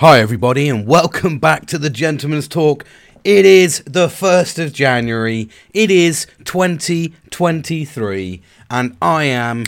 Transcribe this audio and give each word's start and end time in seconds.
Hi, 0.00 0.20
everybody, 0.20 0.68
and 0.68 0.86
welcome 0.86 1.38
back 1.38 1.64
to 1.68 1.78
the 1.78 1.88
Gentleman's 1.88 2.48
Talk. 2.48 2.84
It 3.24 3.46
is 3.46 3.82
the 3.86 4.08
1st 4.08 4.62
of 4.62 4.74
January, 4.74 5.48
it 5.72 5.90
is 5.90 6.26
2023, 6.44 8.42
and 8.70 8.94
I 9.00 9.24
am 9.24 9.64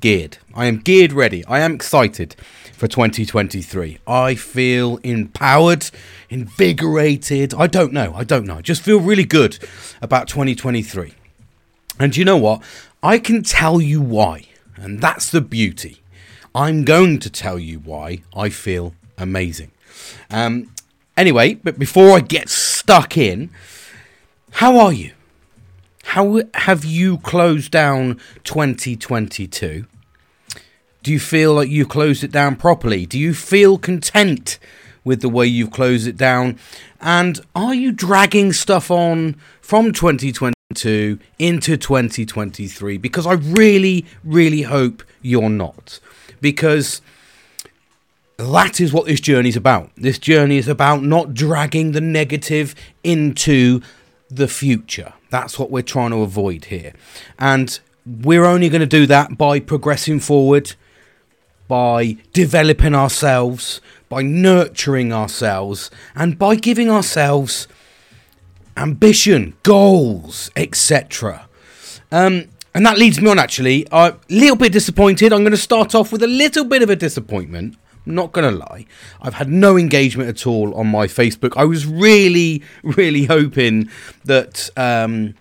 geared. 0.00 0.38
I 0.54 0.64
am 0.64 0.78
geared 0.78 1.12
ready. 1.12 1.44
I 1.44 1.60
am 1.60 1.74
excited 1.74 2.34
for 2.72 2.88
2023. 2.88 3.98
I 4.06 4.36
feel 4.36 5.00
empowered, 5.02 5.90
invigorated. 6.30 7.52
I 7.52 7.66
don't 7.66 7.92
know. 7.92 8.14
I 8.14 8.24
don't 8.24 8.46
know. 8.46 8.56
I 8.56 8.62
just 8.62 8.80
feel 8.80 9.00
really 9.00 9.26
good 9.26 9.58
about 10.00 10.28
2023. 10.28 11.12
And 12.00 12.16
you 12.16 12.24
know 12.24 12.38
what? 12.38 12.62
I 13.02 13.18
can 13.18 13.42
tell 13.42 13.82
you 13.82 14.00
why. 14.00 14.44
And 14.76 15.02
that's 15.02 15.28
the 15.28 15.42
beauty. 15.42 16.00
I'm 16.54 16.86
going 16.86 17.18
to 17.18 17.28
tell 17.28 17.58
you 17.58 17.80
why 17.80 18.22
I 18.34 18.48
feel 18.48 18.94
amazing. 19.18 19.70
Um, 20.30 20.72
anyway, 21.16 21.54
but 21.54 21.78
before 21.78 22.16
I 22.16 22.20
get 22.20 22.48
stuck 22.48 23.16
in, 23.16 23.50
how 24.52 24.78
are 24.78 24.92
you? 24.92 25.12
How 26.04 26.40
have 26.54 26.84
you 26.84 27.18
closed 27.18 27.70
down 27.70 28.18
2022? 28.44 29.84
Do 31.02 31.12
you 31.12 31.20
feel 31.20 31.54
like 31.54 31.68
you 31.68 31.86
closed 31.86 32.24
it 32.24 32.32
down 32.32 32.56
properly? 32.56 33.04
Do 33.04 33.18
you 33.18 33.34
feel 33.34 33.78
content 33.78 34.58
with 35.04 35.20
the 35.20 35.28
way 35.28 35.46
you've 35.46 35.70
closed 35.70 36.06
it 36.06 36.16
down? 36.16 36.58
And 37.00 37.40
are 37.54 37.74
you 37.74 37.92
dragging 37.92 38.52
stuff 38.52 38.90
on 38.90 39.36
from 39.60 39.92
2022 39.92 41.18
into 41.38 41.76
2023? 41.76 42.98
Because 42.98 43.26
I 43.26 43.34
really, 43.34 44.06
really 44.24 44.62
hope 44.62 45.02
you're 45.22 45.50
not. 45.50 46.00
Because 46.40 47.00
that 48.38 48.80
is 48.80 48.92
what 48.92 49.06
this 49.06 49.20
journey 49.20 49.48
is 49.48 49.56
about. 49.56 49.90
This 49.96 50.18
journey 50.18 50.58
is 50.58 50.68
about 50.68 51.02
not 51.02 51.34
dragging 51.34 51.90
the 51.90 52.00
negative 52.00 52.74
into 53.02 53.80
the 54.30 54.46
future. 54.46 55.12
That's 55.30 55.58
what 55.58 55.70
we're 55.72 55.82
trying 55.82 56.10
to 56.10 56.22
avoid 56.22 56.66
here. 56.66 56.92
And 57.38 57.78
we're 58.06 58.44
only 58.44 58.68
going 58.68 58.80
to 58.80 58.86
do 58.86 59.06
that 59.06 59.36
by 59.36 59.58
progressing 59.58 60.20
forward, 60.20 60.74
by 61.66 62.16
developing 62.32 62.94
ourselves, 62.94 63.80
by 64.08 64.22
nurturing 64.22 65.12
ourselves, 65.12 65.90
and 66.14 66.38
by 66.38 66.54
giving 66.54 66.88
ourselves 66.88 67.66
ambition, 68.76 69.56
goals, 69.64 70.48
etc. 70.54 71.48
Um, 72.12 72.44
and 72.72 72.86
that 72.86 72.98
leads 72.98 73.20
me 73.20 73.28
on 73.30 73.40
actually. 73.40 73.84
A 73.90 74.14
little 74.30 74.56
bit 74.56 74.72
disappointed. 74.72 75.32
I'm 75.32 75.40
going 75.40 75.50
to 75.50 75.56
start 75.56 75.96
off 75.96 76.12
with 76.12 76.22
a 76.22 76.28
little 76.28 76.64
bit 76.64 76.82
of 76.82 76.88
a 76.88 76.96
disappointment 76.96 77.76
not 78.06 78.32
going 78.32 78.50
to 78.50 78.56
lie. 78.56 78.86
I've 79.20 79.34
had 79.34 79.48
no 79.48 79.76
engagement 79.76 80.28
at 80.28 80.46
all 80.46 80.74
on 80.74 80.86
my 80.86 81.06
Facebook. 81.06 81.54
I 81.56 81.64
was 81.64 81.86
really, 81.86 82.62
really 82.82 83.24
hoping 83.24 83.90
that. 84.24 84.70
Um, 84.76 85.34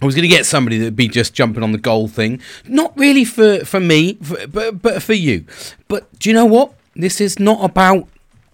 I 0.00 0.04
was 0.04 0.16
going 0.16 0.28
to 0.28 0.28
get 0.28 0.46
somebody 0.46 0.78
that'd 0.78 0.96
be 0.96 1.06
just 1.06 1.32
jumping 1.32 1.62
on 1.62 1.70
the 1.70 1.78
goal 1.78 2.08
thing. 2.08 2.40
Not 2.66 2.92
really 2.98 3.24
for, 3.24 3.64
for 3.64 3.78
me, 3.78 4.14
for, 4.14 4.48
but, 4.48 4.82
but 4.82 5.00
for 5.00 5.12
you. 5.12 5.44
But 5.86 6.18
do 6.18 6.28
you 6.28 6.34
know 6.34 6.44
what? 6.44 6.74
This 6.96 7.20
is 7.20 7.38
not 7.38 7.64
about 7.64 8.08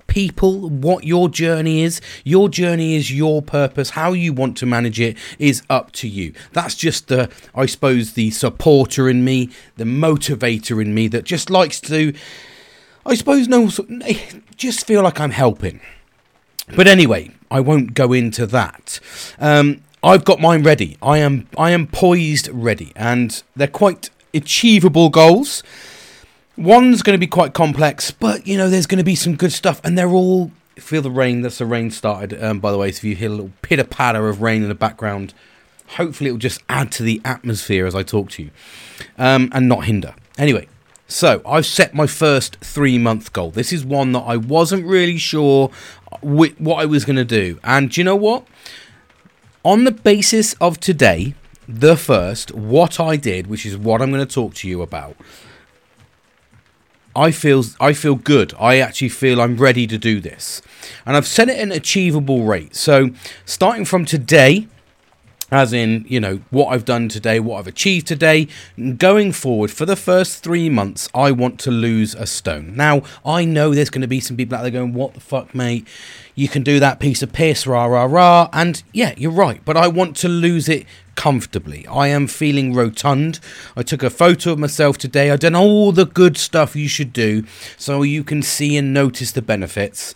people, 0.09 0.69
what 0.69 1.05
your 1.05 1.29
journey 1.29 1.83
is. 1.83 2.01
Your 2.25 2.49
journey 2.49 2.97
is 2.97 3.13
your 3.13 3.41
purpose. 3.41 3.91
How 3.91 4.13
you 4.13 4.33
want 4.33 4.57
to 4.59 4.67
manage 4.67 4.99
it 4.99 5.17
is 5.39 5.63
up 5.71 5.93
to 5.93 6.09
you. 6.09 6.33
That's 6.53 6.75
just 6.75 7.07
the, 7.07 7.31
I 7.55 7.67
suppose, 7.67 8.15
the 8.15 8.31
supporter 8.31 9.09
in 9.09 9.25
me, 9.25 9.51
the 9.77 9.85
motivator 9.85 10.83
in 10.83 10.93
me 10.93 11.07
that 11.09 11.25
just 11.25 11.51
likes 11.51 11.81
to 11.83 12.13
I 13.09 13.15
suppose 13.15 13.49
no, 13.49 13.71
just 14.57 14.87
feel 14.87 15.03
like 15.03 15.19
I'm 15.19 15.31
helping. 15.31 15.81
But 16.77 16.87
anyway, 16.87 17.31
I 17.51 17.61
won't 17.61 17.95
go 17.95 18.13
into 18.13 18.47
that. 18.47 19.01
Um, 19.39 19.83
I've 20.03 20.27
got 20.27 20.41
mine 20.41 20.63
ready. 20.63 20.99
I 21.03 21.19
am 21.19 21.49
I 21.57 21.71
am 21.71 21.87
poised 21.87 22.49
ready, 22.53 22.93
and 22.95 23.43
they're 23.57 23.67
quite 23.67 24.11
achievable 24.35 25.09
goals. 25.09 25.63
One's 26.59 27.03
going 27.03 27.15
to 27.15 27.21
be 27.21 27.27
quite 27.27 27.55
complex, 27.55 28.11
but 28.11 28.47
you 28.47 28.59
know 28.59 28.69
there's 28.69 28.87
going 28.87 28.99
to 28.99 29.05
be 29.05 29.15
some 29.15 29.37
good 29.37 29.53
stuff, 29.53 29.81
and 29.83 29.97
they're 29.97 30.11
all 30.11 30.51
feel 30.77 31.01
the 31.01 31.11
rain. 31.11 31.41
That's 31.41 31.59
the 31.59 31.67
rain 31.67 31.91
started, 31.91 32.43
um, 32.45 32.61
by 32.61 32.71
the 32.71 32.79
way. 32.79 32.93
So 32.93 32.99
if 32.99 33.05
you 33.05 33.17
hear 33.17 33.29
a 33.29 33.33
little 33.33 33.53
pitter 33.63 33.85
patter 33.85 34.29
of 34.29 34.43
rain 34.43 34.63
in 34.63 34.69
the 34.69 34.75
background, 34.75 35.33
hopefully 35.97 36.29
it 36.29 36.33
will 36.33 36.39
just 36.39 36.63
add 36.69 36.93
to 36.93 37.03
the 37.03 37.23
atmosphere 37.25 37.87
as 37.87 37.95
I 37.95 38.03
talk 38.03 38.31
to 38.33 38.43
you, 38.43 38.51
um, 39.17 39.49
and 39.53 39.67
not 39.67 39.87
hinder. 39.87 40.15
Anyway, 40.37 40.69
so 41.09 41.41
I've 41.47 41.65
set 41.65 41.95
my 41.95 42.07
first 42.07 42.57
three 42.61 42.99
month 42.99 43.33
goal. 43.33 43.51
This 43.51 43.73
is 43.73 43.85
one 43.85 44.13
that 44.13 44.21
I 44.21 44.37
wasn't 44.37 44.87
really 44.87 45.17
sure 45.17 45.71
what 46.21 46.79
I 46.79 46.85
was 46.85 47.07
going 47.07 47.17
to 47.17 47.25
do. 47.25 47.59
And 47.65 47.91
do 47.91 48.01
you 48.01 48.05
know 48.05 48.17
what? 48.17 48.47
On 49.65 49.85
the 49.85 49.91
basis 49.91 50.53
of 50.55 50.79
today, 50.79 51.35
the 51.67 51.97
first, 51.97 52.55
what 52.55 53.01
I 53.01 53.17
did, 53.17 53.47
which 53.47 53.65
is 53.65 53.77
what 53.77 54.03
I'm 54.03 54.11
going 54.13 54.27
to 54.27 54.33
talk 54.33 54.55
to 54.55 54.69
you 54.69 54.83
about, 54.83 55.17
I 57.17 57.31
feel 57.31 57.65
I 57.81 57.95
feel 57.95 58.15
good. 58.15 58.55
I 58.61 58.79
actually 58.79 59.09
feel 59.09 59.41
I'm 59.41 59.57
ready 59.57 59.87
to 59.87 59.99
do 59.99 60.21
this. 60.21 60.63
And 61.07 61.17
I've 61.17 61.27
set 61.27 61.49
it 61.49 61.59
an 61.59 61.73
achievable 61.73 62.45
rate. 62.45 62.77
So 62.77 63.11
starting 63.45 63.85
from 63.85 64.05
today, 64.05 64.69
as 65.51 65.73
in, 65.73 66.05
you 66.09 66.21
know, 66.21 66.41
what 66.51 66.67
I've 66.67 66.85
done 66.85 67.09
today, 67.09 67.41
what 67.41 67.59
I've 67.59 67.67
achieved 67.67 68.07
today. 68.07 68.49
Going 68.97 69.33
forward, 69.33 69.71
for 69.71 69.87
the 69.87 69.97
first 69.97 70.43
three 70.43 70.69
months, 70.69 71.09
I 71.15 71.33
want 71.33 71.59
to 71.61 71.71
lose 71.71 72.15
a 72.15 72.27
stone. 72.27 72.77
Now, 72.77 73.03
I 73.25 73.45
know 73.45 73.75
there's 73.75 73.91
going 73.91 74.03
to 74.03 74.09
be 74.09 74.21
some 74.21 74.37
people 74.37 74.57
out 74.57 74.63
there 74.63 74.71
going, 74.71 74.93
What 74.93 75.15
the 75.15 75.21
fuck, 75.21 75.55
mate? 75.55 75.87
You 76.35 76.49
can 76.49 76.63
do 76.63 76.79
that 76.81 77.01
piece 77.01 77.23
of 77.23 77.33
piss, 77.33 77.67
rah, 77.67 77.87
rah, 77.87 78.05
rah. 78.05 78.49
And 78.53 78.83
yeah, 78.93 79.15
you're 79.17 79.33
right, 79.33 79.61
but 79.65 79.77
I 79.77 79.89
want 79.89 80.17
to 80.19 80.29
lose 80.29 80.69
it 80.69 80.87
comfortably. 81.17 81.85
I 81.89 82.09
am 82.09 82.29
feeling 82.29 82.75
rotund. 82.75 83.41
I 83.77 83.83
took 83.83 84.05
a 84.05 84.11
photo 84.11 84.53
of 84.53 84.59
myself 84.61 84.99
today. 84.99 85.33
I've 85.33 85.41
done 85.41 85.57
all 85.57 85.91
the 85.91 86.07
good 86.07 86.37
stuff 86.37 86.77
you 86.77 86.87
should 86.87 87.13
do 87.13 87.45
so 87.77 88.03
you 88.03 88.23
can 88.23 88.41
see 88.43 88.77
and 88.77 88.95
notice 88.95 89.33
the 89.33 89.43
benefits. 89.43 90.15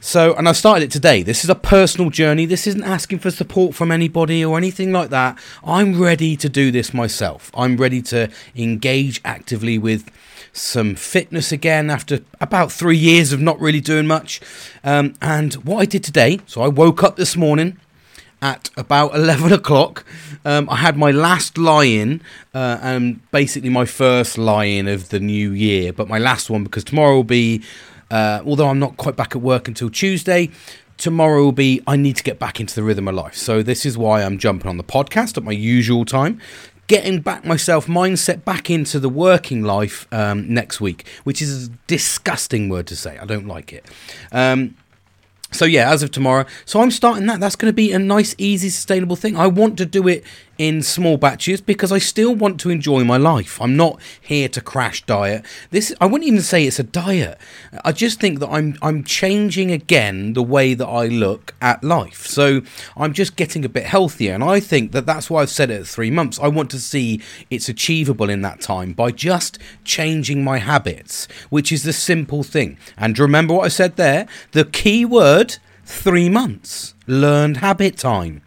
So, 0.00 0.34
and 0.36 0.48
I 0.48 0.52
started 0.52 0.84
it 0.84 0.90
today. 0.92 1.24
This 1.24 1.42
is 1.42 1.50
a 1.50 1.56
personal 1.56 2.08
journey. 2.08 2.46
This 2.46 2.68
isn't 2.68 2.84
asking 2.84 3.18
for 3.18 3.32
support 3.32 3.74
from 3.74 3.90
anybody 3.90 4.44
or 4.44 4.56
anything 4.56 4.92
like 4.92 5.10
that. 5.10 5.36
I'm 5.64 6.00
ready 6.00 6.36
to 6.36 6.48
do 6.48 6.70
this 6.70 6.94
myself. 6.94 7.50
I'm 7.52 7.76
ready 7.76 8.00
to 8.02 8.30
engage 8.54 9.20
actively 9.24 9.76
with 9.76 10.08
some 10.52 10.94
fitness 10.94 11.50
again 11.50 11.90
after 11.90 12.20
about 12.40 12.70
three 12.70 12.96
years 12.96 13.32
of 13.32 13.40
not 13.40 13.60
really 13.60 13.80
doing 13.80 14.06
much. 14.06 14.40
Um, 14.84 15.14
and 15.20 15.54
what 15.54 15.78
I 15.78 15.84
did 15.84 16.04
today, 16.04 16.38
so 16.46 16.62
I 16.62 16.68
woke 16.68 17.02
up 17.02 17.16
this 17.16 17.36
morning 17.36 17.76
at 18.40 18.70
about 18.76 19.14
11 19.16 19.52
o'clock. 19.52 20.04
Um, 20.44 20.70
I 20.70 20.76
had 20.76 20.96
my 20.96 21.10
last 21.10 21.58
lie 21.58 21.86
in, 21.86 22.22
uh, 22.54 22.78
and 22.82 23.28
basically 23.32 23.70
my 23.70 23.84
first 23.84 24.38
lie 24.38 24.66
in 24.66 24.86
of 24.86 25.08
the 25.08 25.18
new 25.18 25.50
year, 25.50 25.92
but 25.92 26.06
my 26.06 26.18
last 26.18 26.50
one 26.50 26.62
because 26.62 26.84
tomorrow 26.84 27.16
will 27.16 27.24
be 27.24 27.64
uh, 28.10 28.40
although 28.44 28.68
I'm 28.68 28.78
not 28.78 28.96
quite 28.96 29.16
back 29.16 29.34
at 29.34 29.42
work 29.42 29.68
until 29.68 29.90
Tuesday, 29.90 30.50
tomorrow 30.96 31.44
will 31.44 31.52
be 31.52 31.80
I 31.86 31.96
need 31.96 32.16
to 32.16 32.22
get 32.22 32.38
back 32.38 32.60
into 32.60 32.74
the 32.74 32.82
rhythm 32.82 33.08
of 33.08 33.14
life. 33.14 33.34
So 33.34 33.62
this 33.62 33.86
is 33.86 33.96
why 33.96 34.22
I'm 34.22 34.38
jumping 34.38 34.68
on 34.68 34.76
the 34.76 34.84
podcast 34.84 35.36
at 35.36 35.44
my 35.44 35.52
usual 35.52 36.04
time. 36.04 36.40
Getting 36.86 37.20
back 37.20 37.44
myself 37.44 37.86
mindset 37.86 38.44
back 38.44 38.70
into 38.70 38.98
the 38.98 39.10
working 39.10 39.62
life 39.62 40.08
um, 40.10 40.52
next 40.52 40.80
week, 40.80 41.06
which 41.24 41.42
is 41.42 41.68
a 41.68 41.70
disgusting 41.86 42.70
word 42.70 42.86
to 42.86 42.96
say. 42.96 43.18
I 43.18 43.26
don't 43.26 43.46
like 43.46 43.74
it. 43.74 43.84
Um, 44.32 44.74
so 45.50 45.64
yeah, 45.64 45.90
as 45.90 46.02
of 46.02 46.10
tomorrow, 46.10 46.46
so 46.64 46.80
I'm 46.80 46.90
starting 46.90 47.26
that. 47.26 47.40
That's 47.40 47.56
going 47.56 47.70
to 47.70 47.74
be 47.74 47.92
a 47.92 47.98
nice, 47.98 48.34
easy, 48.38 48.70
sustainable 48.70 49.16
thing. 49.16 49.36
I 49.36 49.46
want 49.46 49.78
to 49.78 49.86
do 49.86 50.06
it 50.08 50.24
in 50.58 50.82
small 50.82 51.16
batches 51.16 51.60
because 51.60 51.92
I 51.92 51.98
still 51.98 52.34
want 52.34 52.60
to 52.60 52.70
enjoy 52.70 53.04
my 53.04 53.16
life. 53.16 53.60
I'm 53.62 53.76
not 53.76 54.00
here 54.20 54.48
to 54.48 54.60
crash 54.60 55.06
diet. 55.06 55.46
This 55.70 55.94
I 56.00 56.06
wouldn't 56.06 56.26
even 56.26 56.42
say 56.42 56.66
it's 56.66 56.80
a 56.80 56.82
diet. 56.84 57.38
I 57.84 57.92
just 57.92 58.20
think 58.20 58.40
that 58.40 58.48
I'm 58.48 58.76
I'm 58.82 59.04
changing 59.04 59.70
again 59.70 60.32
the 60.32 60.42
way 60.42 60.74
that 60.74 60.86
I 60.86 61.06
look 61.06 61.54
at 61.62 61.84
life. 61.84 62.26
So 62.26 62.62
I'm 62.96 63.12
just 63.12 63.36
getting 63.36 63.64
a 63.64 63.68
bit 63.68 63.84
healthier 63.84 64.34
and 64.34 64.42
I 64.42 64.58
think 64.60 64.92
that 64.92 65.06
that's 65.06 65.30
why 65.30 65.42
I've 65.42 65.50
said 65.50 65.70
it 65.70 65.80
at 65.80 65.86
3 65.86 66.10
months. 66.10 66.38
I 66.40 66.48
want 66.48 66.70
to 66.70 66.80
see 66.80 67.20
it's 67.50 67.68
achievable 67.68 68.28
in 68.28 68.42
that 68.42 68.60
time 68.60 68.92
by 68.92 69.12
just 69.12 69.58
changing 69.84 70.42
my 70.42 70.58
habits, 70.58 71.28
which 71.50 71.70
is 71.70 71.84
the 71.84 71.92
simple 71.92 72.42
thing. 72.42 72.76
And 72.96 73.18
remember 73.18 73.54
what 73.54 73.64
I 73.64 73.68
said 73.68 73.96
there? 73.96 74.26
The 74.52 74.64
key 74.64 75.04
word 75.04 75.58
3 75.84 76.28
months. 76.28 76.94
Learned 77.06 77.58
habit 77.58 77.96
time. 77.96 78.42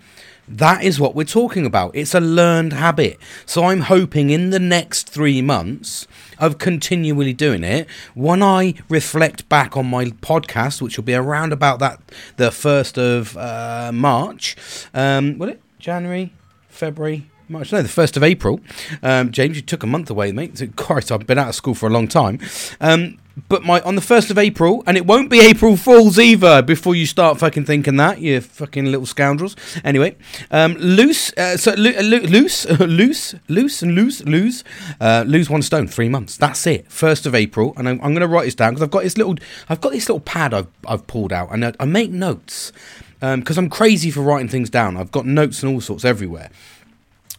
That 0.57 0.83
is 0.83 0.99
what 0.99 1.15
we're 1.15 1.23
talking 1.23 1.65
about. 1.65 1.95
It's 1.95 2.13
a 2.13 2.19
learned 2.19 2.73
habit. 2.73 3.17
So 3.45 3.63
I'm 3.65 3.81
hoping 3.81 4.29
in 4.29 4.49
the 4.49 4.59
next 4.59 5.09
three 5.09 5.41
months 5.41 6.07
of 6.37 6.57
continually 6.57 7.33
doing 7.33 7.63
it, 7.63 7.87
when 8.15 8.43
I 8.43 8.73
reflect 8.89 9.47
back 9.47 9.77
on 9.77 9.85
my 9.87 10.05
podcast, 10.05 10.81
which 10.81 10.97
will 10.97 11.03
be 11.03 11.13
around 11.13 11.53
about 11.53 11.79
that 11.79 12.01
the 12.37 12.51
first 12.51 12.97
of 12.97 13.37
uh, 13.37 13.91
March, 13.93 14.55
um, 14.93 15.37
what 15.37 15.49
it 15.49 15.61
January, 15.79 16.33
February, 16.67 17.29
March, 17.47 17.71
no, 17.71 17.81
the 17.81 17.89
1st 17.89 18.17
of 18.17 18.23
April. 18.23 18.61
Um, 19.03 19.31
James, 19.31 19.57
you 19.57 19.61
took 19.61 19.83
a 19.83 19.87
month 19.87 20.09
away, 20.09 20.31
mate. 20.31 20.61
Christ, 20.77 21.11
I've 21.11 21.27
been 21.27 21.37
out 21.37 21.49
of 21.49 21.55
school 21.55 21.75
for 21.75 21.87
a 21.87 21.89
long 21.89 22.07
time. 22.07 22.39
Um, 22.79 23.17
but 23.47 23.63
my 23.63 23.79
on 23.81 23.95
the 23.95 24.01
first 24.01 24.29
of 24.29 24.37
April, 24.37 24.83
and 24.85 24.97
it 24.97 25.05
won't 25.05 25.29
be 25.29 25.39
April 25.39 25.77
Fools 25.77 26.19
either. 26.19 26.61
Before 26.61 26.95
you 26.95 27.05
start 27.05 27.39
fucking 27.39 27.65
thinking 27.65 27.95
that, 27.97 28.19
you 28.19 28.41
fucking 28.41 28.85
little 28.85 29.05
scoundrels. 29.05 29.55
Anyway, 29.83 30.15
um, 30.51 30.73
loose, 30.75 31.31
uh, 31.37 31.57
so 31.57 31.73
lo- 31.77 31.93
lo- 32.01 32.19
loose, 32.19 32.65
loose, 32.79 33.35
loose, 33.47 33.81
and 33.81 33.95
loose, 33.95 34.23
lose, 34.23 34.63
uh, 34.99 35.23
lose 35.27 35.49
one 35.49 35.61
stone, 35.61 35.87
three 35.87 36.09
months. 36.09 36.37
That's 36.37 36.65
it. 36.67 36.91
First 36.91 37.25
of 37.25 37.33
April, 37.33 37.73
and 37.77 37.87
I'm, 37.87 37.95
I'm 38.01 38.11
going 38.11 38.21
to 38.21 38.27
write 38.27 38.45
this 38.45 38.55
down 38.55 38.73
because 38.73 38.83
I've 38.83 38.91
got 38.91 39.03
this 39.03 39.17
little, 39.17 39.35
I've 39.69 39.81
got 39.81 39.91
this 39.91 40.09
little 40.09 40.21
pad 40.21 40.53
I've 40.53 40.67
I've 40.85 41.07
pulled 41.07 41.31
out, 41.31 41.53
and 41.53 41.65
I, 41.65 41.73
I 41.79 41.85
make 41.85 42.11
notes 42.11 42.71
because 43.19 43.57
um, 43.57 43.65
I'm 43.65 43.69
crazy 43.69 44.11
for 44.11 44.21
writing 44.21 44.47
things 44.47 44.69
down. 44.69 44.97
I've 44.97 45.11
got 45.11 45.25
notes 45.25 45.63
and 45.63 45.73
all 45.73 45.79
sorts 45.79 46.03
everywhere. 46.03 46.49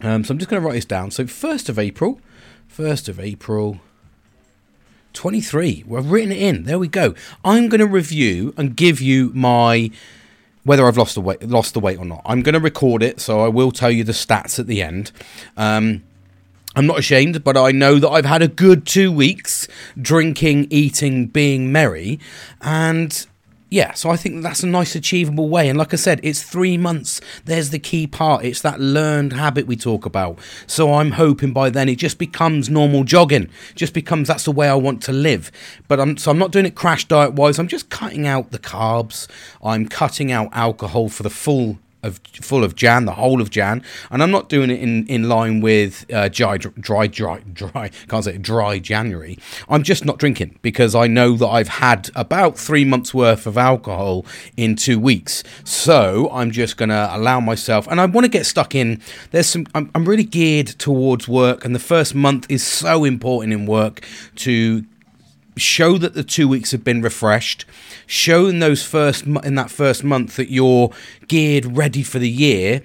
Um, 0.01 0.25
so 0.25 0.33
I'm 0.33 0.39
just 0.39 0.49
going 0.51 0.61
to 0.63 0.67
write 0.67 0.75
this 0.75 0.85
down. 0.85 1.11
So 1.11 1.27
first 1.27 1.69
of 1.69 1.79
April, 1.79 2.21
first 2.69 3.09
of 3.09 3.21
April. 3.21 3.81
23. 5.13 5.85
We've 5.87 6.11
written 6.11 6.33
it 6.33 6.39
in. 6.41 6.65
There 6.65 6.79
we 6.79 6.89
go. 6.89 7.15
I'm 7.45 7.69
going 7.69 7.81
to 7.81 7.87
review 7.87 8.55
and 8.57 8.77
give 8.77 9.01
you 9.01 9.31
my 9.35 9.91
whether 10.65 10.87
I've 10.87 10.97
lost 10.97 11.15
the 11.15 11.21
weight, 11.21 11.43
lost 11.43 11.75
the 11.75 11.81
weight 11.81 11.99
or 11.99 12.05
not. 12.05 12.23
I'm 12.25 12.43
going 12.43 12.55
to 12.55 12.61
record 12.61 13.03
it, 13.03 13.21
so 13.21 13.41
I 13.41 13.49
will 13.49 13.73
tell 13.73 13.91
you 13.91 14.05
the 14.05 14.13
stats 14.13 14.59
at 14.59 14.67
the 14.67 14.81
end. 14.81 15.11
Um, 15.57 16.05
I'm 16.75 16.87
not 16.87 16.99
ashamed, 16.99 17.45
but 17.45 17.57
I 17.57 17.71
know 17.73 17.99
that 17.99 18.09
I've 18.09 18.25
had 18.25 18.43
a 18.43 18.49
good 18.49 18.87
two 18.87 19.13
weeks 19.13 19.69
drinking, 20.01 20.69
eating, 20.71 21.27
being 21.27 21.71
merry, 21.71 22.19
and 22.61 23.27
yeah, 23.73 23.95
so 23.95 24.11
I 24.11 24.17
think 24.17 24.43
that's 24.43 24.63
a 24.63 24.67
nice 24.67 24.95
achievable 24.95 25.49
way. 25.49 25.71
And 25.71 25.79
like 25.79 25.95
I 25.95 25.97
said, 25.97 26.21
it's 26.23 26.43
three 26.43 26.77
months. 26.77 27.23
There's 27.47 27.71
the 27.71 27.79
key 27.79 28.07
part. 28.07 28.45
It's 28.45 28.61
that 28.61 28.79
learned 28.79 29.33
habit 29.33 29.67
we 29.67 29.77
talk 29.77 30.05
about. 30.05 30.39
So 30.67 30.93
I'm 30.93 31.13
hoping 31.13 31.55
by 31.55 31.71
then 31.71 31.89
it 31.89 31.97
just 31.97 32.19
becomes 32.19 32.69
normal 32.69 33.03
jogging. 33.03 33.49
Just 33.75 33.95
becomes 33.95 34.29
that's 34.29 34.45
the 34.45 34.53
way 34.53 34.69
I 34.69 34.75
want 34.75 35.03
to 35.05 35.13
live. 35.13 35.51
But 35.89 36.01
I'm 36.01 36.19
so 36.19 36.31
I'm 36.31 36.37
not 36.37 36.53
doing 36.53 36.67
it 36.67 36.75
crash 36.75 37.07
diet 37.07 37.33
wise. 37.33 37.59
I'm 37.59 37.67
just 37.67 37.89
cutting 37.89 38.27
out 38.27 38.51
the 38.51 38.59
carbs. 38.59 39.27
I'm 39.63 39.89
cutting 39.89 40.31
out 40.31 40.51
alcohol 40.53 41.09
for 41.09 41.23
the 41.23 41.31
full 41.31 41.79
of 42.03 42.21
full 42.41 42.65
of 42.65 42.75
Jan, 42.75 43.05
the 43.05 43.13
whole 43.13 43.41
of 43.41 43.51
Jan, 43.51 43.83
and 44.11 44.23
I'm 44.23 44.31
not 44.31 44.49
doing 44.49 44.71
it 44.71 44.81
in, 44.81 45.07
in 45.07 45.29
line 45.29 45.61
with 45.61 46.05
uh, 46.13 46.29
dry, 46.29 46.57
dry, 46.57 47.07
dry, 47.07 47.41
dry, 47.53 47.91
can't 48.09 48.25
say 48.25 48.39
dry 48.39 48.79
January. 48.79 49.39
I'm 49.69 49.83
just 49.83 50.05
not 50.05 50.19
drinking 50.19 50.59
because 50.63 50.95
I 50.95 51.07
know 51.07 51.37
that 51.37 51.47
I've 51.47 51.69
had 51.69 52.11
about 52.15 52.59
three 52.59 52.85
months 52.85 53.15
worth 53.15 53.47
of 53.47 53.57
alcohol 53.57 54.27
in 54.57 54.77
two 54.77 54.99
weeks. 54.99 55.43
So 55.65 56.29
I'm 56.33 56.51
just 56.51 56.77
gonna 56.77 57.09
allow 57.13 57.41
myself, 57.41 57.87
and 57.89 58.01
I 58.01 58.07
want 58.07 58.25
to 58.25 58.31
get 58.31 58.47
stuck 58.47 58.75
in. 58.75 59.01
There's 59.31 59.47
some. 59.47 59.67
I'm, 59.75 59.91
I'm 59.95 60.05
really 60.05 60.25
geared 60.25 60.67
towards 60.67 61.29
work, 61.29 61.65
and 61.65 61.75
the 61.75 61.81
first 61.81 62.15
month 62.15 62.47
is 62.49 62.67
so 62.67 63.05
important 63.05 63.53
in 63.53 63.67
work 63.67 64.05
to 64.37 64.85
show 65.57 65.99
that 65.99 66.15
the 66.15 66.25
two 66.25 66.49
weeks 66.49 66.73
have 66.73 66.85
been 66.85 67.03
refreshed. 67.03 67.65
Show 68.07 68.47
in 68.47 68.59
those 68.59 68.85
first 68.85 69.27
in 69.27 69.55
that 69.55 69.71
first 69.71 70.05
month 70.05 70.37
that 70.37 70.51
you're 70.51 70.91
geared 71.29 71.77
ready 71.77 72.03
for 72.03 72.19
the 72.19 72.31
year. 72.31 72.83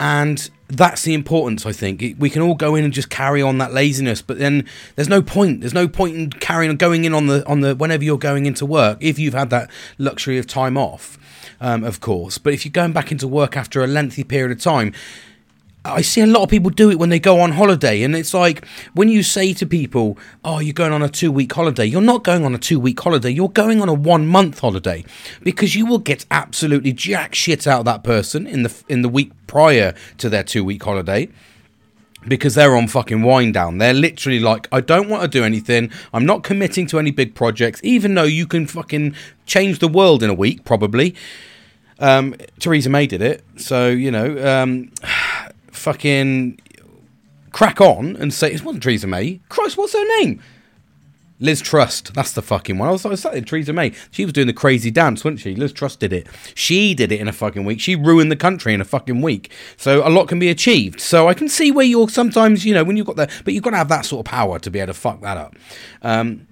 And 0.00 0.50
that's 0.68 1.02
the 1.02 1.12
importance 1.12 1.66
i 1.66 1.72
think. 1.72 2.02
We 2.18 2.30
can 2.30 2.40
all 2.40 2.54
go 2.54 2.74
in 2.74 2.84
and 2.84 2.94
just 2.94 3.10
carry 3.10 3.42
on 3.42 3.58
that 3.58 3.74
laziness 3.74 4.22
but 4.22 4.38
then 4.38 4.66
there's 4.96 5.08
no 5.08 5.20
point. 5.22 5.60
There's 5.60 5.74
no 5.74 5.86
point 5.86 6.16
in 6.16 6.30
carrying 6.30 6.70
on 6.70 6.76
going 6.76 7.04
in 7.04 7.12
on 7.12 7.26
the 7.26 7.46
on 7.46 7.60
the 7.60 7.74
whenever 7.74 8.02
you're 8.02 8.18
going 8.18 8.46
into 8.46 8.64
work 8.64 8.98
if 9.00 9.18
you've 9.18 9.34
had 9.34 9.50
that 9.50 9.70
luxury 9.98 10.38
of 10.38 10.46
time 10.46 10.76
off 10.78 11.18
um, 11.60 11.84
of 11.84 12.00
course. 12.00 12.38
But 12.38 12.52
if 12.52 12.64
you're 12.64 12.72
going 12.72 12.92
back 12.92 13.12
into 13.12 13.28
work 13.28 13.56
after 13.56 13.84
a 13.84 13.86
lengthy 13.86 14.24
period 14.24 14.50
of 14.50 14.62
time 14.62 14.92
I 15.84 16.00
see 16.02 16.20
a 16.20 16.26
lot 16.26 16.44
of 16.44 16.48
people 16.48 16.70
do 16.70 16.90
it 16.90 16.98
when 16.98 17.08
they 17.08 17.18
go 17.18 17.40
on 17.40 17.52
holiday, 17.52 18.02
and 18.02 18.14
it's 18.14 18.32
like 18.32 18.64
when 18.94 19.08
you 19.08 19.22
say 19.24 19.52
to 19.54 19.66
people, 19.66 20.16
"Oh, 20.44 20.60
you're 20.60 20.72
going 20.72 20.92
on 20.92 21.02
a 21.02 21.08
two-week 21.08 21.52
holiday." 21.52 21.86
You're 21.86 22.00
not 22.00 22.22
going 22.22 22.44
on 22.44 22.54
a 22.54 22.58
two-week 22.58 23.00
holiday. 23.00 23.30
You're 23.30 23.48
going 23.48 23.82
on 23.82 23.88
a 23.88 23.94
one-month 23.94 24.60
holiday 24.60 25.04
because 25.42 25.74
you 25.74 25.84
will 25.84 25.98
get 25.98 26.24
absolutely 26.30 26.92
jack 26.92 27.34
shit 27.34 27.66
out 27.66 27.80
of 27.80 27.84
that 27.86 28.04
person 28.04 28.46
in 28.46 28.62
the 28.62 28.72
in 28.88 29.02
the 29.02 29.08
week 29.08 29.32
prior 29.48 29.94
to 30.18 30.28
their 30.28 30.44
two-week 30.44 30.82
holiday 30.84 31.28
because 32.28 32.54
they're 32.54 32.76
on 32.76 32.86
fucking 32.86 33.22
wind 33.22 33.54
down. 33.54 33.78
They're 33.78 33.92
literally 33.92 34.38
like, 34.38 34.68
I 34.70 34.80
don't 34.80 35.08
want 35.08 35.22
to 35.22 35.28
do 35.28 35.42
anything. 35.42 35.90
I'm 36.12 36.24
not 36.24 36.44
committing 36.44 36.86
to 36.88 37.00
any 37.00 37.10
big 37.10 37.34
projects, 37.34 37.80
even 37.82 38.14
though 38.14 38.22
you 38.22 38.46
can 38.46 38.68
fucking 38.68 39.16
change 39.46 39.80
the 39.80 39.88
world 39.88 40.22
in 40.22 40.30
a 40.30 40.34
week, 40.34 40.64
probably. 40.64 41.16
Um, 41.98 42.36
Theresa 42.58 42.90
May 42.90 43.06
did 43.06 43.22
it, 43.22 43.44
so 43.56 43.88
you 43.88 44.10
know. 44.10 44.62
Um, 44.62 44.92
fucking 45.82 46.60
crack 47.50 47.80
on 47.80 48.16
and 48.16 48.32
say 48.32 48.52
it 48.52 48.64
wasn't 48.64 48.82
Theresa 48.82 49.06
May. 49.06 49.40
Christ, 49.48 49.76
what's 49.76 49.92
her 49.92 50.20
name? 50.20 50.40
Liz 51.40 51.60
Truss, 51.60 52.02
that's 52.02 52.32
the 52.32 52.40
fucking 52.40 52.78
one. 52.78 52.88
I 52.88 52.92
was, 52.92 53.04
I 53.04 53.08
was 53.08 53.20
saying 53.20 53.44
Theresa 53.44 53.72
May. 53.72 53.92
She 54.12 54.24
was 54.24 54.32
doing 54.32 54.46
the 54.46 54.52
crazy 54.52 54.92
dance, 54.92 55.24
wasn't 55.24 55.40
she? 55.40 55.56
Liz 55.56 55.72
Truss 55.72 55.96
did 55.96 56.12
it. 56.12 56.28
She 56.54 56.94
did 56.94 57.10
it 57.10 57.20
in 57.20 57.26
a 57.26 57.32
fucking 57.32 57.64
week. 57.64 57.80
She 57.80 57.96
ruined 57.96 58.30
the 58.30 58.36
country 58.36 58.72
in 58.72 58.80
a 58.80 58.84
fucking 58.84 59.20
week. 59.20 59.50
So 59.76 60.06
a 60.06 60.08
lot 60.08 60.28
can 60.28 60.38
be 60.38 60.50
achieved. 60.50 61.00
So 61.00 61.28
I 61.28 61.34
can 61.34 61.48
see 61.48 61.72
where 61.72 61.84
you're 61.84 62.08
sometimes, 62.08 62.64
you 62.64 62.72
know, 62.72 62.84
when 62.84 62.96
you've 62.96 63.06
got 63.06 63.16
that, 63.16 63.30
but 63.44 63.54
you've 63.54 63.64
got 63.64 63.70
to 63.70 63.76
have 63.76 63.88
that 63.88 64.04
sort 64.04 64.24
of 64.24 64.30
power 64.30 64.60
to 64.60 64.70
be 64.70 64.78
able 64.78 64.92
to 64.92 64.98
fuck 64.98 65.20
that 65.22 65.36
up. 65.36 65.56
Um, 66.02 66.46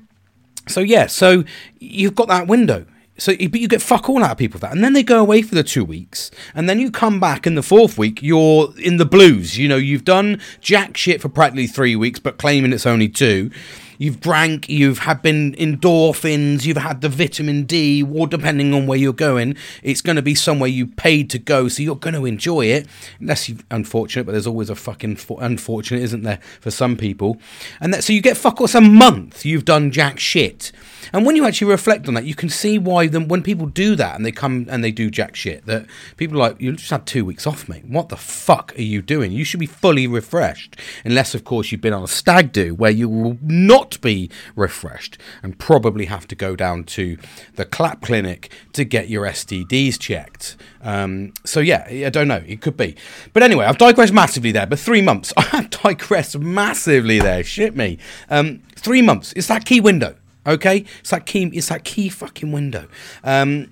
so 0.67 0.81
yeah, 0.81 1.07
so 1.07 1.45
you've 1.79 2.17
got 2.17 2.27
that 2.27 2.49
window. 2.49 2.85
So, 3.21 3.35
but 3.37 3.61
you 3.61 3.69
get 3.69 3.83
fuck 3.83 4.09
all 4.09 4.25
out 4.25 4.31
of 4.33 4.39
people 4.39 4.59
that, 4.61 4.73
and 4.73 4.83
then 4.83 4.95
they 4.95 5.03
go 5.03 5.21
away 5.21 5.43
for 5.43 5.55
the 5.55 5.63
two 5.63 5.85
weeks, 5.85 6.31
and 6.55 6.71
then 6.71 6.79
you 6.79 6.91
come 6.91 7.21
back 7.21 7.47
in 7.47 7.55
the 7.55 7.63
fourth 7.63 7.99
week. 7.99 8.23
You're 8.23 8.73
in 8.79 8.97
the 8.97 9.05
blues. 9.05 9.59
You 9.59 9.69
know, 9.69 9.77
you've 9.77 10.07
done 10.07 10.41
jack 10.63 10.97
shit 10.97 11.21
for 11.21 11.29
practically 11.29 11.67
three 11.67 11.95
weeks, 11.95 12.19
but 12.19 12.39
claiming 12.39 12.73
it's 12.73 12.87
only 12.87 13.11
two. 13.11 13.51
You've 13.99 14.21
drank, 14.21 14.71
you've 14.71 15.01
had 15.01 15.21
been 15.21 15.53
endorphins, 15.57 16.65
you've 16.65 16.79
had 16.79 17.03
the 17.03 17.11
vitamin 17.11 17.65
D, 17.65 18.03
or 18.03 18.27
depending 18.27 18.73
on 18.73 18.87
where 18.87 18.97
you're 18.97 19.13
going, 19.13 19.55
it's 19.83 20.01
going 20.01 20.17
to 20.17 20.23
be 20.23 20.35
somewhere 20.35 20.71
you 20.71 20.87
paid 20.87 21.29
to 21.29 21.39
go, 21.39 21.69
so 21.69 21.83
you're 21.83 21.97
going 21.97 22.15
to 22.15 22.25
enjoy 22.25 22.65
it. 22.65 22.87
Unless 23.21 23.51
you're 23.51 23.59
unfortunate, 23.71 24.25
but 24.25 24.33
there's 24.33 24.47
always 24.47 24.71
a 24.71 24.75
fucking 24.75 25.19
unfortunate, 25.39 26.03
isn't 26.03 26.23
there, 26.23 26.39
for 26.63 26.71
some 26.71 26.97
people? 26.97 27.37
And 27.83 27.93
that, 27.93 28.03
so 28.03 28.15
you 28.15 28.23
get 28.23 28.39
fuck 28.39 28.63
all 28.63 28.69
a 28.75 28.81
month. 28.81 29.45
You've 29.45 29.67
done 29.67 29.91
jack 29.91 30.19
shit. 30.19 30.73
And 31.13 31.27
when 31.27 31.37
you 31.37 31.47
actually 31.47 31.71
reflect 31.71 32.09
on 32.09 32.15
that, 32.15 32.25
you 32.25 32.35
can 32.35 32.49
see 32.49 32.79
why 32.79 33.07
them 33.07 33.29
when 33.29 33.43
people 33.43 33.67
do 33.67 33.95
that 33.97 34.17
and 34.17 34.25
they 34.25 34.33
come 34.33 34.67
and 34.71 34.83
they 34.83 34.93
do 34.93 35.11
jack 35.11 35.37
shit, 35.37 35.67
that 35.67 35.87
people 36.17 36.37
are 36.37 36.51
like, 36.51 36.61
you 36.61 36.73
just 36.73 36.91
had 36.91 37.07
two 37.07 37.25
weeks 37.25 37.47
off, 37.47 37.69
mate. 37.69 37.85
What 37.85 38.09
the 38.09 38.17
fuck 38.17 38.77
are 38.79 38.83
you 38.83 39.03
doing? 39.03 39.33
You 39.33 39.45
should 39.45 39.61
be 39.61 39.67
fully 39.67 40.07
refreshed. 40.07 40.77
Unless, 41.05 41.35
of 41.35 41.45
course, 41.45 41.73
you've 41.73 41.81
been 41.81 41.93
on 41.93 42.03
a 42.03 42.09
stag 42.09 42.53
do 42.53 42.75
where 42.75 42.91
you 42.91 43.09
will 43.09 43.39
not 43.43 44.01
be 44.01 44.31
refreshed 44.57 45.19
and 45.43 45.59
probably 45.59 46.07
have 46.07 46.27
to 46.29 46.35
go 46.35 46.57
down 46.57 46.85
to 46.85 47.17
the 47.55 47.65
clap 47.65 48.03
clinic 48.03 48.53
to 48.73 48.85
get 48.85 49.09
your 49.09 49.27
STDs 49.27 49.99
checked. 49.99 50.57
Um, 50.83 51.33
so 51.45 51.61
yeah, 51.61 51.87
I 51.89 52.11
don't 52.11 52.29
know. 52.29 52.43
It 52.47 52.61
could 52.61 52.77
be. 52.77 52.97
But 53.33 53.43
anyway, 53.43 53.67
I've 53.67 53.79
digressed 53.79 54.13
massively 54.13 54.53
there. 54.53 54.67
But 54.67 54.79
three 54.79 55.03
months, 55.03 55.33
I 55.37 55.43
have 55.43 55.71
digressed 55.71 56.39
massively 56.39 57.19
there. 57.21 57.45
Shit 57.45 57.77
me. 57.77 57.99
Um, 58.29 58.63
three 58.77 59.03
months. 59.03 59.33
It's 59.35 59.49
that 59.49 59.65
key 59.65 59.81
window. 59.81 60.15
Okay, 60.47 60.85
it's 61.01 61.11
that 61.11 61.27
key. 61.27 61.51
It's 61.53 61.69
that 61.69 61.85
key 61.85 62.09
fucking 62.09 62.51
window. 62.51 62.89
Um, 63.23 63.71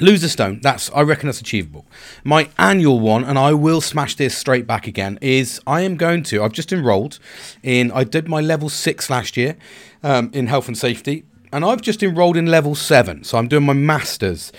Loser 0.00 0.28
stone. 0.28 0.58
That's 0.60 0.90
I 0.90 1.02
reckon 1.02 1.28
that's 1.28 1.40
achievable. 1.40 1.86
My 2.24 2.50
annual 2.58 2.98
one, 2.98 3.22
and 3.22 3.38
I 3.38 3.52
will 3.52 3.80
smash 3.80 4.16
this 4.16 4.36
straight 4.36 4.66
back 4.66 4.88
again. 4.88 5.20
Is 5.22 5.60
I 5.68 5.82
am 5.82 5.96
going 5.96 6.24
to. 6.24 6.42
I've 6.42 6.52
just 6.52 6.72
enrolled 6.72 7.20
in. 7.62 7.92
I 7.92 8.02
did 8.02 8.26
my 8.28 8.40
level 8.40 8.68
six 8.68 9.08
last 9.08 9.36
year 9.36 9.56
um, 10.02 10.30
in 10.34 10.48
health 10.48 10.66
and 10.66 10.76
safety, 10.76 11.24
and 11.52 11.64
I've 11.64 11.80
just 11.80 12.02
enrolled 12.02 12.36
in 12.36 12.46
level 12.46 12.74
seven. 12.74 13.22
So 13.22 13.38
I'm 13.38 13.46
doing 13.46 13.64
my 13.64 13.72
masters 13.72 14.50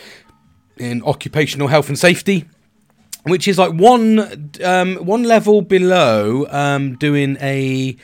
in 0.77 1.03
occupational 1.03 1.67
health 1.67 1.89
and 1.89 1.99
safety, 1.99 2.45
which 3.23 3.45
is 3.45 3.57
like 3.57 3.73
one 3.73 4.51
um, 4.63 4.95
one 4.95 5.23
level 5.23 5.61
below 5.61 6.47
um, 6.49 6.95
doing 6.95 7.35
a 7.41 7.97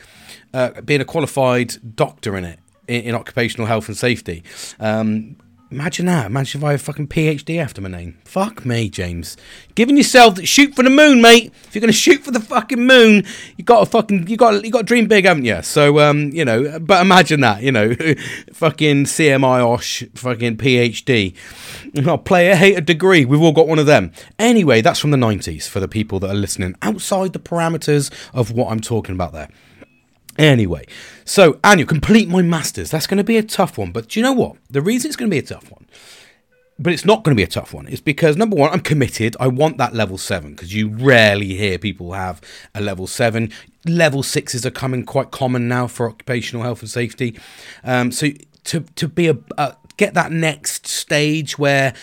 uh, 0.54 0.82
being 0.82 1.00
a 1.00 1.06
qualified 1.06 1.96
doctor 1.96 2.36
in 2.36 2.44
it 2.44 2.60
in, 2.88 3.02
in 3.04 3.16
occupational 3.16 3.68
health 3.68 3.88
and 3.88 3.98
safety. 3.98 4.44
Um, 4.80 5.36
imagine 5.72 6.06
that. 6.06 6.26
Imagine 6.26 6.60
if 6.60 6.66
I 6.66 6.72
have 6.72 6.82
a 6.82 6.84
fucking 6.84 7.08
PhD 7.08 7.58
after 7.58 7.82
my 7.82 7.90
name. 7.90 8.18
Fuck 8.26 8.66
me, 8.66 8.90
James. 8.90 9.38
Giving 9.74 9.96
yourself 9.98 10.40
shoot 10.42 10.76
for 10.76 10.84
the 10.84 10.90
moon, 10.90 11.22
mate. 11.22 11.54
If 11.64 11.74
you're 11.74 11.80
gonna 11.80 11.94
shoot 11.94 12.24
for 12.24 12.32
the 12.32 12.40
fucking 12.40 12.86
moon, 12.86 13.24
you 13.58 13.64
got 13.64 13.80
to 13.80 13.86
fucking 13.86 14.28
you 14.28 14.38
got 14.38 14.64
you 14.64 14.72
got 14.72 14.80
to 14.80 14.86
dream 14.86 15.08
big, 15.08 15.26
haven't 15.26 15.46
you? 15.46 15.62
So 15.62 16.00
um, 16.00 16.30
you 16.32 16.46
know, 16.46 16.80
but 16.80 17.02
imagine 17.02 17.40
that, 17.42 17.64
you 17.64 17.72
know, 17.72 17.94
fucking 18.54 19.06
CMIOSH, 19.06 20.18
fucking 20.18 20.58
PhD, 20.58 21.36
oh, 22.06 22.18
player 22.18 22.56
hater 22.56 22.82
degree. 22.82 23.26
We've 23.26 23.42
all 23.42 23.54
got 23.54 23.68
one 23.68 23.80
of 23.80 23.86
them. 23.86 24.12
Anyway, 24.38 24.82
that's 24.82 25.00
from 25.00 25.12
the 25.12 25.18
90s 25.18 25.68
for 25.68 25.80
the 25.80 25.88
people 25.88 26.20
that 26.20 26.30
are 26.30 26.36
listening 26.36 26.76
outside 26.82 27.34
the 27.34 27.40
parameters 27.40 28.12
of 28.34 28.52
what 28.52 28.72
I'm 28.72 28.82
talking 28.82 29.16
about 29.16 29.32
there. 29.32 29.50
Anyway, 30.38 30.86
so 31.26 31.60
annual 31.64 31.88
complete 31.88 32.30
my 32.30 32.42
masters. 32.42 32.90
That's 32.92 33.08
going 33.08 33.18
to 33.18 33.24
be 33.24 33.38
a 33.38 33.44
tough 33.44 33.78
one, 33.78 33.92
but 33.92 34.10
do 34.10 34.20
you 34.20 34.24
know 34.24 34.34
what? 34.34 34.56
The 34.70 34.82
reason 34.82 35.10
it's 35.10 35.16
going 35.16 35.30
to 35.30 35.34
be 35.34 35.40
a 35.40 35.44
tough 35.44 35.70
one, 35.72 35.86
but 36.80 36.94
it's 36.94 37.06
not 37.06 37.24
going 37.24 37.36
to 37.36 37.40
be 37.40 37.44
a 37.44 37.48
tough 37.48 37.74
one, 37.74 37.88
is 37.88 38.02
because 38.02 38.38
number 38.38 38.56
one, 38.56 38.72
I'm 38.72 38.80
committed. 38.80 39.36
I 39.40 39.48
want 39.48 39.78
that 39.78 39.94
level 39.94 40.18
seven 40.18 40.52
because 40.52 40.74
you 40.74 40.90
rarely 40.90 41.56
hear 41.56 41.78
people 41.78 42.14
have 42.14 42.42
a 42.74 42.82
level 42.82 43.08
seven. 43.08 43.52
Level 43.86 44.24
sixes 44.24 44.66
are 44.66 44.72
coming 44.72 45.06
quite 45.06 45.32
common 45.32 45.68
now 45.68 45.88
for 45.88 46.10
occupational 46.10 46.64
health 46.64 46.82
and 46.82 46.90
safety. 46.90 47.38
Um, 47.84 48.12
so 48.12 48.30
to 48.66 48.82
to 48.82 49.08
be 49.08 49.28
a, 49.28 49.38
a 49.58 49.76
get 49.98 50.14
that 50.14 50.32
next 50.32 50.88
stage 50.88 51.60
where 51.60 51.94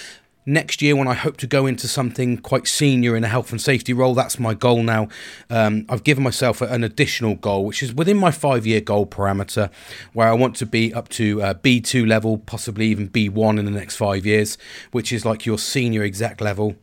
next 0.48 0.80
year 0.82 0.96
when 0.96 1.06
I 1.06 1.14
hope 1.14 1.36
to 1.38 1.46
go 1.46 1.66
into 1.66 1.86
something 1.86 2.38
quite 2.38 2.66
senior 2.66 3.16
in 3.16 3.22
a 3.22 3.28
health 3.28 3.52
and 3.52 3.60
safety 3.60 3.92
role. 3.92 4.14
That's 4.14 4.38
my 4.38 4.54
goal 4.54 4.82
now. 4.82 5.08
Um, 5.50 5.84
I've 5.88 6.02
given 6.02 6.24
myself 6.24 6.60
an 6.60 6.82
additional 6.82 7.34
goal, 7.34 7.64
which 7.64 7.82
is 7.82 7.94
within 7.94 8.16
my 8.16 8.30
five 8.30 8.66
year 8.66 8.80
goal 8.80 9.06
parameter, 9.06 9.70
where 10.14 10.28
I 10.28 10.32
want 10.32 10.56
to 10.56 10.66
be 10.66 10.92
up 10.92 11.08
to 11.10 11.42
uh, 11.42 11.54
B2 11.54 12.08
level, 12.08 12.38
possibly 12.38 12.86
even 12.86 13.08
B1 13.08 13.58
in 13.58 13.64
the 13.64 13.70
next 13.70 13.96
five 13.96 14.24
years, 14.24 14.58
which 14.90 15.12
is 15.12 15.24
like 15.24 15.46
your 15.46 15.58
senior 15.58 16.02
exec 16.02 16.40
level. 16.40 16.76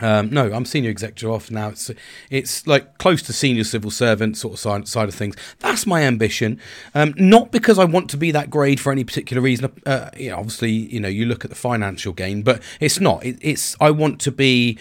Um, 0.00 0.30
no, 0.30 0.52
I'm 0.52 0.64
senior 0.64 0.90
executive 0.90 1.30
off 1.30 1.50
now. 1.50 1.68
It's 1.68 1.90
it's 2.30 2.66
like 2.66 2.98
close 2.98 3.22
to 3.22 3.32
senior 3.32 3.64
civil 3.64 3.90
servant 3.90 4.36
sort 4.36 4.54
of 4.54 4.60
side, 4.60 4.88
side 4.88 5.08
of 5.08 5.14
things. 5.14 5.36
That's 5.58 5.86
my 5.86 6.02
ambition. 6.02 6.58
Um, 6.94 7.14
not 7.16 7.52
because 7.52 7.78
I 7.78 7.84
want 7.84 8.08
to 8.10 8.16
be 8.16 8.30
that 8.30 8.50
grade 8.50 8.80
for 8.80 8.90
any 8.90 9.04
particular 9.04 9.42
reason. 9.42 9.70
Uh, 9.84 10.10
you 10.16 10.30
know, 10.30 10.38
obviously, 10.38 10.70
you 10.70 10.98
know, 10.98 11.08
you 11.08 11.26
look 11.26 11.44
at 11.44 11.50
the 11.50 11.56
financial 11.56 12.12
gain, 12.12 12.42
but 12.42 12.62
it's 12.80 13.00
not. 13.00 13.24
It, 13.24 13.38
it's 13.40 13.76
I 13.80 13.90
want 13.90 14.20
to 14.22 14.32
be 14.32 14.78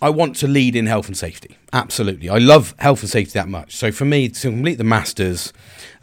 I 0.00 0.10
want 0.10 0.36
to 0.36 0.48
lead 0.48 0.76
in 0.76 0.86
health 0.86 1.08
and 1.08 1.16
safety. 1.16 1.56
Absolutely. 1.72 2.28
I 2.28 2.38
love 2.38 2.74
health 2.78 3.00
and 3.00 3.10
safety 3.10 3.38
that 3.38 3.48
much. 3.48 3.74
So 3.76 3.90
for 3.90 4.04
me, 4.04 4.28
to 4.28 4.50
complete 4.50 4.76
the 4.76 4.84
Masters 4.84 5.52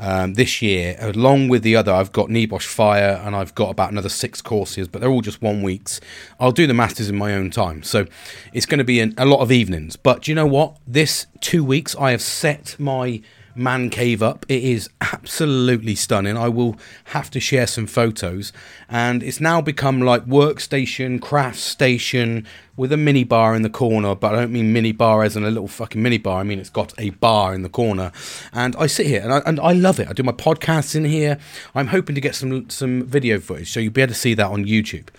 um, 0.03 0.33
this 0.33 0.61
year, 0.61 0.97
along 0.99 1.47
with 1.47 1.63
the 1.63 1.77
other, 1.77 1.93
I've 1.93 2.11
got 2.11 2.27
NEBOSH 2.27 2.65
Fire 2.67 3.21
and 3.23 3.37
I've 3.37 3.55
got 3.55 3.69
about 3.69 3.89
another 3.89 4.09
six 4.09 4.41
courses, 4.41 4.89
but 4.89 4.99
they're 4.99 5.09
all 5.09 5.21
just 5.21 5.41
one 5.41 5.63
weeks. 5.63 6.01
I'll 6.41 6.51
do 6.51 6.67
the 6.67 6.73
Masters 6.73 7.07
in 7.07 7.15
my 7.15 7.33
own 7.33 7.51
time. 7.51 7.83
So 7.83 8.05
it's 8.51 8.65
going 8.65 8.79
to 8.79 8.83
be 8.83 8.99
an, 8.99 9.13
a 9.17 9.25
lot 9.25 9.39
of 9.39 9.49
evenings. 9.49 9.95
But 9.95 10.27
you 10.27 10.35
know 10.35 10.45
what? 10.45 10.75
This 10.85 11.27
two 11.39 11.63
weeks, 11.63 11.95
I 11.95 12.11
have 12.11 12.21
set 12.21 12.75
my 12.77 13.21
man 13.55 13.89
cave 13.89 14.23
up. 14.23 14.45
It 14.49 14.63
is 14.63 14.89
absolutely 15.01 15.95
stunning. 15.95 16.37
I 16.37 16.49
will 16.49 16.75
have 17.05 17.29
to 17.31 17.39
share 17.39 17.67
some 17.67 17.87
photos. 17.87 18.51
And 18.89 19.23
it's 19.23 19.39
now 19.39 19.61
become 19.61 20.01
like 20.01 20.25
workstation, 20.25 21.21
craft 21.21 21.59
station 21.59 22.45
with 22.75 22.91
a 22.91 22.97
mini 22.97 23.23
bar 23.23 23.55
in 23.55 23.61
the 23.61 23.69
corner. 23.69 24.15
But 24.15 24.33
I 24.33 24.41
don't 24.41 24.51
mean 24.51 24.73
mini 24.73 24.91
bar 24.91 25.23
as 25.23 25.35
in 25.35 25.43
a 25.43 25.51
little 25.51 25.67
fucking 25.67 26.01
mini 26.01 26.17
bar. 26.17 26.39
I 26.39 26.43
mean 26.43 26.59
it's 26.59 26.69
got 26.69 26.93
a 26.97 27.11
bar 27.11 27.53
in 27.53 27.61
the 27.61 27.69
corner. 27.69 28.11
And 28.51 28.75
I 28.77 28.87
sit 28.87 29.07
here 29.07 29.21
and 29.21 29.33
I, 29.33 29.41
and 29.45 29.59
I 29.59 29.73
love 29.73 29.99
it. 29.99 30.07
I 30.07 30.13
do 30.13 30.23
my 30.23 30.31
podcasts 30.31 30.95
in 30.95 31.05
here. 31.05 31.37
I'm 31.75 31.87
hoping 31.87 32.15
to 32.15 32.21
get 32.21 32.35
some 32.35 32.69
some 32.69 33.03
video 33.03 33.39
footage 33.39 33.71
so 33.71 33.79
you'll 33.79 33.93
be 33.93 34.01
able 34.01 34.13
to 34.13 34.19
see 34.19 34.33
that 34.33 34.47
on 34.47 34.65
YouTube. 34.65 35.09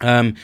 Um, 0.00 0.36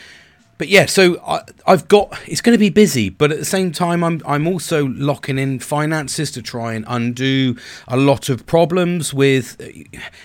but 0.58 0.68
yeah, 0.68 0.86
so 0.86 1.20
I, 1.26 1.42
have 1.66 1.86
got 1.88 2.18
it's 2.26 2.40
going 2.40 2.54
to 2.54 2.58
be 2.58 2.70
busy, 2.70 3.10
but 3.10 3.30
at 3.30 3.38
the 3.38 3.44
same 3.44 3.72
time, 3.72 4.02
I'm 4.02 4.22
I'm 4.26 4.46
also 4.46 4.86
locking 4.86 5.38
in 5.38 5.58
finances 5.58 6.30
to 6.32 6.42
try 6.42 6.72
and 6.72 6.84
undo 6.88 7.56
a 7.86 7.96
lot 7.96 8.28
of 8.28 8.46
problems 8.46 9.12
with, 9.12 9.60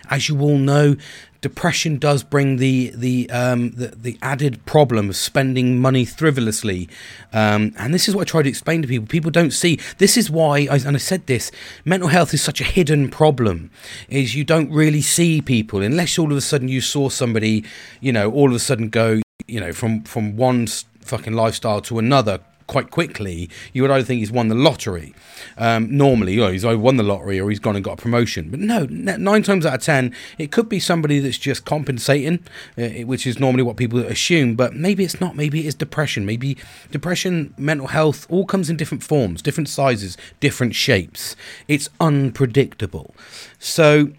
as 0.09 0.29
you 0.29 0.39
all 0.39 0.57
know, 0.57 0.95
depression 1.41 1.97
does 1.97 2.23
bring 2.23 2.57
the 2.57 2.93
the 2.95 3.29
um, 3.29 3.71
the, 3.71 3.87
the, 3.87 4.17
added 4.21 4.65
problem 4.65 5.09
of 5.09 5.17
spending 5.17 5.79
money 5.79 6.05
frivolously, 6.05 6.87
um, 7.33 7.73
and 7.77 7.93
this 7.93 8.07
is 8.07 8.15
what 8.15 8.21
I 8.21 8.31
try 8.31 8.43
to 8.43 8.49
explain 8.49 8.81
to 8.83 8.87
people. 8.87 9.07
People 9.07 9.31
don't 9.31 9.51
see 9.51 9.79
this 9.97 10.15
is 10.15 10.31
why, 10.31 10.59
and 10.59 10.95
I 10.95 10.99
said 10.99 11.27
this: 11.27 11.51
mental 11.83 12.07
health 12.07 12.33
is 12.33 12.41
such 12.41 12.61
a 12.61 12.65
hidden 12.65 13.09
problem. 13.09 13.69
Is 14.07 14.33
you 14.33 14.45
don't 14.45 14.71
really 14.71 15.01
see 15.01 15.41
people 15.41 15.81
unless 15.81 16.17
all 16.17 16.31
of 16.31 16.37
a 16.37 16.41
sudden 16.41 16.69
you 16.69 16.79
saw 16.79 17.09
somebody, 17.09 17.65
you 17.99 18.13
know, 18.13 18.31
all 18.31 18.49
of 18.49 18.55
a 18.55 18.59
sudden 18.59 18.87
go 18.87 19.21
you 19.51 19.59
know, 19.59 19.73
from 19.73 20.03
from 20.03 20.37
one 20.37 20.67
fucking 21.01 21.33
lifestyle 21.33 21.81
to 21.81 21.99
another 21.99 22.39
quite 22.67 22.89
quickly, 22.89 23.49
you 23.73 23.81
would 23.81 23.91
either 23.91 24.05
think 24.05 24.19
he's 24.19 24.31
won 24.31 24.47
the 24.47 24.55
lottery. 24.55 25.13
Um, 25.57 25.95
normally, 25.95 26.37
know, 26.37 26.51
he's 26.51 26.63
either 26.63 26.79
won 26.79 26.95
the 26.95 27.03
lottery 27.03 27.37
or 27.37 27.49
he's 27.49 27.59
gone 27.59 27.75
and 27.75 27.83
got 27.83 27.99
a 27.99 28.01
promotion. 28.01 28.49
But 28.49 28.61
no, 28.61 28.85
nine 28.85 29.43
times 29.43 29.65
out 29.65 29.73
of 29.73 29.81
ten, 29.81 30.15
it 30.37 30.53
could 30.53 30.69
be 30.69 30.79
somebody 30.79 31.19
that's 31.19 31.37
just 31.37 31.65
compensating, 31.65 32.39
uh, 32.77 33.03
which 33.05 33.27
is 33.27 33.39
normally 33.39 33.63
what 33.63 33.75
people 33.75 33.99
assume. 33.99 34.55
But 34.55 34.73
maybe 34.73 35.03
it's 35.03 35.19
not. 35.19 35.35
Maybe 35.35 35.67
it's 35.67 35.75
depression. 35.75 36.25
Maybe 36.25 36.57
depression, 36.91 37.53
mental 37.57 37.87
health, 37.87 38.25
all 38.29 38.45
comes 38.45 38.69
in 38.69 38.77
different 38.77 39.03
forms, 39.03 39.41
different 39.41 39.67
sizes, 39.67 40.17
different 40.39 40.73
shapes. 40.73 41.35
It's 41.67 41.89
unpredictable. 41.99 43.13
So 43.59 44.11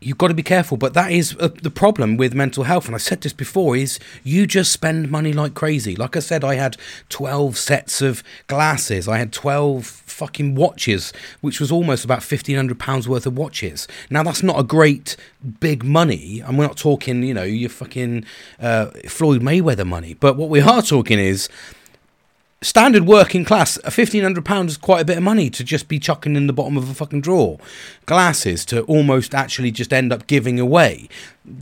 you've 0.00 0.18
got 0.18 0.28
to 0.28 0.34
be 0.34 0.42
careful 0.42 0.76
but 0.76 0.94
that 0.94 1.12
is 1.12 1.36
uh, 1.40 1.48
the 1.62 1.70
problem 1.70 2.16
with 2.16 2.34
mental 2.34 2.64
health 2.64 2.86
and 2.86 2.94
i 2.94 2.98
said 2.98 3.20
this 3.20 3.32
before 3.32 3.76
is 3.76 3.98
you 4.24 4.46
just 4.46 4.72
spend 4.72 5.10
money 5.10 5.32
like 5.32 5.54
crazy. 5.54 5.94
Like 5.96 6.16
i 6.16 6.20
said 6.20 6.44
i 6.44 6.54
had 6.54 6.76
12 7.08 7.56
sets 7.56 8.00
of 8.02 8.22
glasses. 8.46 9.08
I 9.08 9.18
had 9.18 9.32
12 9.32 9.84
fucking 9.84 10.54
watches 10.54 11.12
which 11.40 11.60
was 11.60 11.70
almost 11.70 12.04
about 12.04 12.18
1500 12.18 12.78
pounds 12.78 13.08
worth 13.08 13.26
of 13.26 13.36
watches. 13.36 13.86
Now 14.08 14.22
that's 14.22 14.42
not 14.42 14.58
a 14.58 14.64
great 14.64 15.16
big 15.60 15.84
money 15.84 16.40
and 16.40 16.58
we're 16.58 16.66
not 16.66 16.76
talking 16.76 17.22
you 17.22 17.34
know 17.34 17.42
your 17.42 17.70
fucking 17.70 18.24
uh, 18.60 18.86
floyd 19.08 19.42
mayweather 19.42 19.86
money 19.86 20.14
but 20.14 20.36
what 20.36 20.48
we 20.48 20.60
are 20.60 20.82
talking 20.82 21.18
is 21.18 21.48
standard 22.62 23.06
working 23.06 23.44
class, 23.44 23.78
fifteen 23.88 24.22
hundred 24.22 24.44
pounds 24.44 24.72
is 24.72 24.78
quite 24.78 25.00
a 25.00 25.04
bit 25.04 25.16
of 25.16 25.22
money 25.22 25.50
to 25.50 25.64
just 25.64 25.88
be 25.88 25.98
chucking 25.98 26.36
in 26.36 26.46
the 26.46 26.52
bottom 26.52 26.76
of 26.76 26.88
a 26.90 26.94
fucking 26.94 27.20
drawer. 27.20 27.58
Glasses 28.06 28.64
to 28.66 28.82
almost 28.82 29.34
actually 29.34 29.70
just 29.70 29.92
end 29.92 30.12
up 30.12 30.26
giving 30.26 30.60
away. 30.60 31.08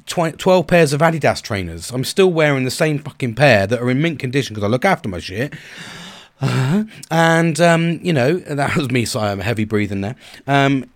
Twelve 0.06 0.66
pairs 0.66 0.92
of 0.92 1.00
Adidas 1.00 1.42
trainers. 1.42 1.90
I'm 1.90 2.04
still 2.04 2.30
wearing 2.32 2.64
the 2.64 2.70
same 2.70 2.98
fucking 2.98 3.34
pair 3.34 3.66
that 3.66 3.80
are 3.80 3.90
in 3.90 4.02
mint 4.02 4.18
condition 4.18 4.54
because 4.54 4.66
I 4.66 4.70
look 4.70 4.84
after 4.84 5.08
my 5.08 5.20
shit. 5.20 5.54
Uh-huh. 6.40 6.84
And 7.10 7.60
um, 7.60 7.98
you 8.02 8.12
know 8.12 8.34
that 8.38 8.76
was 8.76 8.90
me. 8.90 9.04
So 9.04 9.20
I'm 9.20 9.40
heavy 9.40 9.64
breathing 9.64 10.02
there. 10.02 10.16
Um, 10.46 10.88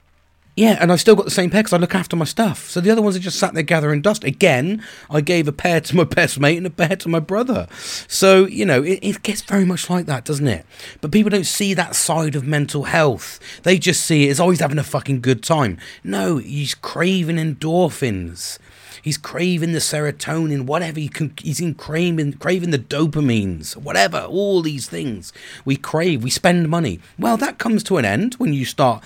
yeah, 0.54 0.76
and 0.80 0.92
I've 0.92 1.00
still 1.00 1.16
got 1.16 1.24
the 1.24 1.30
same 1.30 1.48
pair 1.48 1.62
because 1.62 1.72
I 1.72 1.78
look 1.78 1.94
after 1.94 2.14
my 2.14 2.26
stuff. 2.26 2.68
So 2.68 2.80
the 2.82 2.90
other 2.90 3.00
ones 3.00 3.16
are 3.16 3.20
just 3.20 3.38
sat 3.38 3.54
there 3.54 3.62
gathering 3.62 4.02
dust. 4.02 4.22
Again, 4.22 4.84
I 5.08 5.22
gave 5.22 5.48
a 5.48 5.52
pair 5.52 5.80
to 5.82 5.96
my 5.96 6.04
best 6.04 6.38
mate 6.38 6.58
and 6.58 6.66
a 6.66 6.70
pair 6.70 6.94
to 6.96 7.08
my 7.08 7.20
brother. 7.20 7.68
So, 8.06 8.44
you 8.44 8.66
know, 8.66 8.82
it, 8.82 8.98
it 9.02 9.22
gets 9.22 9.40
very 9.40 9.64
much 9.64 9.88
like 9.88 10.04
that, 10.06 10.26
doesn't 10.26 10.46
it? 10.46 10.66
But 11.00 11.10
people 11.10 11.30
don't 11.30 11.46
see 11.46 11.72
that 11.74 11.96
side 11.96 12.34
of 12.34 12.46
mental 12.46 12.84
health. 12.84 13.40
They 13.62 13.78
just 13.78 14.04
see 14.04 14.28
it 14.28 14.32
as 14.32 14.40
oh, 14.40 14.44
always 14.44 14.60
having 14.60 14.78
a 14.78 14.84
fucking 14.84 15.22
good 15.22 15.42
time. 15.42 15.78
No, 16.04 16.36
he's 16.36 16.74
craving 16.74 17.36
endorphins. 17.36 18.58
He's 19.00 19.18
craving 19.18 19.72
the 19.72 19.80
serotonin, 19.80 20.66
whatever. 20.66 21.00
He 21.00 21.08
can, 21.08 21.32
he's 21.42 21.60
in 21.60 21.74
craving, 21.74 22.34
craving 22.34 22.70
the 22.70 22.78
dopamines, 22.78 23.76
whatever. 23.76 24.20
All 24.20 24.62
these 24.62 24.86
things 24.86 25.32
we 25.64 25.76
crave. 25.76 26.22
We 26.22 26.30
spend 26.30 26.68
money. 26.68 27.00
Well, 27.18 27.36
that 27.38 27.58
comes 27.58 27.82
to 27.84 27.96
an 27.96 28.04
end 28.04 28.34
when 28.34 28.52
you 28.52 28.64
start 28.64 29.02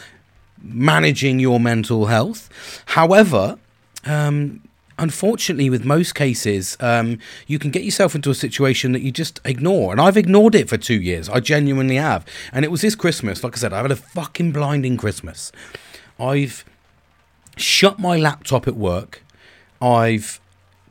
managing 0.62 1.38
your 1.38 1.60
mental 1.60 2.06
health. 2.06 2.48
However, 2.86 3.58
um, 4.04 4.62
unfortunately, 4.98 5.70
with 5.70 5.84
most 5.84 6.14
cases, 6.14 6.76
um, 6.80 7.18
you 7.46 7.58
can 7.58 7.70
get 7.70 7.82
yourself 7.82 8.14
into 8.14 8.30
a 8.30 8.34
situation 8.34 8.92
that 8.92 9.02
you 9.02 9.12
just 9.12 9.40
ignore. 9.44 9.92
And 9.92 10.00
I've 10.00 10.16
ignored 10.16 10.54
it 10.54 10.68
for 10.68 10.76
two 10.76 11.00
years. 11.00 11.28
I 11.28 11.40
genuinely 11.40 11.96
have. 11.96 12.24
And 12.52 12.64
it 12.64 12.70
was 12.70 12.80
this 12.80 12.94
Christmas. 12.94 13.44
Like 13.44 13.56
I 13.56 13.60
said, 13.60 13.72
I've 13.72 13.84
had 13.84 13.92
a 13.92 13.96
fucking 13.96 14.52
blinding 14.52 14.96
Christmas. 14.96 15.52
I've 16.18 16.64
shut 17.56 17.98
my 17.98 18.16
laptop 18.16 18.66
at 18.66 18.76
work. 18.76 19.22
I've 19.80 20.40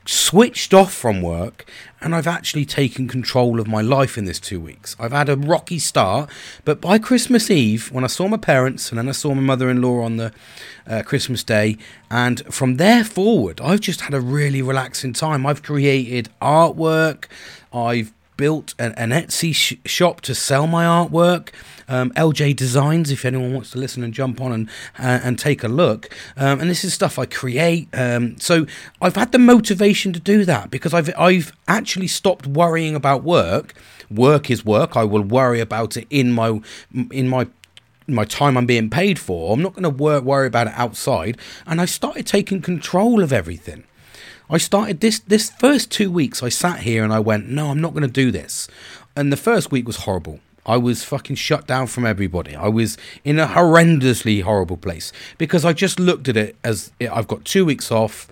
switched 0.06 0.74
off 0.74 0.94
from 0.94 1.22
work 1.22 1.66
and 2.06 2.14
I've 2.14 2.28
actually 2.28 2.66
taken 2.66 3.08
control 3.08 3.60
of 3.60 3.68
my 3.68 3.82
life 3.82 4.18
in 4.18 4.26
this 4.26 4.40
two 4.40 4.60
weeks. 4.60 4.96
I've 5.00 5.12
had 5.12 5.28
a 5.28 5.36
rocky 5.36 5.80
start, 5.80 6.30
but 6.64 6.80
by 6.80 7.00
Christmas 7.00 7.50
Eve, 7.50 7.92
when 7.92 8.04
I 8.04 8.08
saw 8.08 8.28
my 8.28 8.38
parents 8.38 8.90
and 8.90 9.00
then 9.00 9.10
I 9.10 9.12
saw 9.12 9.34
my 9.34 9.42
mother 9.42 9.70
in 9.72 9.82
law 9.82 10.02
on 10.02 10.18
the 10.18 10.32
uh, 10.86 11.02
Christmas 11.02 11.44
Day, 11.44 11.78
and 12.12 12.46
from 12.54 12.78
there 12.78 13.04
forward, 13.04 13.60
I've 13.60 13.80
just 13.80 14.02
had 14.02 14.14
a 14.14 14.22
really 14.22 14.62
relaxing 14.62 15.14
time. 15.14 15.48
I've 15.48 15.64
created 15.64 16.30
artwork, 16.40 17.26
I've 17.74 18.14
built 18.38 18.74
an, 18.80 18.94
an 18.94 19.10
Etsy 19.10 19.54
sh- 19.54 19.76
shop 19.86 20.22
to 20.22 20.36
sell 20.36 20.68
my 20.68 20.86
artwork 20.86 21.50
um, 21.88 22.12
LJ 22.12 22.56
Designs, 22.56 23.12
if 23.12 23.26
anyone 23.26 23.54
wants 23.54 23.72
to 23.72 23.78
listen 23.78 24.04
and 24.04 24.14
jump 24.14 24.42
on 24.42 24.52
and 24.52 24.70
uh, 25.00 25.20
and 25.24 25.38
take 25.38 25.64
a 25.64 25.68
look. 25.68 26.10
Um, 26.38 26.60
and 26.60 26.70
this 26.70 26.84
is 26.84 26.94
stuff 26.94 27.20
I 27.20 27.26
create. 27.26 27.88
Um, 27.94 28.38
so 28.40 28.66
I've 29.02 29.16
had 29.16 29.32
the 29.32 29.40
motivation 29.40 30.14
to 30.14 30.20
do 30.20 30.46
that 30.46 30.72
because 30.72 30.94
I've 30.94 31.14
I've 31.18 31.54
actually 31.68 32.08
stopped 32.08 32.48
worrying 32.48 32.96
about 32.96 33.24
work. 33.24 33.74
Work 34.10 34.50
is 34.50 34.66
work. 34.66 34.96
I 34.96 35.04
will 35.04 35.24
worry 35.24 35.60
about 35.60 35.98
it 35.98 36.08
in 36.10 36.32
my 36.32 36.62
in 37.12 37.28
my 37.28 37.48
my 38.08 38.26
time 38.26 38.58
I'm 38.58 38.66
being 38.66 38.90
paid 38.90 39.18
for. 39.18 39.54
I'm 39.54 39.62
not 39.62 39.74
going 39.74 39.84
to 39.84 39.90
worry 40.22 40.48
about 40.48 40.68
it 40.68 40.74
outside. 40.76 41.38
And 41.66 41.82
I 41.82 41.86
started 41.86 42.28
taking 42.28 42.62
control 42.62 43.24
of 43.24 43.34
everything. 43.34 43.84
I 44.50 44.58
started 44.58 45.00
this 45.00 45.20
this 45.20 45.50
first 45.50 45.92
two 45.92 46.12
weeks. 46.12 46.44
I 46.44 46.50
sat 46.50 46.82
here 46.82 47.04
and 47.04 47.12
I 47.12 47.20
went, 47.20 47.50
no, 47.50 47.72
I'm 47.72 47.82
not 47.82 47.94
going 47.94 48.04
to 48.04 48.08
do 48.08 48.32
this. 48.32 48.68
And 49.16 49.32
the 49.32 49.38
first 49.38 49.72
week 49.72 49.88
was 49.88 49.98
horrible. 49.98 50.40
I 50.66 50.78
was 50.78 51.04
fucking 51.04 51.36
shut 51.36 51.68
down 51.68 51.88
from 51.88 52.06
everybody. 52.06 52.56
I 52.56 52.68
was 52.68 52.98
in 53.24 53.40
a 53.40 53.48
horrendously 53.48 54.42
horrible 54.42 54.78
place 54.78 55.12
because 55.38 55.64
I 55.64 55.74
just 55.74 56.00
looked 56.00 56.28
at 56.28 56.38
it 56.38 56.56
as 56.64 56.92
I've 57.00 57.28
got 57.28 57.46
two 57.46 57.66
weeks 57.66 57.92
off. 57.92 58.28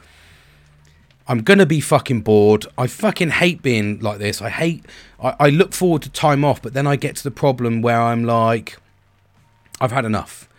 I'm 1.27 1.41
gonna 1.41 1.65
be 1.65 1.79
fucking 1.79 2.21
bored. 2.21 2.65
I 2.77 2.87
fucking 2.87 3.29
hate 3.29 3.61
being 3.61 3.99
like 3.99 4.19
this. 4.19 4.41
I 4.41 4.49
hate. 4.49 4.85
I, 5.21 5.35
I 5.39 5.49
look 5.49 5.73
forward 5.73 6.01
to 6.03 6.09
time 6.09 6.43
off, 6.43 6.61
but 6.61 6.73
then 6.73 6.85
I 6.87 6.95
get 6.95 7.15
to 7.17 7.23
the 7.23 7.31
problem 7.31 7.81
where 7.81 8.01
I'm 8.01 8.25
like, 8.25 8.77
I've 9.79 9.91
had 9.91 10.05
enough. 10.05 10.49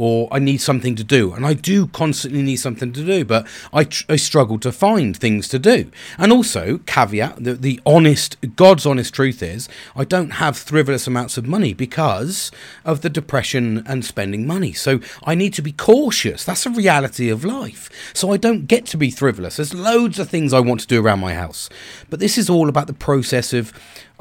Or 0.00 0.28
I 0.32 0.38
need 0.38 0.62
something 0.62 0.96
to 0.96 1.04
do. 1.04 1.34
And 1.34 1.44
I 1.44 1.52
do 1.52 1.86
constantly 1.88 2.40
need 2.40 2.56
something 2.56 2.90
to 2.94 3.04
do, 3.04 3.22
but 3.22 3.46
I, 3.70 3.84
tr- 3.84 4.04
I 4.08 4.16
struggle 4.16 4.58
to 4.60 4.72
find 4.72 5.14
things 5.14 5.46
to 5.48 5.58
do. 5.58 5.90
And 6.16 6.32
also, 6.32 6.78
caveat, 6.86 7.44
the, 7.44 7.52
the 7.52 7.80
honest, 7.84 8.38
God's 8.56 8.86
honest 8.86 9.12
truth 9.12 9.42
is, 9.42 9.68
I 9.94 10.04
don't 10.04 10.30
have 10.30 10.56
frivolous 10.56 11.06
amounts 11.06 11.36
of 11.36 11.46
money 11.46 11.74
because 11.74 12.50
of 12.82 13.02
the 13.02 13.10
depression 13.10 13.84
and 13.86 14.02
spending 14.02 14.46
money. 14.46 14.72
So 14.72 15.00
I 15.24 15.34
need 15.34 15.52
to 15.52 15.62
be 15.62 15.72
cautious. 15.72 16.46
That's 16.46 16.64
a 16.64 16.70
reality 16.70 17.28
of 17.28 17.44
life. 17.44 17.90
So 18.14 18.32
I 18.32 18.38
don't 18.38 18.66
get 18.66 18.86
to 18.86 18.96
be 18.96 19.10
frivolous. 19.10 19.56
There's 19.56 19.74
loads 19.74 20.18
of 20.18 20.30
things 20.30 20.54
I 20.54 20.60
want 20.60 20.80
to 20.80 20.86
do 20.86 21.04
around 21.04 21.20
my 21.20 21.34
house. 21.34 21.68
But 22.08 22.20
this 22.20 22.38
is 22.38 22.48
all 22.48 22.70
about 22.70 22.86
the 22.86 22.94
process 22.94 23.52
of 23.52 23.70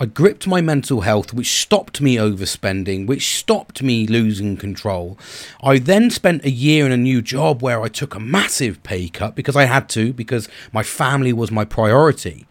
I 0.01 0.05
gripped 0.05 0.47
my 0.47 0.61
mental 0.61 1.01
health, 1.01 1.33
which 1.33 1.59
stopped 1.61 1.99
me 1.99 2.15
overspending, 2.15 3.05
which 3.05 3.35
stopped 3.37 3.83
me 3.83 4.07
losing 4.07 4.55
control. 4.55 5.19
I 5.61 5.77
then 5.77 6.09
spent 6.09 6.45
a 6.45 6.49
year 6.49 6.85
in 6.85 6.93
a 6.93 6.97
new 6.97 7.21
job 7.21 7.61
where 7.61 7.81
I 7.81 7.89
took 7.89 8.15
a 8.15 8.19
massive 8.19 8.81
pay 8.83 9.09
cut 9.09 9.35
because 9.35 9.57
I 9.57 9.65
had 9.65 9.89
to, 9.89 10.13
because 10.13 10.47
my 10.71 10.83
family 10.83 11.33
was 11.33 11.51
my 11.51 11.65
priority. 11.65 12.47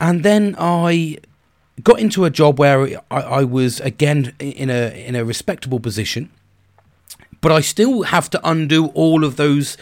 And 0.00 0.22
then 0.22 0.54
I 0.60 1.18
got 1.82 1.98
into 1.98 2.24
a 2.24 2.30
job 2.30 2.60
where 2.60 3.00
I, 3.10 3.20
I 3.20 3.44
was 3.44 3.80
again 3.80 4.32
in 4.38 4.70
a 4.70 5.06
in 5.08 5.16
a 5.16 5.24
respectable 5.24 5.80
position, 5.80 6.30
but 7.40 7.50
I 7.50 7.60
still 7.60 8.02
have 8.02 8.30
to 8.30 8.40
undo 8.48 8.86
all 8.88 9.24
of 9.24 9.34
those 9.34 9.76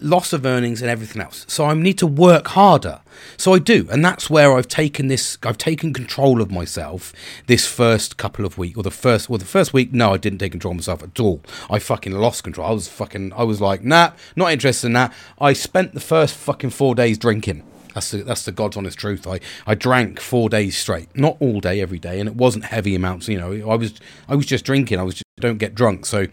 loss 0.00 0.32
of 0.32 0.46
earnings 0.46 0.80
and 0.80 0.90
everything 0.90 1.20
else. 1.20 1.44
So 1.48 1.66
I 1.66 1.74
need 1.74 1.98
to 1.98 2.06
work 2.06 2.48
harder. 2.48 3.00
So 3.36 3.54
I 3.54 3.58
do, 3.58 3.88
and 3.90 4.04
that's 4.04 4.30
where 4.30 4.56
I've 4.56 4.68
taken 4.68 5.08
this. 5.08 5.36
I've 5.42 5.58
taken 5.58 5.92
control 5.92 6.40
of 6.40 6.50
myself 6.50 7.12
this 7.46 7.66
first 7.66 8.16
couple 8.16 8.44
of 8.44 8.56
weeks, 8.56 8.76
or 8.76 8.82
the 8.82 8.90
first, 8.90 9.28
well, 9.28 9.38
the 9.38 9.44
first 9.44 9.72
week. 9.72 9.92
No, 9.92 10.12
I 10.12 10.16
didn't 10.16 10.38
take 10.38 10.52
control 10.52 10.72
of 10.72 10.78
myself 10.78 11.02
at 11.02 11.18
all. 11.18 11.42
I 11.68 11.78
fucking 11.78 12.12
lost 12.12 12.44
control. 12.44 12.68
I 12.68 12.72
was 12.72 12.88
fucking. 12.88 13.32
I 13.32 13.42
was 13.42 13.60
like, 13.60 13.82
nah, 13.82 14.12
not 14.36 14.52
interested 14.52 14.88
in 14.88 14.92
that. 14.94 15.12
I 15.40 15.52
spent 15.52 15.94
the 15.94 16.00
first 16.00 16.34
fucking 16.34 16.70
four 16.70 16.94
days 16.94 17.18
drinking. 17.18 17.64
That's 17.98 18.12
the, 18.12 18.22
that's 18.22 18.44
the 18.44 18.52
God's 18.52 18.76
honest 18.76 18.96
truth. 18.96 19.26
I, 19.26 19.40
I 19.66 19.74
drank 19.74 20.20
four 20.20 20.48
days 20.48 20.78
straight, 20.78 21.08
not 21.16 21.36
all 21.40 21.58
day, 21.58 21.80
every 21.80 21.98
day, 21.98 22.20
and 22.20 22.28
it 22.28 22.36
wasn't 22.36 22.66
heavy 22.66 22.94
amounts. 22.94 23.26
You 23.26 23.38
know, 23.38 23.68
I 23.68 23.74
was 23.74 23.94
I 24.28 24.36
was 24.36 24.46
just 24.46 24.64
drinking. 24.64 25.00
I 25.00 25.02
was 25.02 25.14
just, 25.14 25.24
don't 25.40 25.58
get 25.58 25.74
drunk, 25.74 26.06
so 26.06 26.28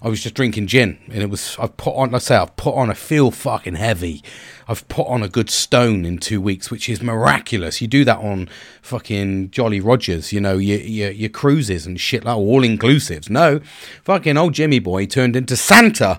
I 0.00 0.08
was 0.08 0.22
just 0.22 0.34
drinking 0.34 0.68
gin, 0.68 0.98
and 1.08 1.22
it 1.22 1.28
was 1.28 1.58
I've 1.58 1.76
put 1.76 1.94
on. 1.94 2.10
Let's 2.10 2.24
say 2.24 2.36
I've 2.36 2.56
put 2.56 2.74
on. 2.74 2.88
I 2.88 2.94
feel 2.94 3.30
fucking 3.30 3.74
heavy. 3.74 4.24
I've 4.66 4.88
put 4.88 5.08
on 5.08 5.22
a 5.22 5.28
good 5.28 5.50
stone 5.50 6.06
in 6.06 6.16
two 6.16 6.40
weeks, 6.40 6.70
which 6.70 6.88
is 6.88 7.02
miraculous. 7.02 7.82
You 7.82 7.86
do 7.86 8.06
that 8.06 8.18
on 8.18 8.48
fucking 8.80 9.50
Jolly 9.50 9.80
Rogers, 9.80 10.32
you 10.32 10.40
know, 10.40 10.56
your 10.56 10.78
your, 10.78 11.10
your 11.10 11.28
cruises 11.28 11.84
and 11.84 12.00
shit 12.00 12.24
like 12.24 12.36
all 12.36 12.62
inclusives. 12.62 13.28
No, 13.28 13.60
fucking 14.04 14.38
old 14.38 14.54
Jimmy 14.54 14.78
boy 14.78 15.04
turned 15.04 15.36
into 15.36 15.54
Santa 15.54 16.18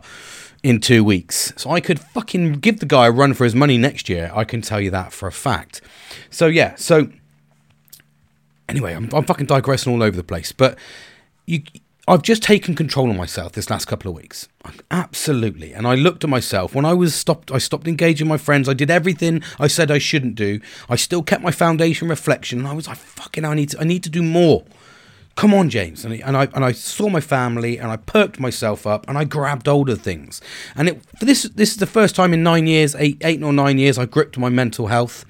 in 0.64 0.80
two 0.80 1.04
weeks. 1.04 1.54
So 1.58 1.72
I 1.72 1.80
could 1.80 2.00
fucking 2.00 2.54
give 2.54 2.80
the 2.80 2.86
guy 2.86 3.08
a 3.08 3.12
run 3.12 3.34
for 3.34 3.44
his 3.44 3.56
money 3.56 3.78
next 3.78 4.10
year. 4.10 4.32
I 4.34 4.44
can 4.44 4.62
tell 4.62 4.80
you 4.80 4.92
that 4.92 5.12
for 5.12 5.28
a 5.28 5.32
fact. 5.32 5.82
So 6.30 6.48
yeah, 6.48 6.76
so 6.76 7.10
anyway, 8.70 8.94
I'm, 8.94 9.10
I'm 9.14 9.26
fucking 9.26 9.48
digressing 9.48 9.92
all 9.92 10.04
over 10.04 10.16
the 10.16 10.24
place, 10.24 10.52
but 10.52 10.78
you. 11.46 11.64
I've 12.08 12.24
just 12.24 12.42
taken 12.42 12.76
control 12.76 13.12
of 13.12 13.16
myself 13.16 13.52
this 13.52 13.70
last 13.70 13.86
couple 13.86 14.10
of 14.10 14.18
weeks. 14.18 14.50
Absolutely. 14.90 15.72
And 15.72 15.88
I 15.88 15.94
looked 15.94 16.24
at 16.24 16.32
myself 16.32 16.74
when 16.74 16.84
I 16.84 16.94
was 16.94 17.14
stopped 17.14 17.52
I 17.52 17.60
stopped 17.60 17.88
engaging 17.88 18.28
my 18.28 18.38
friends. 18.38 18.68
I 18.68 18.74
did 18.74 18.90
everything 18.90 19.44
I 19.60 19.68
said 19.68 19.92
I 19.92 20.00
shouldn't 20.00 20.34
do. 20.34 20.60
I 20.90 20.96
still 20.96 21.22
kept 21.22 21.44
my 21.44 21.52
foundation 21.52 22.10
reflection 22.10 22.58
and 22.60 22.68
I 22.68 22.74
was 22.74 22.88
like 22.88 22.98
fucking 22.98 23.46
I 23.46 23.54
need 23.54 23.70
to 23.70 23.80
I 23.80 23.84
need 23.84 24.02
to 24.04 24.10
do 24.10 24.24
more 24.24 24.66
come 25.36 25.54
on, 25.54 25.70
James. 25.70 26.06
And, 26.06 26.14
and 26.22 26.38
I 26.38 26.48
and 26.54 26.64
I 26.64 26.72
saw 26.72 27.10
my 27.10 27.22
family 27.22 27.78
and 27.78 27.92
I 27.92 27.98
perked 27.98 28.40
myself 28.40 28.86
up 28.86 29.08
and 29.08 29.18
I 29.18 29.24
grabbed 29.24 29.68
hold 29.68 29.90
of 29.90 30.02
things. 30.02 30.42
And 30.76 30.90
it, 30.90 31.04
this 31.20 31.44
this 31.44 31.72
is 31.72 31.78
the 31.78 31.88
first 31.88 32.16
time 32.16 32.34
in 32.34 32.44
nine 32.44 32.68
years, 32.68 32.96
eight 32.96 33.18
eight 33.22 33.42
or 33.44 33.54
nine 33.54 33.78
years, 33.78 33.98
I 33.98 34.06
gripped 34.06 34.38
my 34.38 34.50
mental 34.50 34.88
health 34.88 35.26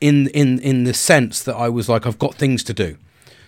in 0.00 0.28
in 0.28 0.58
in 0.60 0.84
the 0.84 0.94
sense 0.94 1.42
that 1.42 1.56
I 1.56 1.68
was 1.68 1.88
like, 1.88 2.06
I've 2.06 2.18
got 2.18 2.34
things 2.34 2.62
to 2.64 2.74
do. 2.74 2.96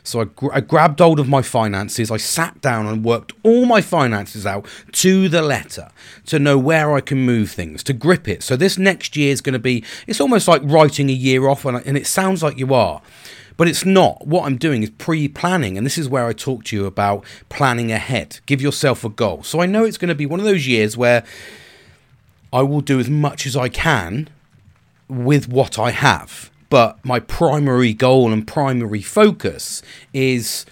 So 0.09 0.23
I, 0.23 0.25
gr- 0.25 0.53
I, 0.55 0.61
grabbed 0.61 1.01
hold 1.01 1.21
of 1.21 1.29
my 1.29 1.43
finances. 1.43 2.11
I 2.11 2.17
sat 2.17 2.63
down 2.63 2.87
and 2.87 3.05
worked 3.05 3.33
all 3.43 3.67
my 3.67 3.83
finances 3.83 4.47
out 4.47 4.67
to 4.93 5.29
the 5.29 5.43
letter 5.43 5.91
to 6.27 6.39
know 6.39 6.57
where 6.57 6.95
I 6.95 7.03
can 7.03 7.19
move 7.19 7.51
things, 7.51 7.83
to 7.85 7.93
grip 7.93 8.27
it. 8.27 8.43
So 8.43 8.57
this 8.57 8.79
next 8.79 9.17
year 9.19 9.31
is 9.31 9.43
going 9.43 9.53
to 9.53 9.59
be, 9.59 9.85
it's 10.07 10.21
almost 10.21 10.49
like 10.49 10.63
writing 10.65 11.11
a 11.11 11.13
year 11.13 11.47
off, 11.47 11.67
and, 11.67 11.77
and 11.87 11.99
it 11.99 12.07
sounds 12.07 12.43
like 12.43 12.57
you 12.59 12.73
are. 12.73 13.03
But 13.59 13.69
it's 13.69 13.85
not. 13.85 14.27
What 14.27 14.47
I'm 14.47 14.57
doing 14.57 14.83
is 14.83 14.89
pre 14.89 15.29
planning. 15.29 15.77
And 15.77 15.85
this 15.85 15.99
is 15.99 16.09
where 16.09 16.25
I 16.25 16.33
talk 16.33 16.65
to 16.65 16.77
you 16.77 16.87
about 16.87 17.25
planning 17.51 17.93
ahead. 17.93 18.39
Give 18.47 18.63
yourself 18.63 19.05
a 19.05 19.11
goal. 19.11 19.43
So 19.43 19.61
I 19.61 19.67
know 19.67 19.85
it's 19.85 19.99
going 19.99 20.09
to 20.09 20.15
be 20.15 20.25
one 20.25 20.41
of 20.41 20.47
those 20.47 20.67
years 20.67 20.97
where 20.97 21.25
I 22.51 22.63
will 22.63 22.81
do 22.81 22.99
as 22.99 23.11
much 23.11 23.45
as 23.45 23.57
I 23.57 23.69
can 23.69 24.31
with 25.09 25.49
what 25.49 25.79
I 25.79 25.91
have. 25.91 26.51
But 26.71 27.05
my 27.05 27.19
primary 27.19 27.93
goal 27.93 28.33
and 28.33 28.47
primary 28.47 29.03
focus 29.03 29.83
is 30.13 30.65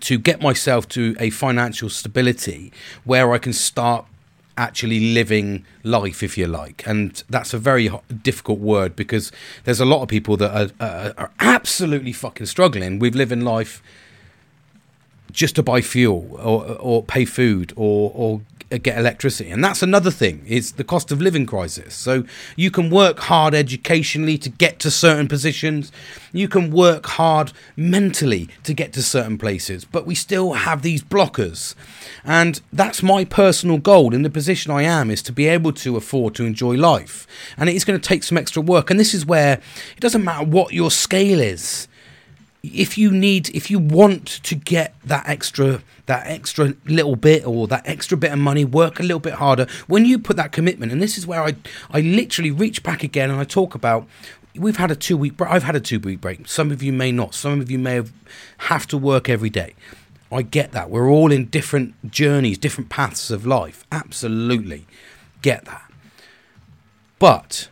to 0.00 0.18
get 0.18 0.42
myself 0.42 0.88
to 0.88 1.16
a 1.18 1.30
financial 1.30 1.88
stability 1.88 2.70
where 3.04 3.32
I 3.32 3.38
can 3.38 3.54
start 3.54 4.04
actually 4.58 5.14
living 5.14 5.64
life, 5.84 6.22
if 6.22 6.36
you 6.36 6.46
like. 6.46 6.82
And 6.86 7.22
that's 7.30 7.54
a 7.54 7.58
very 7.58 7.90
difficult 8.22 8.58
word 8.58 8.96
because 8.96 9.32
there's 9.64 9.80
a 9.80 9.86
lot 9.86 10.02
of 10.02 10.08
people 10.08 10.36
that 10.36 10.50
are, 10.50 10.84
uh, 10.84 11.12
are 11.16 11.30
absolutely 11.38 12.12
fucking 12.12 12.46
struggling 12.46 12.98
with 12.98 13.14
living 13.14 13.40
life 13.42 13.82
just 15.30 15.54
to 15.56 15.62
buy 15.62 15.80
fuel 15.80 16.36
or, 16.42 16.64
or 16.80 17.02
pay 17.02 17.24
food 17.24 17.72
or, 17.76 18.10
or 18.14 18.40
Uh, 18.70 18.76
get 18.76 18.98
electricity. 18.98 19.50
And 19.50 19.64
that's 19.64 19.82
another 19.82 20.10
thing, 20.10 20.44
it's 20.46 20.72
the 20.72 20.84
cost 20.84 21.10
of 21.10 21.22
living 21.22 21.46
crisis. 21.46 21.94
So 21.94 22.24
you 22.54 22.70
can 22.70 22.90
work 22.90 23.18
hard 23.20 23.54
educationally 23.54 24.36
to 24.36 24.50
get 24.50 24.78
to 24.80 24.90
certain 24.90 25.26
positions, 25.26 25.90
you 26.32 26.48
can 26.48 26.70
work 26.70 27.06
hard 27.06 27.52
mentally 27.76 28.50
to 28.64 28.74
get 28.74 28.92
to 28.92 29.02
certain 29.02 29.38
places, 29.38 29.86
but 29.86 30.04
we 30.04 30.14
still 30.14 30.52
have 30.52 30.82
these 30.82 31.02
blockers. 31.02 31.74
And 32.24 32.60
that's 32.70 33.02
my 33.02 33.24
personal 33.24 33.78
goal 33.78 34.12
in 34.12 34.20
the 34.20 34.28
position 34.28 34.70
I 34.70 34.82
am 34.82 35.10
is 35.10 35.22
to 35.22 35.32
be 35.32 35.46
able 35.46 35.72
to 35.72 35.96
afford 35.96 36.34
to 36.34 36.44
enjoy 36.44 36.74
life. 36.76 37.26
And 37.56 37.70
it 37.70 37.74
is 37.74 37.86
going 37.86 37.98
to 37.98 38.06
take 38.06 38.22
some 38.22 38.36
extra 38.36 38.60
work. 38.60 38.90
And 38.90 39.00
this 39.00 39.14
is 39.14 39.24
where 39.24 39.62
it 39.96 40.00
doesn't 40.00 40.24
matter 40.24 40.44
what 40.44 40.74
your 40.74 40.90
scale 40.90 41.40
is 41.40 41.88
if 42.62 42.98
you 42.98 43.10
need 43.10 43.48
if 43.54 43.70
you 43.70 43.78
want 43.78 44.26
to 44.26 44.54
get 44.54 44.94
that 45.04 45.28
extra 45.28 45.80
that 46.06 46.26
extra 46.26 46.74
little 46.86 47.14
bit 47.14 47.46
or 47.46 47.68
that 47.68 47.86
extra 47.86 48.16
bit 48.16 48.32
of 48.32 48.38
money 48.38 48.64
work 48.64 48.98
a 48.98 49.02
little 49.02 49.20
bit 49.20 49.34
harder 49.34 49.66
when 49.86 50.04
you 50.04 50.18
put 50.18 50.36
that 50.36 50.50
commitment 50.50 50.90
and 50.90 51.00
this 51.00 51.16
is 51.16 51.26
where 51.26 51.42
i 51.42 51.54
i 51.90 52.00
literally 52.00 52.50
reach 52.50 52.82
back 52.82 53.04
again 53.04 53.30
and 53.30 53.38
i 53.38 53.44
talk 53.44 53.76
about 53.76 54.06
we've 54.58 54.76
had 54.76 54.90
a 54.90 54.96
two 54.96 55.16
week 55.16 55.36
break 55.36 55.50
i've 55.50 55.62
had 55.62 55.76
a 55.76 55.80
two 55.80 56.00
week 56.00 56.20
break. 56.20 56.48
Some 56.48 56.70
of 56.70 56.82
you 56.82 56.92
may 56.92 57.12
not. 57.12 57.34
Some 57.34 57.60
of 57.60 57.70
you 57.70 57.78
may 57.78 57.94
have 57.94 58.12
have 58.58 58.86
to 58.88 58.98
work 58.98 59.28
every 59.28 59.50
day. 59.50 59.74
I 60.30 60.42
get 60.42 60.72
that. 60.72 60.90
We're 60.90 61.08
all 61.08 61.32
in 61.32 61.46
different 61.46 62.10
journeys 62.10 62.58
different 62.58 62.90
paths 62.90 63.30
of 63.30 63.46
life. 63.46 63.84
Absolutely 63.92 64.86
get 65.42 65.64
that. 65.66 65.90
But 67.18 67.68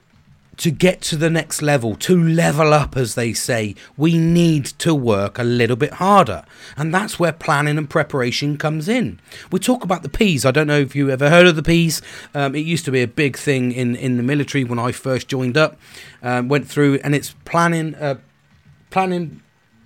to 0.56 0.70
get 0.70 1.00
to 1.02 1.16
the 1.16 1.28
next 1.28 1.60
level, 1.60 1.94
to 1.96 2.16
level 2.16 2.72
up, 2.72 2.96
as 2.96 3.14
they 3.14 3.32
say, 3.32 3.74
we 3.96 4.16
need 4.18 4.64
to 4.64 4.94
work 4.94 5.38
a 5.38 5.44
little 5.44 5.76
bit 5.76 5.94
harder. 5.94 6.44
And 6.76 6.94
that's 6.94 7.18
where 7.18 7.32
planning 7.32 7.76
and 7.76 7.88
preparation 7.88 8.56
comes 8.56 8.88
in. 8.88 9.20
We 9.52 9.58
talk 9.58 9.84
about 9.84 10.02
the 10.02 10.08
P's. 10.08 10.46
I 10.46 10.50
don't 10.50 10.66
know 10.66 10.78
if 10.78 10.96
you 10.96 11.10
ever 11.10 11.28
heard 11.28 11.46
of 11.46 11.56
the 11.56 11.62
P's. 11.62 12.00
Um, 12.34 12.54
it 12.54 12.60
used 12.64 12.84
to 12.86 12.90
be 12.90 13.02
a 13.02 13.08
big 13.08 13.36
thing 13.36 13.72
in, 13.72 13.96
in 13.96 14.16
the 14.16 14.22
military 14.22 14.64
when 14.64 14.78
I 14.78 14.92
first 14.92 15.28
joined 15.28 15.56
up. 15.56 15.76
Um, 16.22 16.48
went 16.48 16.66
through, 16.66 17.00
and 17.04 17.14
it's 17.14 17.34
planning, 17.44 17.94
uh, 17.96 18.16
planning, 18.90 19.42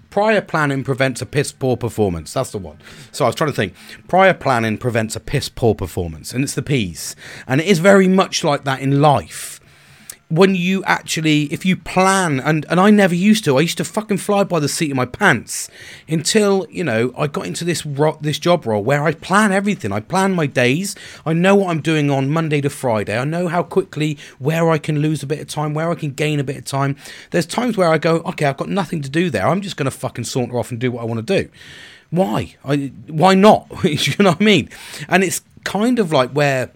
prior 0.09 0.40
planning 0.40 0.85
prevents 0.85 1.20
a 1.20 1.26
piss 1.26 1.50
poor 1.50 1.76
performance. 1.76 2.33
That's 2.33 2.52
the 2.52 2.59
one. 2.59 2.78
So 3.11 3.24
I 3.24 3.28
was 3.28 3.35
trying 3.35 3.50
to 3.50 3.56
think. 3.56 3.74
Prior 4.06 4.35
planning 4.35 4.78
prevents 4.78 5.16
a 5.16 5.20
piss 5.20 5.48
poor 5.48 5.74
performance, 5.74 6.33
and 6.33 6.44
it's 6.44 6.54
the 6.54 6.62
P's. 6.62 7.16
And 7.48 7.61
it 7.61 7.66
is 7.66 7.80
very 7.80 8.06
much 8.06 8.44
like 8.44 8.64
that 8.64 8.80
in 8.80 9.02
life 9.02 9.60
when 10.30 10.54
you 10.54 10.82
actually 10.84 11.42
if 11.52 11.66
you 11.66 11.76
plan 11.76 12.38
and 12.40 12.64
and 12.70 12.80
I 12.80 12.90
never 12.90 13.14
used 13.14 13.44
to. 13.44 13.58
I 13.58 13.62
used 13.62 13.78
to 13.78 13.84
fucking 13.84 14.18
fly 14.18 14.44
by 14.44 14.60
the 14.60 14.68
seat 14.68 14.90
of 14.90 14.96
my 14.96 15.04
pants 15.04 15.68
until 16.08 16.66
you 16.70 16.84
know 16.84 17.12
I 17.18 17.26
got 17.26 17.46
into 17.46 17.64
this 17.64 17.84
ro- 17.84 18.18
this 18.20 18.38
job 18.38 18.64
role 18.64 18.82
where 18.82 19.04
I 19.04 19.12
plan 19.12 19.52
everything. 19.52 19.92
I 19.92 20.00
plan 20.00 20.32
my 20.32 20.46
days. 20.46 20.94
I 21.26 21.32
know 21.32 21.56
what 21.56 21.70
I'm 21.70 21.80
doing 21.80 22.10
on 22.10 22.30
Monday 22.30 22.60
to 22.60 22.70
Friday. 22.70 23.18
I 23.18 23.24
know 23.24 23.48
how 23.48 23.62
quickly 23.64 24.16
where 24.38 24.70
I 24.70 24.78
can 24.78 25.00
lose 25.00 25.22
a 25.22 25.26
bit 25.26 25.40
of 25.40 25.48
time 25.48 25.74
where 25.74 25.90
I 25.90 25.96
can 25.96 26.12
gain 26.12 26.38
a 26.38 26.44
bit 26.44 26.56
of 26.56 26.64
time. 26.64 26.96
There's 27.32 27.46
times 27.46 27.76
where 27.76 27.88
I 27.88 27.98
go 27.98 28.18
okay 28.20 28.46
I've 28.46 28.56
got 28.56 28.68
nothing 28.68 29.02
to 29.02 29.10
do 29.10 29.30
there. 29.30 29.48
I'm 29.48 29.60
just 29.60 29.76
going 29.76 29.90
to 29.90 29.96
fucking 29.96 30.24
saunter 30.24 30.56
off 30.56 30.70
and 30.70 30.78
do 30.78 30.92
what 30.92 31.02
I 31.02 31.06
want 31.06 31.26
to 31.26 31.42
do. 31.42 31.50
Why? 32.10 32.54
I 32.64 32.92
why 33.08 33.34
not? 33.34 33.66
You 33.84 34.14
know 34.20 34.30
what 34.30 34.40
I 34.40 34.44
mean? 34.44 34.68
And 35.08 35.24
it's 35.24 35.42
kind 35.64 35.98
of 35.98 36.12
like 36.12 36.30
where 36.30 36.70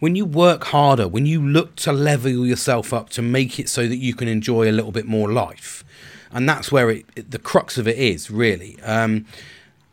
when 0.00 0.14
you 0.14 0.24
work 0.24 0.64
harder, 0.64 1.08
when 1.08 1.26
you 1.26 1.40
look 1.40 1.76
to 1.76 1.92
level 1.92 2.46
yourself 2.46 2.92
up 2.92 3.08
to 3.10 3.22
make 3.22 3.58
it 3.58 3.68
so 3.68 3.86
that 3.88 3.96
you 3.96 4.14
can 4.14 4.28
enjoy 4.28 4.70
a 4.70 4.72
little 4.72 4.92
bit 4.92 5.06
more 5.06 5.30
life, 5.30 5.84
and 6.30 6.48
that's 6.48 6.70
where 6.70 6.90
it, 6.90 7.06
it 7.16 7.30
the 7.30 7.38
crux 7.38 7.78
of 7.78 7.88
it 7.88 7.98
is 7.98 8.30
really. 8.30 8.80
Um, 8.82 9.26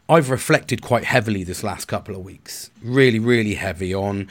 I've 0.07 0.29
reflected 0.29 0.83
quite 0.83 1.05
heavily 1.05 1.43
this 1.43 1.63
last 1.63 1.85
couple 1.85 2.15
of 2.15 2.23
weeks. 2.23 2.69
Really, 2.83 3.17
really 3.17 3.55
heavy 3.55 3.93
on 3.93 4.29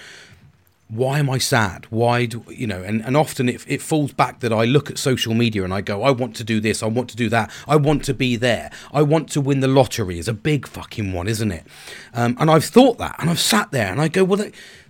why 0.89 1.19
am 1.19 1.31
I 1.31 1.39
sad? 1.39 1.87
Why 1.91 2.27
do 2.27 2.45
you 2.49 2.67
know? 2.67 2.83
And, 2.83 3.03
and 3.05 3.17
often 3.17 3.49
it, 3.49 3.65
it 3.67 3.83
falls 3.83 4.13
back 4.13 4.41
that 4.41 4.53
I 4.53 4.65
look 4.65 4.91
at 4.91 4.99
social 4.99 5.35
media 5.35 5.65
and 5.65 5.73
I 5.73 5.81
go, 5.81 6.03
I 6.03 6.11
want 6.11 6.37
to 6.37 6.45
do 6.45 6.61
this, 6.61 6.83
I 6.83 6.87
want 6.87 7.11
to 7.11 7.17
do 7.17 7.29
that, 7.31 7.51
I 7.67 7.77
want 7.77 8.05
to 8.05 8.15
be 8.15 8.37
there, 8.37 8.71
I 8.93 9.03
want 9.03 9.29
to 9.31 9.41
win 9.41 9.61
the 9.61 9.69
lottery 9.69 10.19
is 10.19 10.29
a 10.29 10.35
big 10.35 10.69
fucking 10.69 11.13
one, 11.13 11.27
isn't 11.27 11.51
it? 11.51 11.67
Um, 12.13 12.37
and 12.39 12.51
I've 12.51 12.67
thought 12.67 12.99
that 12.99 13.17
and 13.19 13.31
I've 13.31 13.41
sat 13.41 13.71
there 13.71 13.91
and 13.91 14.01
I 14.01 14.09
go, 14.09 14.25
well, 14.25 14.45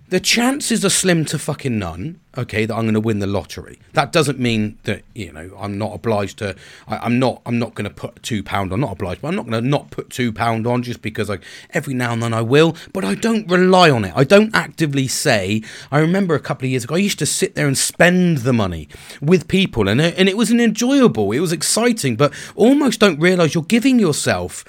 the 0.09 0.19
chances 0.19 0.85
are 0.85 0.89
slim 0.89 1.25
to 1.25 1.39
fucking 1.39 1.79
none, 1.79 2.19
okay, 2.37 2.65
that 2.65 2.75
I'm 2.75 2.83
going 2.83 2.93
to 2.93 2.99
win 2.99 3.19
the 3.19 3.27
lottery. 3.27 3.79
That 3.93 4.11
doesn't 4.11 4.39
mean 4.39 4.77
that 4.83 5.03
you 5.15 5.31
know 5.31 5.51
I'm 5.57 5.79
not 5.79 5.95
obliged 5.95 6.37
to. 6.39 6.55
I, 6.87 7.05
am 7.05 7.17
not. 7.17 7.41
I'm 7.45 7.57
not 7.57 7.73
going 7.73 7.89
to 7.89 7.93
put 7.93 8.21
two 8.21 8.43
pound 8.43 8.71
on. 8.71 8.81
Not 8.81 8.91
obliged, 8.91 9.21
but 9.21 9.29
I'm 9.29 9.35
not 9.35 9.47
going 9.47 9.63
to 9.63 9.67
not 9.67 9.89
put 9.89 10.11
two 10.11 10.31
pound 10.31 10.67
on 10.67 10.83
just 10.83 11.01
because 11.01 11.29
I 11.29 11.39
every 11.71 11.95
now 11.95 12.13
and 12.13 12.21
then 12.21 12.33
I 12.33 12.41
will. 12.41 12.75
But 12.93 13.03
I 13.03 13.15
don't 13.15 13.49
rely 13.49 13.89
on 13.89 14.05
it. 14.05 14.13
I 14.15 14.23
don't 14.23 14.55
actively 14.55 15.07
say. 15.07 15.63
I 15.91 15.99
remember 15.99 16.35
a 16.35 16.39
couple 16.39 16.65
of 16.65 16.71
years 16.71 16.83
ago, 16.83 16.95
I 16.95 16.99
used 16.99 17.19
to 17.19 17.25
sit 17.25 17.55
there 17.55 17.67
and 17.67 17.77
spend 17.77 18.39
the 18.39 18.53
money 18.53 18.87
with 19.21 19.47
people, 19.47 19.87
and 19.87 19.99
it, 19.99 20.15
and 20.17 20.29
it 20.29 20.37
was 20.37 20.51
an 20.51 20.59
enjoyable. 20.59 21.31
It 21.31 21.39
was 21.39 21.51
exciting, 21.51 22.15
but 22.15 22.31
almost 22.55 22.99
don't 22.99 23.19
realise 23.19 23.55
you're 23.55 23.63
giving 23.63 23.97
yourself 23.97 24.63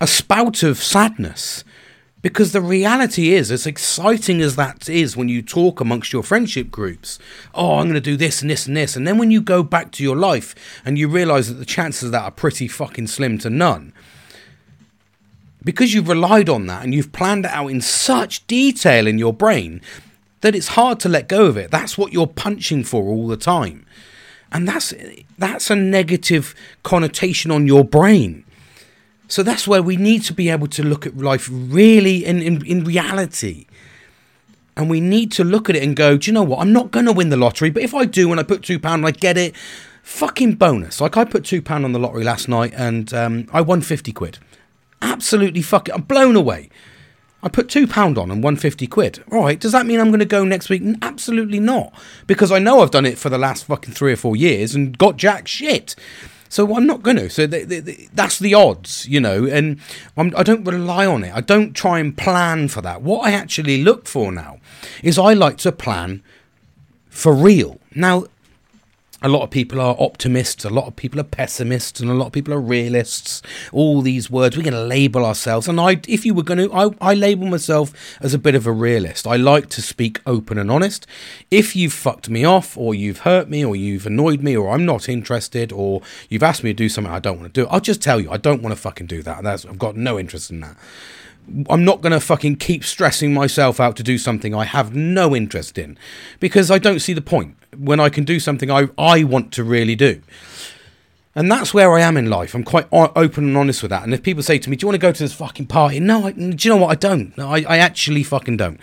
a 0.00 0.06
spout 0.08 0.64
of 0.64 0.82
sadness 0.82 1.62
because 2.24 2.52
the 2.52 2.62
reality 2.62 3.34
is, 3.34 3.52
as 3.52 3.66
exciting 3.66 4.40
as 4.40 4.56
that 4.56 4.88
is 4.88 5.14
when 5.14 5.28
you 5.28 5.42
talk 5.42 5.78
amongst 5.78 6.10
your 6.10 6.22
friendship 6.22 6.70
groups, 6.70 7.18
oh, 7.54 7.76
I'm 7.76 7.84
going 7.84 7.92
to 7.96 8.00
do 8.00 8.16
this 8.16 8.40
and 8.40 8.50
this 8.50 8.66
and 8.66 8.74
this. 8.74 8.96
And 8.96 9.06
then 9.06 9.18
when 9.18 9.30
you 9.30 9.42
go 9.42 9.62
back 9.62 9.92
to 9.92 10.02
your 10.02 10.16
life 10.16 10.54
and 10.86 10.96
you 10.96 11.06
realize 11.06 11.48
that 11.48 11.56
the 11.56 11.66
chances 11.66 12.04
of 12.04 12.12
that 12.12 12.22
are 12.22 12.30
pretty 12.30 12.66
fucking 12.66 13.08
slim 13.08 13.36
to 13.40 13.50
none, 13.50 13.92
because 15.62 15.92
you've 15.92 16.08
relied 16.08 16.48
on 16.48 16.64
that 16.64 16.82
and 16.82 16.94
you've 16.94 17.12
planned 17.12 17.44
it 17.44 17.50
out 17.50 17.66
in 17.66 17.82
such 17.82 18.46
detail 18.46 19.06
in 19.06 19.18
your 19.18 19.34
brain 19.34 19.82
that 20.40 20.54
it's 20.54 20.68
hard 20.68 21.00
to 21.00 21.10
let 21.10 21.28
go 21.28 21.44
of 21.44 21.58
it. 21.58 21.70
That's 21.70 21.98
what 21.98 22.14
you're 22.14 22.26
punching 22.26 22.84
for 22.84 23.04
all 23.04 23.28
the 23.28 23.36
time. 23.36 23.84
And 24.50 24.66
that's 24.66 24.94
that's 25.36 25.68
a 25.68 25.76
negative 25.76 26.54
connotation 26.84 27.50
on 27.50 27.66
your 27.66 27.84
brain. 27.84 28.43
So 29.28 29.42
that's 29.42 29.66
where 29.66 29.82
we 29.82 29.96
need 29.96 30.22
to 30.24 30.32
be 30.32 30.48
able 30.50 30.66
to 30.68 30.82
look 30.82 31.06
at 31.06 31.16
life 31.16 31.48
really 31.50 32.24
in, 32.24 32.42
in, 32.42 32.64
in 32.66 32.84
reality. 32.84 33.66
And 34.76 34.90
we 34.90 35.00
need 35.00 35.32
to 35.32 35.44
look 35.44 35.70
at 35.70 35.76
it 35.76 35.82
and 35.82 35.96
go, 35.96 36.16
do 36.16 36.30
you 36.30 36.34
know 36.34 36.42
what? 36.42 36.60
I'm 36.60 36.72
not 36.72 36.90
going 36.90 37.06
to 37.06 37.12
win 37.12 37.30
the 37.30 37.36
lottery, 37.36 37.70
but 37.70 37.82
if 37.82 37.94
I 37.94 38.04
do 38.04 38.30
and 38.30 38.40
I 38.40 38.42
put 38.42 38.62
£2 38.62 38.84
and 38.84 39.06
I 39.06 39.12
get 39.12 39.36
it, 39.38 39.54
fucking 40.02 40.54
bonus. 40.54 41.00
Like 41.00 41.16
I 41.16 41.24
put 41.24 41.44
£2 41.44 41.84
on 41.84 41.92
the 41.92 41.98
lottery 41.98 42.24
last 42.24 42.48
night 42.48 42.74
and 42.76 43.12
um, 43.14 43.48
I 43.52 43.60
won 43.60 43.80
50 43.80 44.12
quid. 44.12 44.38
Absolutely 45.00 45.62
fucking, 45.62 45.94
I'm 45.94 46.02
blown 46.02 46.36
away. 46.36 46.70
I 47.44 47.48
put 47.48 47.68
two 47.68 47.86
pound 47.86 48.16
on 48.16 48.30
and 48.30 48.42
won 48.42 48.56
fifty 48.56 48.86
quid. 48.86 49.22
All 49.30 49.44
right, 49.44 49.60
does 49.60 49.72
that 49.72 49.84
mean 49.84 50.00
I'm 50.00 50.08
going 50.08 50.18
to 50.20 50.24
go 50.24 50.44
next 50.44 50.70
week? 50.70 50.82
Absolutely 51.02 51.60
not, 51.60 51.92
because 52.26 52.50
I 52.50 52.58
know 52.58 52.80
I've 52.80 52.90
done 52.90 53.04
it 53.04 53.18
for 53.18 53.28
the 53.28 53.36
last 53.36 53.66
fucking 53.66 53.92
three 53.92 54.14
or 54.14 54.16
four 54.16 54.34
years 54.34 54.74
and 54.74 54.96
got 54.96 55.18
jack 55.18 55.46
shit. 55.46 55.94
So 56.48 56.76
I'm 56.76 56.86
not 56.86 57.02
going 57.02 57.16
to. 57.16 57.28
So 57.28 57.46
they, 57.46 57.64
they, 57.64 57.80
they, 57.80 58.08
that's 58.14 58.38
the 58.38 58.54
odds, 58.54 59.08
you 59.08 59.20
know, 59.20 59.44
and 59.44 59.80
I'm, 60.16 60.32
I 60.36 60.42
do 60.42 60.56
not 60.58 60.72
rely 60.72 61.06
on 61.06 61.24
it. 61.24 61.34
I 61.34 61.40
don't 61.40 61.74
try 61.74 61.98
and 61.98 62.16
plan 62.16 62.68
for 62.68 62.80
that. 62.82 63.02
What 63.02 63.26
I 63.26 63.32
actually 63.32 63.82
look 63.82 64.06
for 64.06 64.30
now 64.30 64.60
is 65.02 65.18
I 65.18 65.34
like 65.34 65.58
to 65.58 65.72
plan 65.72 66.22
for 67.08 67.34
real. 67.34 67.80
Now, 67.94 68.26
a 69.24 69.28
lot 69.28 69.42
of 69.42 69.48
people 69.48 69.80
are 69.80 69.96
optimists, 69.98 70.66
a 70.66 70.70
lot 70.70 70.86
of 70.86 70.94
people 70.96 71.18
are 71.18 71.24
pessimists, 71.24 71.98
and 71.98 72.10
a 72.10 72.14
lot 72.14 72.26
of 72.26 72.32
people 72.32 72.52
are 72.52 72.60
realists. 72.60 73.40
All 73.72 74.02
these 74.02 74.30
words, 74.30 74.54
we're 74.54 74.62
going 74.62 74.74
to 74.74 74.84
label 74.84 75.24
ourselves. 75.24 75.66
And 75.66 75.80
I, 75.80 75.98
if 76.06 76.26
you 76.26 76.34
were 76.34 76.42
going 76.42 76.58
to, 76.58 76.72
I, 76.74 76.90
I 77.00 77.14
label 77.14 77.46
myself 77.46 77.94
as 78.20 78.34
a 78.34 78.38
bit 78.38 78.54
of 78.54 78.66
a 78.66 78.72
realist. 78.72 79.26
I 79.26 79.36
like 79.36 79.70
to 79.70 79.82
speak 79.82 80.20
open 80.26 80.58
and 80.58 80.70
honest. 80.70 81.06
If 81.50 81.74
you've 81.74 81.94
fucked 81.94 82.28
me 82.28 82.44
off, 82.44 82.76
or 82.76 82.94
you've 82.94 83.20
hurt 83.20 83.48
me, 83.48 83.64
or 83.64 83.74
you've 83.74 84.04
annoyed 84.04 84.42
me, 84.42 84.54
or 84.54 84.70
I'm 84.70 84.84
not 84.84 85.08
interested, 85.08 85.72
or 85.72 86.02
you've 86.28 86.42
asked 86.42 86.62
me 86.62 86.70
to 86.70 86.74
do 86.74 86.90
something 86.90 87.12
I 87.12 87.18
don't 87.18 87.40
want 87.40 87.54
to 87.54 87.62
do, 87.62 87.66
I'll 87.68 87.80
just 87.80 88.02
tell 88.02 88.20
you 88.20 88.30
I 88.30 88.36
don't 88.36 88.60
want 88.60 88.74
to 88.74 88.80
fucking 88.80 89.06
do 89.06 89.22
that. 89.22 89.42
That's, 89.42 89.64
I've 89.64 89.78
got 89.78 89.96
no 89.96 90.18
interest 90.18 90.50
in 90.50 90.60
that. 90.60 90.76
I'm 91.68 91.84
not 91.84 92.00
going 92.00 92.12
to 92.12 92.20
fucking 92.20 92.56
keep 92.56 92.84
stressing 92.84 93.34
myself 93.34 93.80
out 93.80 93.96
to 93.96 94.02
do 94.02 94.18
something 94.18 94.54
I 94.54 94.64
have 94.64 94.94
no 94.94 95.34
interest 95.36 95.78
in 95.78 95.98
because 96.40 96.70
I 96.70 96.78
don't 96.78 97.00
see 97.00 97.12
the 97.12 97.20
point 97.20 97.56
when 97.76 98.00
I 98.00 98.08
can 98.08 98.24
do 98.24 98.40
something 98.40 98.70
I, 98.70 98.88
I 98.96 99.24
want 99.24 99.52
to 99.52 99.64
really 99.64 99.94
do. 99.94 100.22
And 101.34 101.50
that's 101.50 101.74
where 101.74 101.92
I 101.92 102.00
am 102.00 102.16
in 102.16 102.30
life. 102.30 102.54
I'm 102.54 102.62
quite 102.62 102.86
open 102.92 103.44
and 103.44 103.56
honest 103.56 103.82
with 103.82 103.90
that. 103.90 104.04
And 104.04 104.14
if 104.14 104.22
people 104.22 104.42
say 104.42 104.58
to 104.58 104.70
me, 104.70 104.76
Do 104.76 104.84
you 104.84 104.88
want 104.88 104.94
to 104.94 105.06
go 105.06 105.12
to 105.12 105.22
this 105.22 105.32
fucking 105.32 105.66
party? 105.66 105.98
No, 105.98 106.26
I, 106.26 106.32
do 106.32 106.56
you 106.56 106.70
know 106.70 106.76
what? 106.76 106.90
I 106.90 106.94
don't. 106.94 107.36
No, 107.36 107.52
I, 107.52 107.64
I 107.68 107.78
actually 107.78 108.22
fucking 108.22 108.56
don't. 108.56 108.80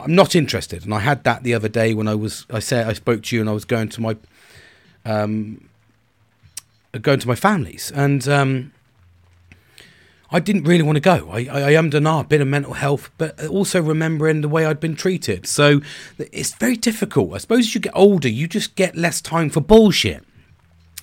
I'm 0.00 0.14
not 0.14 0.34
interested. 0.34 0.84
And 0.84 0.94
I 0.94 1.00
had 1.00 1.22
that 1.24 1.42
the 1.42 1.54
other 1.54 1.68
day 1.68 1.92
when 1.92 2.08
I 2.08 2.14
was, 2.14 2.46
I 2.50 2.60
said, 2.60 2.88
I 2.88 2.94
spoke 2.94 3.22
to 3.24 3.36
you 3.36 3.42
and 3.42 3.48
I 3.48 3.52
was 3.52 3.66
going 3.66 3.88
to 3.90 4.00
my, 4.00 4.16
um, 5.04 5.68
going 7.00 7.20
to 7.20 7.28
my 7.28 7.34
family's. 7.34 7.92
And, 7.94 8.26
um, 8.26 8.72
I 10.32 10.40
didn't 10.40 10.64
really 10.64 10.82
want 10.82 10.96
to 10.96 11.00
go. 11.00 11.28
I, 11.30 11.46
I, 11.50 11.60
I 11.60 11.74
ummed 11.74 11.94
and 11.94 12.08
a 12.08 12.24
bit 12.24 12.40
of 12.40 12.48
mental 12.48 12.72
health, 12.72 13.10
but 13.18 13.44
also 13.46 13.82
remembering 13.82 14.40
the 14.40 14.48
way 14.48 14.64
I'd 14.64 14.80
been 14.80 14.96
treated. 14.96 15.46
So 15.46 15.82
it's 16.18 16.54
very 16.54 16.76
difficult. 16.76 17.34
I 17.34 17.38
suppose 17.38 17.60
as 17.60 17.74
you 17.74 17.80
get 17.80 17.92
older, 17.94 18.28
you 18.28 18.48
just 18.48 18.74
get 18.74 18.96
less 18.96 19.20
time 19.20 19.50
for 19.50 19.60
bullshit. 19.60 20.24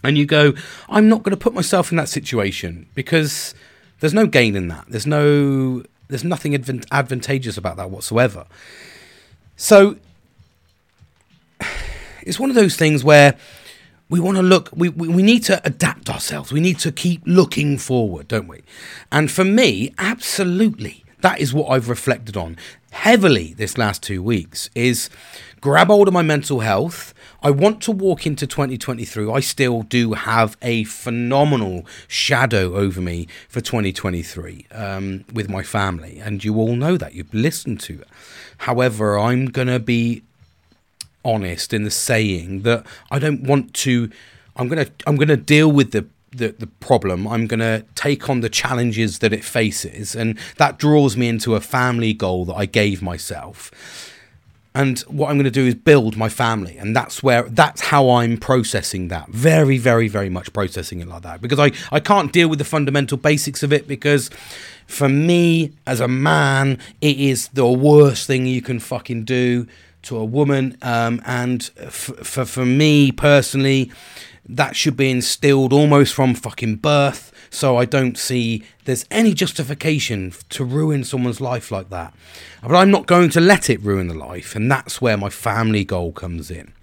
And 0.04 0.18
you 0.18 0.26
go, 0.26 0.54
I'm 0.88 1.10
not 1.10 1.24
going 1.24 1.32
to 1.32 1.38
put 1.38 1.54
myself 1.54 1.92
in 1.92 1.98
that 1.98 2.10
situation 2.10 2.88
because 2.96 3.54
there's 4.00 4.14
no 4.14 4.26
gain 4.26 4.56
in 4.56 4.70
that. 4.70 4.86
There's 4.88 5.06
no, 5.06 5.84
there's 6.08 6.24
nothing 6.24 6.56
advent- 6.56 6.88
advantageous 6.92 7.58
about 7.58 7.78
that 7.78 7.92
whatsoever. 7.92 8.46
So 9.58 9.98
it's 12.24 12.40
one 12.40 12.50
of 12.50 12.56
those 12.56 12.76
things 12.76 13.04
where 13.04 13.38
we 14.10 14.20
want 14.20 14.38
to 14.38 14.44
look 14.44 14.70
we, 14.74 14.90
we, 14.90 15.08
we 15.08 15.24
need 15.24 15.44
to 15.46 15.62
adapt 15.66 16.10
ourselves. 16.10 16.52
We 16.52 16.60
need 16.60 16.80
to 16.80 16.92
keep 16.92 17.22
looking 17.26 17.78
forward 17.78 18.28
don't 18.28 18.48
we? 18.48 18.64
And 19.12 19.32
for 19.32 19.44
me 19.44 19.94
absolutely 19.98 21.04
that 21.22 21.40
is 21.40 21.54
what 21.54 21.70
i've 21.70 21.90
reflected 21.90 22.38
on 22.38 22.58
heavily 22.92 23.54
this 23.54 23.78
last 23.78 24.02
two 24.02 24.24
weeks 24.24 24.70
is 24.74 25.10
grab 25.62 25.88
hold 25.88 26.08
of 26.08 26.14
my 26.14 26.22
mental 26.22 26.62
health. 26.62 27.14
I 27.44 27.52
want 27.52 27.82
to 27.84 27.92
walk 27.92 28.26
into 28.26 28.48
2023 28.48 29.32
i 29.32 29.40
still 29.40 29.84
do 29.84 30.14
have 30.14 30.58
a 30.62 30.86
phenomenal 30.86 31.86
shadow 32.08 32.76
over 32.76 33.02
me 33.02 33.28
for 33.48 33.62
2023 33.62 34.68
um, 34.72 35.26
with 35.34 35.50
my 35.50 35.64
family. 35.64 36.20
And 36.20 36.44
you 36.44 36.56
all 36.58 36.76
know 36.76 36.98
that. 36.98 37.14
You've 37.14 37.34
listened 37.34 37.80
to 37.82 38.02
it. 38.02 38.08
However 38.60 39.20
i'm 39.20 39.48
going 39.48 39.68
to 39.68 39.80
be 39.80 40.24
honest 41.24 41.74
in 41.74 41.84
the 41.84 41.92
saying 41.92 42.62
that 42.64 42.86
I 43.12 43.20
don't 43.20 43.44
want 43.44 43.74
to. 43.76 44.10
I'm 44.56 44.68
gonna 44.68 44.88
I'm 45.08 45.16
gonna 45.16 45.38
deal 45.38 45.72
with 45.72 45.92
the 45.92 46.06
the, 46.32 46.50
the 46.58 46.68
problem. 46.68 47.28
I'm 47.28 47.48
going 47.48 47.60
to 47.60 47.86
take 47.96 48.30
on 48.30 48.42
the 48.42 48.50
challenges 48.50 49.20
that 49.20 49.34
it 49.34 49.44
faces. 49.44 50.16
And 50.16 50.38
that 50.58 50.78
draws 50.78 51.18
me 51.18 51.28
into 51.28 51.56
a 51.56 51.62
family 51.62 52.14
goal 52.14 52.46
that 52.46 52.56
I 52.56 52.66
gave 52.66 53.02
myself. 53.02 53.72
And 54.76 55.00
what 55.02 55.30
I'm 55.30 55.36
going 55.36 55.46
to 55.46 55.52
do 55.52 55.66
is 55.66 55.76
build 55.76 56.16
my 56.16 56.30
family. 56.30 56.78
And 56.78 56.96
that's 56.96 57.24
where, 57.24 57.44
that's 57.44 57.82
how 57.82 58.12
I'm 58.12 58.38
processing 58.38 59.08
that. 59.08 59.30
Very, 59.30 59.78
very, 59.78 60.08
very 60.08 60.30
much 60.30 60.54
processing 60.54 61.00
it 61.00 61.08
like 61.08 61.24
that. 61.24 61.42
Because 61.42 61.60
I, 61.60 61.72
I 61.92 62.00
can't 62.00 62.32
deal 62.32 62.48
with 62.48 62.60
the 62.60 62.66
fundamental 62.66 63.18
basics 63.18 63.64
of 63.64 63.74
it 63.74 63.88
because 63.88 64.30
for 64.86 65.10
me, 65.10 65.74
as 65.88 66.00
a 66.00 66.08
man, 66.08 66.78
it 67.02 67.18
is 67.18 67.48
the 67.50 67.68
worst 67.68 68.28
thing 68.28 68.46
you 68.46 68.62
can 68.62 68.80
fucking 68.80 69.26
do 69.26 69.68
to 70.04 70.18
a 70.18 70.26
woman. 70.26 70.78
Um, 70.82 71.22
and 71.26 71.64
for 71.64 72.46
for 72.46 72.66
me 72.66 73.12
personally, 73.12 73.92
that 74.48 74.76
should 74.76 74.98
be 74.98 75.12
instilled 75.12 75.74
almost 75.74 76.14
from 76.14 76.34
fucking 76.34 76.78
birth. 76.78 77.32
So 77.52 77.78
I 77.78 77.86
don't 77.86 78.18
see 78.18 78.64
there's 78.86 79.06
any 79.10 79.34
justification 79.34 80.34
to 80.50 80.64
ruin 80.64 81.04
someone's 81.04 81.42
life 81.42 81.72
like 81.72 81.90
that. 81.90 82.14
But 82.62 82.76
I'm 82.76 82.92
not 82.92 83.08
going 83.08 83.30
to 83.32 83.40
let 83.40 83.70
it 83.70 83.82
ruin 83.82 84.08
the 84.08 84.14
life, 84.14 84.56
and 84.56 84.72
that's 84.72 85.02
where 85.02 85.18
my 85.18 85.30
family 85.30 85.84
goal 85.84 86.12
comes 86.12 86.52
in. 86.52 86.74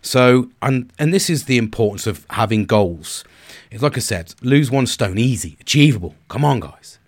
So, 0.00 0.50
and 0.60 0.92
and 0.98 1.12
this 1.12 1.30
is 1.30 1.44
the 1.44 1.58
importance 1.58 2.06
of 2.06 2.26
having 2.30 2.66
goals. 2.66 3.24
It's 3.70 3.82
like 3.82 3.96
I 3.96 4.00
said, 4.00 4.34
lose 4.42 4.70
one 4.70 4.86
stone, 4.86 5.18
easy, 5.18 5.56
achievable. 5.60 6.14
Come 6.28 6.44
on, 6.44 6.60
guys. 6.60 6.98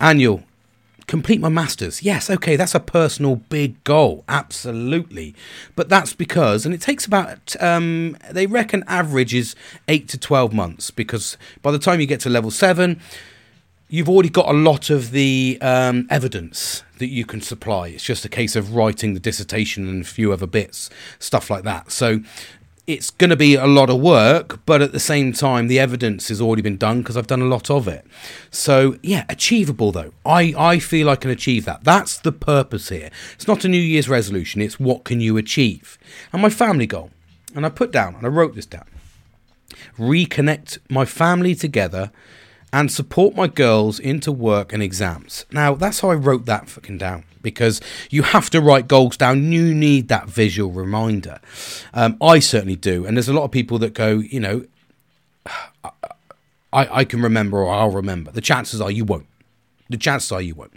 Annual 0.00 0.42
complete 1.10 1.40
my 1.40 1.48
masters. 1.48 2.04
Yes, 2.04 2.30
okay, 2.30 2.54
that's 2.54 2.72
a 2.72 2.78
personal 2.78 3.34
big 3.34 3.82
goal, 3.82 4.22
absolutely. 4.28 5.34
But 5.74 5.88
that's 5.88 6.14
because, 6.14 6.64
and 6.64 6.72
it 6.72 6.80
takes 6.80 7.04
about, 7.04 7.60
um, 7.60 8.16
they 8.30 8.46
reckon 8.46 8.84
average 8.86 9.34
is 9.34 9.56
eight 9.88 10.08
to 10.10 10.18
12 10.18 10.52
months 10.52 10.92
because 10.92 11.36
by 11.62 11.72
the 11.72 11.80
time 11.80 12.00
you 12.00 12.06
get 12.06 12.20
to 12.20 12.30
level 12.30 12.52
seven, 12.52 13.00
you've 13.88 14.08
already 14.08 14.28
got 14.28 14.48
a 14.48 14.56
lot 14.56 14.88
of 14.88 15.10
the 15.10 15.58
um, 15.60 16.06
evidence 16.10 16.84
that 16.98 17.08
you 17.08 17.26
can 17.26 17.40
supply. 17.40 17.88
It's 17.88 18.04
just 18.04 18.24
a 18.24 18.28
case 18.28 18.54
of 18.54 18.76
writing 18.76 19.14
the 19.14 19.20
dissertation 19.20 19.88
and 19.88 20.02
a 20.02 20.06
few 20.06 20.32
other 20.32 20.46
bits, 20.46 20.90
stuff 21.18 21.50
like 21.50 21.64
that. 21.64 21.90
So 21.90 22.20
it's 22.92 23.10
going 23.10 23.30
to 23.30 23.36
be 23.36 23.54
a 23.54 23.66
lot 23.66 23.90
of 23.90 24.00
work, 24.00 24.64
but 24.66 24.82
at 24.82 24.92
the 24.92 25.00
same 25.00 25.32
time, 25.32 25.68
the 25.68 25.78
evidence 25.78 26.28
has 26.28 26.40
already 26.40 26.62
been 26.62 26.76
done 26.76 27.00
because 27.00 27.16
I've 27.16 27.26
done 27.26 27.42
a 27.42 27.46
lot 27.46 27.70
of 27.70 27.86
it. 27.86 28.06
So, 28.50 28.96
yeah, 29.02 29.24
achievable 29.28 29.92
though. 29.92 30.12
I, 30.24 30.54
I 30.56 30.78
feel 30.78 31.08
I 31.08 31.16
can 31.16 31.30
achieve 31.30 31.64
that. 31.64 31.84
That's 31.84 32.18
the 32.18 32.32
purpose 32.32 32.88
here. 32.88 33.10
It's 33.34 33.48
not 33.48 33.64
a 33.64 33.68
New 33.68 33.78
Year's 33.78 34.08
resolution, 34.08 34.60
it's 34.60 34.80
what 34.80 35.04
can 35.04 35.20
you 35.20 35.36
achieve. 35.36 35.98
And 36.32 36.42
my 36.42 36.50
family 36.50 36.86
goal, 36.86 37.10
and 37.54 37.64
I 37.64 37.68
put 37.68 37.92
down, 37.92 38.14
and 38.14 38.26
I 38.26 38.28
wrote 38.28 38.54
this 38.54 38.66
down 38.66 38.86
reconnect 39.98 40.78
my 40.88 41.04
family 41.04 41.54
together 41.54 42.10
and 42.72 42.90
support 42.90 43.34
my 43.34 43.46
girls 43.46 43.98
into 43.98 44.30
work 44.32 44.72
and 44.72 44.82
exams. 44.82 45.44
Now, 45.50 45.74
that's 45.74 46.00
how 46.00 46.10
I 46.10 46.14
wrote 46.14 46.46
that 46.46 46.68
fucking 46.68 46.98
down 46.98 47.24
because 47.42 47.80
you 48.10 48.22
have 48.22 48.50
to 48.50 48.60
write 48.60 48.88
goals 48.88 49.16
down. 49.16 49.52
You 49.52 49.74
need 49.74 50.08
that 50.08 50.28
visual 50.28 50.70
reminder. 50.70 51.40
Um, 51.94 52.16
I 52.20 52.38
certainly 52.38 52.76
do. 52.76 53.06
And 53.06 53.16
there's 53.16 53.28
a 53.28 53.32
lot 53.32 53.44
of 53.44 53.50
people 53.50 53.78
that 53.78 53.94
go, 53.94 54.18
you 54.18 54.40
know, 54.40 54.64
I, 56.72 57.00
I 57.00 57.04
can 57.04 57.20
remember 57.20 57.58
or 57.58 57.72
I'll 57.72 57.90
remember. 57.90 58.30
The 58.30 58.40
chances 58.40 58.80
are 58.80 58.90
you 58.90 59.04
won't. 59.04 59.26
The 59.88 59.96
chances 59.96 60.30
are 60.30 60.40
you 60.40 60.54
won't 60.54 60.72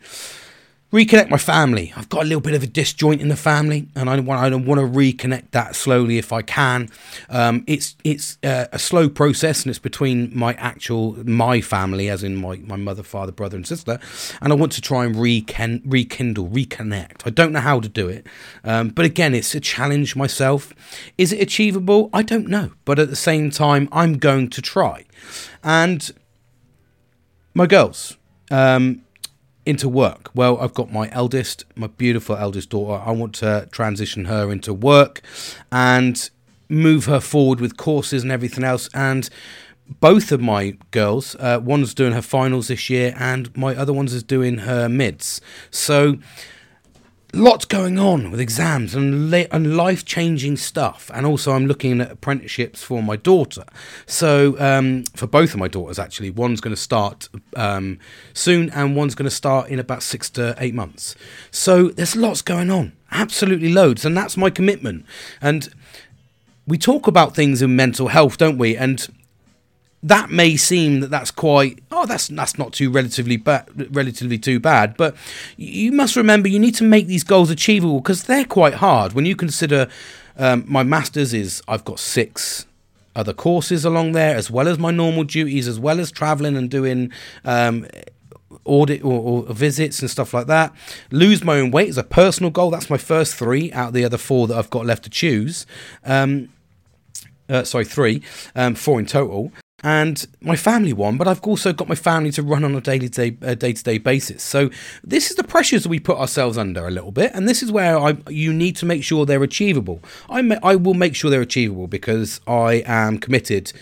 reconnect 0.93 1.31
my 1.31 1.37
family. 1.37 1.91
I've 1.97 2.07
got 2.07 2.21
a 2.21 2.25
little 2.25 2.39
bit 2.39 2.53
of 2.53 2.61
a 2.61 2.67
disjoint 2.67 3.19
in 3.19 3.27
the 3.27 3.35
family, 3.35 3.87
and 3.95 4.09
I 4.09 4.19
want 4.19 4.39
I 4.39 4.55
want 4.55 4.79
to 4.79 4.87
reconnect 4.87 5.49
that 5.51 5.75
slowly 5.75 6.19
if 6.19 6.31
I 6.31 6.43
can. 6.43 6.89
Um, 7.29 7.63
it's 7.65 7.95
it's 8.03 8.37
uh, 8.43 8.67
a 8.71 8.77
slow 8.77 9.09
process, 9.09 9.63
and 9.63 9.71
it's 9.71 9.79
between 9.79 10.31
my 10.37 10.53
actual 10.53 11.13
my 11.27 11.61
family, 11.61 12.09
as 12.09 12.23
in 12.23 12.35
my 12.35 12.57
my 12.57 12.75
mother, 12.75 13.01
father, 13.01 13.31
brother, 13.31 13.57
and 13.57 13.67
sister, 13.67 13.99
and 14.39 14.53
I 14.53 14.55
want 14.55 14.71
to 14.73 14.81
try 14.81 15.03
and 15.05 15.15
rekindle, 15.15 15.89
rekindle, 15.89 16.47
reconnect. 16.47 17.25
I 17.25 17.31
don't 17.31 17.51
know 17.51 17.59
how 17.59 17.79
to 17.79 17.89
do 17.89 18.07
it, 18.07 18.27
um, 18.63 18.89
but 18.89 19.03
again, 19.05 19.33
it's 19.33 19.55
a 19.55 19.59
challenge 19.59 20.15
myself. 20.15 20.73
Is 21.17 21.33
it 21.33 21.41
achievable? 21.41 22.11
I 22.13 22.21
don't 22.21 22.47
know, 22.47 22.71
but 22.85 22.99
at 22.99 23.09
the 23.09 23.15
same 23.15 23.49
time, 23.49 23.89
I'm 23.91 24.19
going 24.19 24.51
to 24.51 24.61
try, 24.61 25.05
and 25.63 26.11
my 27.55 27.65
girls. 27.65 28.15
Um, 28.51 29.02
into 29.65 29.87
work? 29.87 30.29
Well, 30.33 30.57
I've 30.59 30.73
got 30.73 30.91
my 30.91 31.09
eldest, 31.11 31.65
my 31.75 31.87
beautiful 31.87 32.35
eldest 32.35 32.69
daughter. 32.69 33.01
I 33.03 33.11
want 33.11 33.33
to 33.35 33.67
transition 33.71 34.25
her 34.25 34.51
into 34.51 34.73
work 34.73 35.21
and 35.71 36.29
move 36.69 37.05
her 37.05 37.19
forward 37.19 37.59
with 37.59 37.77
courses 37.77 38.23
and 38.23 38.31
everything 38.31 38.63
else. 38.63 38.89
And 38.93 39.29
both 39.99 40.31
of 40.31 40.41
my 40.41 40.77
girls, 40.91 41.35
uh, 41.39 41.59
one's 41.63 41.93
doing 41.93 42.13
her 42.13 42.21
finals 42.21 42.67
this 42.67 42.89
year, 42.89 43.13
and 43.17 43.55
my 43.55 43.75
other 43.75 43.93
one's 43.93 44.13
is 44.13 44.23
doing 44.23 44.59
her 44.59 44.87
mids. 44.89 45.41
So 45.71 46.17
lots 47.33 47.65
going 47.65 47.97
on 47.97 48.29
with 48.31 48.39
exams 48.39 48.93
and, 48.93 49.31
la- 49.31 49.45
and 49.51 49.75
life 49.75 50.05
changing 50.05 50.55
stuff. 50.55 51.09
And 51.13 51.25
also, 51.25 51.51
I'm 51.51 51.65
looking 51.65 51.99
at 51.99 52.11
apprenticeships 52.11 52.83
for 52.83 53.01
my 53.01 53.15
daughter. 53.15 53.65
So, 54.05 54.55
um, 54.59 55.03
for 55.15 55.27
both 55.27 55.53
of 55.53 55.59
my 55.59 55.67
daughters, 55.67 55.99
actually, 55.99 56.29
one's 56.29 56.61
going 56.61 56.75
to 56.75 56.81
start 56.81 57.29
um, 57.55 57.99
soon 58.33 58.69
and 58.69 58.95
one's 58.95 59.15
going 59.15 59.29
to 59.29 59.35
start 59.35 59.69
in 59.69 59.79
about 59.79 60.03
six 60.03 60.29
to 60.31 60.55
eight 60.59 60.73
months. 60.73 61.15
So, 61.51 61.89
there's 61.89 62.15
lots 62.15 62.41
going 62.41 62.69
on, 62.69 62.93
absolutely 63.11 63.73
loads. 63.73 64.05
And 64.05 64.15
that's 64.15 64.37
my 64.37 64.49
commitment. 64.49 65.05
And 65.41 65.73
we 66.67 66.77
talk 66.77 67.07
about 67.07 67.35
things 67.35 67.61
in 67.61 67.75
mental 67.75 68.09
health, 68.09 68.37
don't 68.37 68.57
we? 68.57 68.77
And 68.77 69.07
that 70.03 70.29
may 70.29 70.57
seem 70.57 70.99
that 70.99 71.09
that's 71.09 71.31
quite 71.31 71.79
oh 71.89 72.05
that's 72.05 72.27
that's 72.27 72.57
not 72.59 72.73
too 72.73 72.91
relatively 72.91 73.37
bad 73.37 73.65
relatively 73.95 74.37
too 74.37 74.59
bad 74.59 74.95
but 74.97 75.15
you 75.55 75.91
must 75.91 76.15
remember 76.15 76.47
you 76.49 76.59
need 76.59 76.75
to 76.75 76.83
make 76.83 77.07
these 77.07 77.23
goals 77.23 77.49
achievable 77.49 77.99
because 77.99 78.23
they're 78.23 78.45
quite 78.45 78.75
hard 78.75 79.13
when 79.13 79.25
you 79.25 79.35
consider 79.35 79.87
um, 80.37 80.65
my 80.67 80.83
masters 80.83 81.33
is 81.33 81.61
I've 81.67 81.85
got 81.85 81.99
six 81.99 82.65
other 83.15 83.33
courses 83.33 83.85
along 83.85 84.11
there 84.11 84.35
as 84.35 84.51
well 84.51 84.67
as 84.67 84.77
my 84.77 84.91
normal 84.91 85.23
duties 85.23 85.67
as 85.67 85.79
well 85.79 85.99
as 85.99 86.11
traveling 86.11 86.57
and 86.57 86.69
doing 86.69 87.11
um, 87.45 87.87
audit 88.65 89.03
or, 89.03 89.45
or, 89.47 89.53
visits 89.53 89.99
and 89.99 90.09
stuff 90.09 90.33
like 90.33 90.47
that. 90.47 90.73
Lose 91.11 91.43
my 91.43 91.59
own 91.59 91.71
weight 91.71 91.89
is 91.89 91.97
a 91.97 92.03
personal 92.03 92.49
goal. 92.49 92.69
That's 92.71 92.89
my 92.89 92.97
first 92.97 93.35
three 93.35 93.71
out 93.73 93.89
of 93.89 93.93
the 93.93 94.05
other 94.05 94.17
four 94.17 94.47
that 94.47 94.57
I've 94.57 94.69
got 94.69 94.85
left 94.85 95.03
to 95.03 95.09
choose. 95.09 95.65
Um, 96.03 96.49
uh, 97.49 97.63
sorry, 97.63 97.85
three, 97.85 98.23
um, 98.55 98.73
four 98.73 98.99
in 98.99 99.05
total 99.05 99.51
and 99.83 100.25
my 100.41 100.55
family 100.55 100.93
one, 100.93 101.17
but 101.17 101.27
I've 101.27 101.41
also 101.43 101.73
got 101.73 101.89
my 101.89 101.95
family 101.95 102.31
to 102.31 102.41
run 102.41 102.63
on 102.63 102.73
a 102.73 102.81
daily 102.81 103.09
day 103.09 103.31
day 103.31 103.73
to 103.73 103.83
day 103.83 103.97
basis. 103.97 104.41
So 104.41 104.69
this 105.03 105.29
is 105.29 105.35
the 105.35 105.43
pressures 105.43 105.83
that 105.83 105.89
we 105.89 105.99
put 105.99 106.17
ourselves 106.17 106.57
under 106.57 106.87
a 106.87 106.91
little 106.91 107.11
bit, 107.11 107.31
and 107.33 107.47
this 107.47 107.61
is 107.61 107.71
where 107.71 107.99
I 107.99 108.17
you 108.29 108.53
need 108.53 108.77
to 108.77 108.85
make 108.85 109.03
sure 109.03 109.25
they're 109.25 109.43
achievable. 109.43 110.01
I 110.29 110.39
I 110.63 110.75
will 110.75 110.93
make 110.93 111.15
sure 111.15 111.29
they're 111.29 111.41
achievable 111.41 111.87
because 111.87 112.39
I 112.47 112.83
am 112.85 113.17
committed 113.17 113.73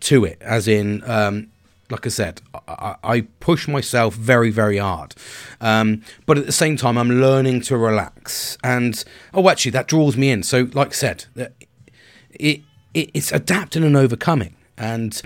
to 0.00 0.24
it. 0.24 0.40
As 0.40 0.66
in, 0.66 1.08
um, 1.08 1.48
like 1.90 2.06
I 2.06 2.08
said, 2.08 2.40
I, 2.66 2.96
I, 3.04 3.20
push 3.40 3.68
myself 3.68 4.14
very, 4.14 4.50
very 4.50 4.78
hard. 4.78 5.14
Um, 5.60 6.02
but 6.26 6.38
at 6.38 6.46
the 6.46 6.52
same 6.52 6.76
time, 6.76 6.96
I'm 6.96 7.20
learning 7.20 7.60
to 7.62 7.76
relax. 7.76 8.56
And 8.64 9.04
oh, 9.34 9.48
actually, 9.48 9.72
that 9.72 9.86
draws 9.86 10.16
me 10.16 10.30
in. 10.30 10.42
So, 10.42 10.68
like 10.72 10.88
I 10.88 10.92
said, 10.92 11.26
it, 11.36 12.62
it 12.94 13.10
it's 13.14 13.30
adapting 13.32 13.84
and 13.84 13.96
overcoming 13.96 14.56
and 14.76 15.20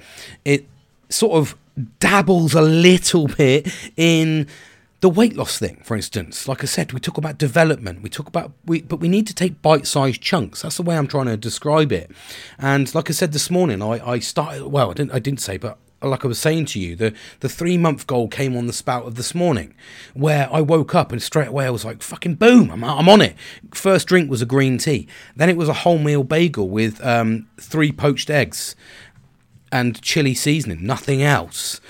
it 0.44 0.66
sort 1.08 1.34
of 1.34 1.56
dabbles 2.00 2.54
a 2.54 2.62
little 2.62 3.28
bit 3.28 3.72
in 3.96 4.46
the 5.00 5.10
weight 5.10 5.36
loss 5.36 5.58
thing, 5.58 5.80
for 5.84 5.94
instance. 5.94 6.48
Like 6.48 6.62
I 6.62 6.66
said, 6.66 6.92
we 6.92 7.00
talk 7.00 7.18
about 7.18 7.38
development. 7.38 8.02
We 8.02 8.08
talk 8.08 8.28
about 8.28 8.52
we, 8.64 8.82
but 8.82 8.98
we 9.00 9.08
need 9.08 9.26
to 9.26 9.34
take 9.34 9.60
bite-sized 9.62 10.20
chunks. 10.20 10.62
That's 10.62 10.78
the 10.78 10.82
way 10.82 10.96
I'm 10.96 11.06
trying 11.06 11.26
to 11.26 11.36
describe 11.36 11.92
it. 11.92 12.10
And 12.58 12.92
like 12.94 13.10
I 13.10 13.12
said 13.12 13.32
this 13.32 13.50
morning, 13.50 13.82
I, 13.82 14.12
I 14.14 14.18
started. 14.20 14.66
Well, 14.66 14.90
I 14.90 14.94
didn't. 14.94 15.12
I 15.12 15.18
didn't 15.18 15.40
say, 15.40 15.58
but 15.58 15.78
like 16.02 16.24
I 16.24 16.28
was 16.28 16.38
saying 16.38 16.66
to 16.66 16.80
you, 16.80 16.94
the, 16.94 17.14
the 17.40 17.48
three 17.48 17.78
month 17.78 18.06
goal 18.06 18.28
came 18.28 18.56
on 18.56 18.66
the 18.66 18.72
spout 18.72 19.06
of 19.06 19.14
this 19.14 19.34
morning, 19.34 19.74
where 20.14 20.48
I 20.52 20.60
woke 20.60 20.94
up 20.94 21.12
and 21.12 21.22
straight 21.22 21.48
away 21.48 21.66
I 21.66 21.70
was 21.70 21.84
like, 21.84 22.02
fucking 22.02 22.34
boom, 22.34 22.70
I'm, 22.70 22.84
I'm 22.84 23.08
on 23.08 23.22
it. 23.22 23.34
First 23.72 24.06
drink 24.06 24.30
was 24.30 24.42
a 24.42 24.46
green 24.46 24.78
tea. 24.78 25.08
Then 25.34 25.48
it 25.48 25.56
was 25.56 25.68
a 25.68 25.74
wholemeal 25.74 26.28
bagel 26.28 26.68
with 26.68 27.04
um, 27.04 27.48
three 27.60 27.92
poached 27.92 28.30
eggs 28.30 28.76
and 29.80 30.00
chili 30.00 30.34
seasoning, 30.34 30.86
nothing 30.86 31.22
else. 31.22 31.80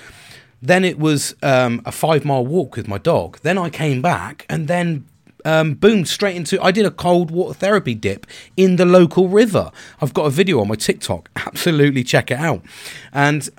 Then 0.61 0.83
it 0.83 0.99
was 0.99 1.35
um, 1.41 1.81
a 1.85 1.91
five 1.91 2.25
mile 2.25 2.45
walk 2.45 2.75
with 2.75 2.87
my 2.87 2.97
dog. 2.97 3.39
Then 3.43 3.57
I 3.57 3.69
came 3.69 4.01
back 4.01 4.45
and 4.49 4.67
then 4.67 5.05
um, 5.45 5.75
boom, 5.75 6.03
straight 6.05 6.35
into. 6.35 6.61
I 6.61 6.71
did 6.71 6.85
a 6.85 6.91
cold 6.91 7.31
water 7.31 7.53
therapy 7.53 7.95
dip 7.95 8.25
in 8.57 8.75
the 8.75 8.85
local 8.85 9.29
river. 9.29 9.71
I've 10.01 10.13
got 10.13 10.25
a 10.25 10.29
video 10.29 10.59
on 10.59 10.67
my 10.67 10.75
TikTok. 10.75 11.29
Absolutely 11.35 12.03
check 12.03 12.31
it 12.31 12.39
out. 12.39 12.63
And 13.13 13.49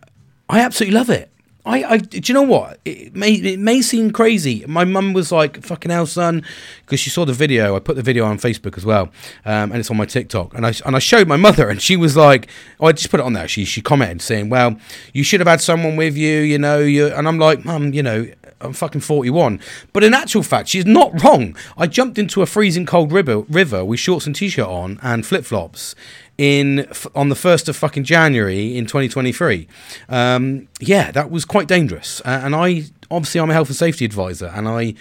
I 0.51 0.61
absolutely 0.61 0.99
love 0.99 1.11
it. 1.11 1.31
I, 1.69 1.85
I, 1.85 1.97
do 1.99 2.21
you 2.25 2.33
know 2.33 2.43
what? 2.43 2.81
It 2.87 3.15
may, 3.15 3.33
it 3.35 3.59
may 3.59 3.83
seem 3.83 4.11
crazy. 4.11 4.65
My 4.67 4.87
mum 4.87 5.13
was 5.13 5.31
like, 5.31 5.63
"Fucking 5.63 5.91
hell, 5.91 6.07
son," 6.07 6.43
because 6.81 6.99
she 6.99 7.11
saw 7.11 7.27
the 7.27 7.35
video. 7.35 7.77
I 7.77 7.79
put 7.79 7.95
the 7.95 8.03
video 8.03 8.25
on 8.25 8.39
Facebook 8.39 8.79
as 8.79 8.87
well, 8.87 9.11
um, 9.45 9.71
and 9.71 9.75
it's 9.75 9.91
on 9.91 9.99
my 9.99 10.07
TikTok. 10.07 10.55
And 10.55 10.67
I 10.67 10.73
and 10.87 10.97
I 10.97 10.99
showed 10.99 11.29
my 11.29 11.37
mother, 11.37 11.69
and 11.69 11.83
she 11.83 11.95
was 11.95 12.17
like, 12.17 12.49
"Oh, 12.81 12.87
I 12.87 12.93
just 12.93 13.11
put 13.11 13.21
it 13.21 13.27
on 13.27 13.35
there." 13.35 13.47
She 13.47 13.67
she 13.67 13.83
commented 13.83 14.23
saying, 14.23 14.49
"Well, 14.49 14.79
you 15.13 15.23
should 15.23 15.41
have 15.41 15.47
had 15.47 15.61
someone 15.61 15.97
with 15.97 16.17
you, 16.17 16.41
you 16.41 16.59
know." 16.59 16.79
You 16.79 17.09
and 17.09 17.29
I'm 17.29 17.39
like, 17.39 17.67
"Mum, 17.67 17.93
you 17.93 18.03
know, 18.03 18.27
I'm 18.63 18.73
fucking 18.73 19.03
41." 19.03 19.61
But 19.93 20.05
in 20.05 20.15
actual 20.15 20.43
fact, 20.43 20.71
she's 20.71 20.87
not 20.87 21.23
wrong. 21.23 21.55
I 21.77 21.87
jumped 21.87 22.19
into 22.19 22.41
a 22.41 22.47
freezing 22.47 22.87
cold 22.87 23.13
river 23.13 23.41
river 23.41 23.85
with 23.85 24.01
shorts 24.01 24.27
and 24.27 24.35
t-shirt 24.35 24.67
on 24.67 24.99
and 25.03 25.27
flip 25.27 25.45
flops 25.45 25.95
in 26.39 26.89
on 27.15 27.29
the 27.29 27.35
first 27.35 27.69
of 27.69 27.77
fucking 27.77 28.05
January 28.05 28.77
in 28.77 28.87
2023. 28.87 29.69
Um, 30.09 30.69
yeah, 30.81 31.11
that 31.11 31.31
was 31.31 31.45
quite 31.45 31.67
dangerous. 31.67 32.21
Uh, 32.25 32.41
and 32.45 32.55
I 32.55 32.85
obviously 33.11 33.41
I'm 33.41 33.51
a 33.51 33.53
health 33.53 33.69
and 33.69 33.77
safety 33.77 34.05
advisor, 34.05 34.47
and 34.47 34.69
I 34.69 34.95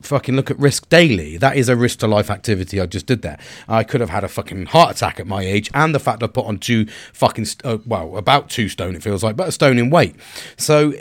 fucking 0.00 0.34
look 0.34 0.50
at 0.50 0.58
risk 0.58 0.88
daily. 0.88 1.36
That 1.36 1.56
is 1.56 1.68
a 1.68 1.76
risk 1.76 1.98
to 2.00 2.06
life 2.06 2.30
activity 2.30 2.80
I 2.80 2.86
just 2.86 3.06
did 3.06 3.22
there. 3.22 3.38
I 3.68 3.84
could 3.84 4.00
have 4.00 4.10
had 4.10 4.24
a 4.24 4.28
fucking 4.28 4.66
heart 4.66 4.96
attack 4.96 5.20
at 5.20 5.26
my 5.26 5.42
age, 5.42 5.70
and 5.74 5.94
the 5.94 6.00
fact 6.00 6.22
I 6.22 6.28
put 6.28 6.46
on 6.46 6.58
two 6.58 6.86
fucking 7.12 7.44
st- 7.44 7.66
uh, 7.66 7.78
well 7.84 8.16
about 8.16 8.48
two 8.48 8.68
stone 8.68 8.94
it 8.94 9.02
feels 9.02 9.22
like, 9.22 9.36
but 9.36 9.48
a 9.48 9.52
stone 9.52 9.78
in 9.78 9.90
weight. 9.90 10.14
So 10.56 10.92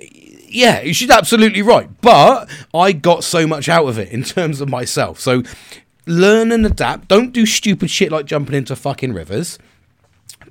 yeah, 0.52 0.84
she's 0.92 1.10
absolutely 1.10 1.62
right. 1.62 1.90
But 2.02 2.50
I 2.74 2.92
got 2.92 3.24
so 3.24 3.48
much 3.48 3.70
out 3.70 3.88
of 3.88 3.98
it 3.98 4.10
in 4.10 4.24
terms 4.24 4.62
of 4.62 4.70
myself. 4.70 5.20
So 5.20 5.44
learn 6.06 6.52
and 6.52 6.66
adapt. 6.66 7.08
Don't 7.08 7.32
do 7.32 7.46
stupid 7.46 7.90
shit 7.90 8.12
like 8.12 8.26
jumping 8.26 8.56
into 8.56 8.76
fucking 8.76 9.14
rivers. 9.14 9.60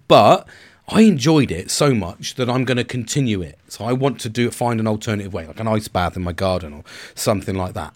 But 0.08 0.48
I 0.88 1.02
enjoyed 1.02 1.52
it 1.52 1.70
so 1.70 1.94
much 1.94 2.34
that 2.34 2.50
I'm 2.50 2.64
going 2.64 2.76
to 2.76 2.84
continue 2.84 3.42
it. 3.42 3.58
So 3.68 3.84
I 3.84 3.92
want 3.92 4.20
to 4.20 4.28
do 4.28 4.50
find 4.50 4.80
an 4.80 4.88
alternative 4.88 5.32
way, 5.32 5.46
like 5.46 5.60
an 5.60 5.68
ice 5.68 5.86
bath 5.86 6.16
in 6.16 6.22
my 6.22 6.32
garden 6.32 6.72
or 6.72 6.84
something 7.14 7.54
like 7.54 7.74
that. 7.74 7.94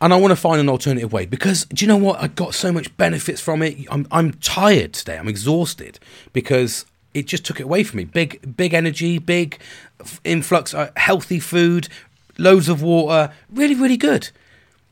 And 0.00 0.12
I 0.12 0.16
want 0.16 0.30
to 0.30 0.36
find 0.36 0.60
an 0.60 0.68
alternative 0.68 1.12
way 1.12 1.26
because 1.26 1.64
do 1.66 1.84
you 1.84 1.88
know 1.88 1.96
what? 1.96 2.22
I 2.22 2.28
got 2.28 2.54
so 2.54 2.70
much 2.70 2.94
benefits 2.96 3.40
from 3.40 3.62
it. 3.62 3.78
I'm 3.90 4.06
I'm 4.10 4.32
tired 4.34 4.92
today. 4.92 5.18
I'm 5.18 5.26
exhausted 5.26 5.98
because 6.32 6.84
it 7.14 7.26
just 7.26 7.44
took 7.44 7.60
it 7.60 7.64
away 7.64 7.82
from 7.82 7.98
me. 7.98 8.04
Big 8.04 8.56
big 8.56 8.74
energy, 8.74 9.18
big 9.18 9.58
influx, 10.22 10.74
healthy 10.96 11.40
food, 11.40 11.88
loads 12.36 12.68
of 12.68 12.82
water, 12.82 13.32
really 13.50 13.74
really 13.74 13.96
good. 13.96 14.30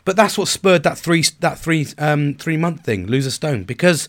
But 0.05 0.17
that's 0.17 0.37
what 0.37 0.49
spurred 0.49 0.83
that 0.83 0.99
three 0.99 1.25
that 1.41 1.59
three 1.59 1.87
um, 1.99 2.35
three 2.35 2.57
month 2.57 2.85
thing, 2.85 3.07
lose 3.07 3.27
a 3.27 3.31
stone, 3.31 3.65
because 3.65 4.09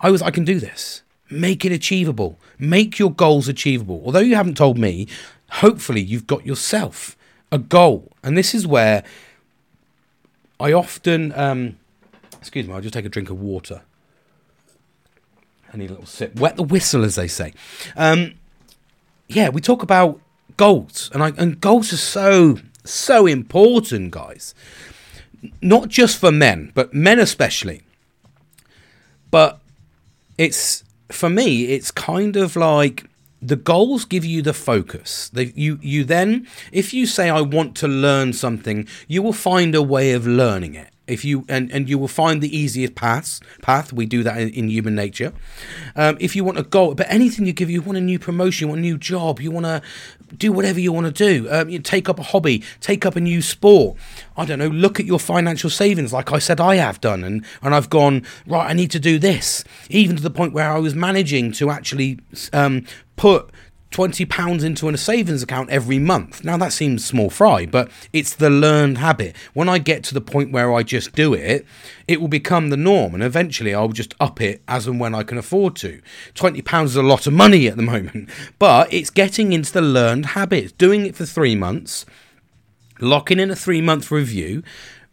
I 0.00 0.10
was 0.10 0.20
I 0.22 0.30
can 0.30 0.44
do 0.44 0.60
this. 0.60 1.02
make 1.32 1.64
it 1.64 1.72
achievable. 1.72 2.38
Make 2.58 2.98
your 2.98 3.10
goals 3.12 3.48
achievable. 3.48 4.02
Although 4.04 4.20
you 4.20 4.36
haven't 4.36 4.56
told 4.56 4.78
me, 4.78 5.08
hopefully 5.50 6.00
you've 6.00 6.26
got 6.26 6.46
yourself 6.46 7.16
a 7.50 7.58
goal. 7.58 8.12
And 8.22 8.36
this 8.36 8.54
is 8.54 8.66
where 8.66 9.02
I 10.60 10.72
often, 10.72 11.32
um, 11.34 11.76
excuse 12.38 12.66
me, 12.66 12.74
I'll 12.74 12.80
just 12.80 12.94
take 12.94 13.04
a 13.04 13.08
drink 13.08 13.30
of 13.30 13.40
water. 13.40 13.82
I 15.72 15.76
need 15.78 15.88
a 15.88 15.92
little 15.94 16.06
sip. 16.06 16.38
Wet 16.38 16.56
the 16.56 16.62
whistle, 16.62 17.02
as 17.04 17.14
they 17.14 17.28
say. 17.28 17.54
Um, 17.96 18.34
yeah, 19.28 19.48
we 19.48 19.60
talk 19.62 19.82
about 19.82 20.20
goals, 20.58 21.10
and 21.14 21.22
I, 21.22 21.32
and 21.38 21.58
goals 21.60 21.92
are 21.92 21.96
so 21.96 22.58
so 22.84 23.26
important, 23.26 24.10
guys. 24.10 24.54
Not 25.60 25.88
just 25.88 26.18
for 26.18 26.30
men, 26.30 26.70
but 26.74 26.94
men 26.94 27.18
especially. 27.18 27.82
But 29.30 29.60
it's 30.38 30.84
for 31.10 31.28
me, 31.28 31.66
it's 31.66 31.90
kind 31.90 32.36
of 32.36 32.56
like 32.56 33.04
the 33.40 33.56
goals 33.56 34.04
give 34.04 34.24
you 34.24 34.40
the 34.40 34.54
focus. 34.54 35.28
They, 35.30 35.52
you 35.56 35.78
you 35.82 36.04
then, 36.04 36.46
if 36.70 36.94
you 36.94 37.06
say 37.06 37.28
I 37.28 37.40
want 37.40 37.76
to 37.76 37.88
learn 37.88 38.32
something, 38.32 38.86
you 39.08 39.22
will 39.22 39.32
find 39.32 39.74
a 39.74 39.82
way 39.82 40.12
of 40.12 40.26
learning 40.26 40.74
it 40.74 40.91
if 41.12 41.24
you 41.24 41.44
and, 41.48 41.70
and 41.70 41.88
you 41.88 41.98
will 41.98 42.08
find 42.08 42.42
the 42.42 42.56
easiest 42.56 42.94
path 42.94 43.40
path 43.60 43.92
we 43.92 44.06
do 44.06 44.22
that 44.22 44.38
in, 44.38 44.48
in 44.50 44.68
human 44.68 44.94
nature. 44.94 45.32
Um, 45.96 46.16
if 46.20 46.34
you 46.34 46.44
want 46.44 46.58
a 46.58 46.62
goal 46.62 46.94
but 46.94 47.06
anything 47.08 47.46
you 47.46 47.52
give 47.52 47.70
you 47.70 47.82
want 47.82 47.98
a 47.98 48.00
new 48.00 48.18
promotion 48.18 48.66
you 48.66 48.68
want 48.68 48.78
a 48.80 48.82
new 48.82 48.98
job 48.98 49.40
you 49.40 49.50
want 49.50 49.66
to 49.66 49.82
do 50.36 50.50
whatever 50.50 50.80
you 50.80 50.92
want 50.92 51.06
to 51.06 51.12
do 51.12 51.48
um, 51.50 51.68
you 51.68 51.78
take 51.78 52.08
up 52.08 52.18
a 52.18 52.22
hobby 52.22 52.62
take 52.80 53.04
up 53.04 53.16
a 53.16 53.20
new 53.20 53.42
sport. 53.42 53.96
I 54.36 54.44
don't 54.44 54.58
know 54.58 54.68
look 54.68 54.98
at 54.98 55.06
your 55.06 55.20
financial 55.20 55.70
savings 55.70 56.12
like 56.12 56.32
i 56.32 56.38
said 56.38 56.60
i 56.60 56.76
have 56.76 57.00
done 57.00 57.22
and 57.24 57.44
and 57.62 57.74
i've 57.74 57.90
gone 57.90 58.24
right 58.46 58.68
i 58.70 58.72
need 58.72 58.90
to 58.92 59.00
do 59.00 59.18
this. 59.18 59.64
Even 59.90 60.16
to 60.16 60.22
the 60.22 60.30
point 60.30 60.52
where 60.52 60.70
i 60.70 60.78
was 60.78 60.94
managing 60.94 61.52
to 61.52 61.70
actually 61.70 62.18
um, 62.52 62.84
put 63.16 63.50
£20 63.92 64.64
into 64.64 64.88
a 64.88 64.96
savings 64.96 65.42
account 65.42 65.70
every 65.70 65.98
month. 65.98 66.42
Now 66.44 66.56
that 66.56 66.72
seems 66.72 67.04
small 67.04 67.30
fry, 67.30 67.66
but 67.66 67.90
it's 68.12 68.34
the 68.34 68.50
learned 68.50 68.98
habit. 68.98 69.36
When 69.52 69.68
I 69.68 69.78
get 69.78 70.02
to 70.04 70.14
the 70.14 70.20
point 70.20 70.50
where 70.50 70.72
I 70.72 70.82
just 70.82 71.14
do 71.14 71.34
it, 71.34 71.66
it 72.08 72.20
will 72.20 72.28
become 72.28 72.70
the 72.70 72.76
norm 72.76 73.14
and 73.14 73.22
eventually 73.22 73.74
I'll 73.74 73.88
just 73.88 74.14
up 74.18 74.40
it 74.40 74.62
as 74.66 74.86
and 74.86 74.98
when 74.98 75.14
I 75.14 75.22
can 75.22 75.38
afford 75.38 75.76
to. 75.76 76.00
£20 76.34 76.84
is 76.84 76.96
a 76.96 77.02
lot 77.02 77.26
of 77.26 77.32
money 77.32 77.68
at 77.68 77.76
the 77.76 77.82
moment, 77.92 78.30
but 78.58 78.92
it's 78.92 79.10
getting 79.10 79.52
into 79.52 79.72
the 79.72 79.82
learned 79.82 80.26
habit. 80.26 80.76
Doing 80.78 81.06
it 81.06 81.14
for 81.14 81.26
three 81.26 81.54
months, 81.54 82.06
locking 83.00 83.38
in 83.38 83.50
a 83.50 83.56
three 83.56 83.80
month 83.80 84.10
review, 84.10 84.62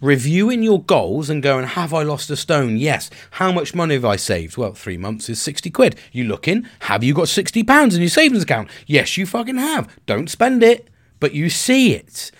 reviewing 0.01 0.63
your 0.63 0.81
goals 0.81 1.29
and 1.29 1.43
going, 1.43 1.65
have 1.65 1.93
I 1.93 2.03
lost 2.03 2.29
a 2.29 2.35
stone? 2.35 2.77
Yes. 2.77 3.09
How 3.31 3.51
much 3.51 3.75
money 3.75 3.95
have 3.95 4.05
I 4.05 4.15
saved? 4.15 4.57
Well, 4.57 4.73
three 4.73 4.97
months 4.97 5.29
is 5.29 5.41
60 5.41 5.69
quid. 5.71 5.95
You 6.11 6.25
look 6.25 6.47
in, 6.47 6.69
have 6.81 7.03
you 7.03 7.13
got 7.13 7.27
60 7.27 7.63
pounds 7.63 7.95
in 7.95 8.01
your 8.01 8.09
savings 8.09 8.43
account? 8.43 8.69
Yes, 8.87 9.17
you 9.17 9.25
fucking 9.25 9.57
have. 9.57 9.93
Don't 10.05 10.29
spend 10.29 10.63
it, 10.63 10.89
but 11.19 11.33
you 11.33 11.49
see 11.49 11.93
it. 11.93 12.31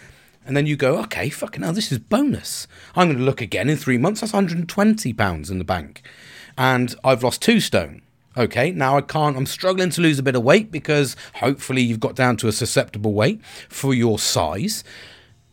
And 0.46 0.58
then 0.58 0.66
you 0.66 0.76
go, 0.76 0.98
okay, 1.02 1.30
fucking 1.30 1.62
hell, 1.62 1.74
this 1.74 1.92
is 1.92 2.00
bonus. 2.00 2.68
I'm 2.96 3.08
going 3.08 3.20
to 3.20 3.24
look 3.24 3.42
again 3.42 3.70
in 3.70 3.78
three 3.78 3.98
months. 3.98 4.22
That's 4.22 4.34
120 4.34 5.14
pounds 5.14 5.52
in 5.52 5.60
the 5.60 5.64
bank. 5.64 6.02
And 6.58 6.96
I've 7.04 7.24
lost 7.24 7.42
two 7.42 7.60
stone. 7.60 8.02
Okay, 8.38 8.72
now 8.72 8.98
I 8.98 9.02
can't, 9.02 9.36
I'm 9.36 9.46
struggling 9.46 9.90
to 9.90 10.02
lose 10.02 10.18
a 10.18 10.24
bit 10.24 10.36
of 10.36 10.44
weight 10.44 10.72
because 10.72 11.16
hopefully 11.36 11.82
you've 11.82 12.00
got 12.00 12.16
down 12.16 12.38
to 12.38 12.48
a 12.48 12.52
susceptible 12.52 13.14
weight 13.14 13.44
for 13.68 13.94
your 13.94 14.18
size. 14.18 14.84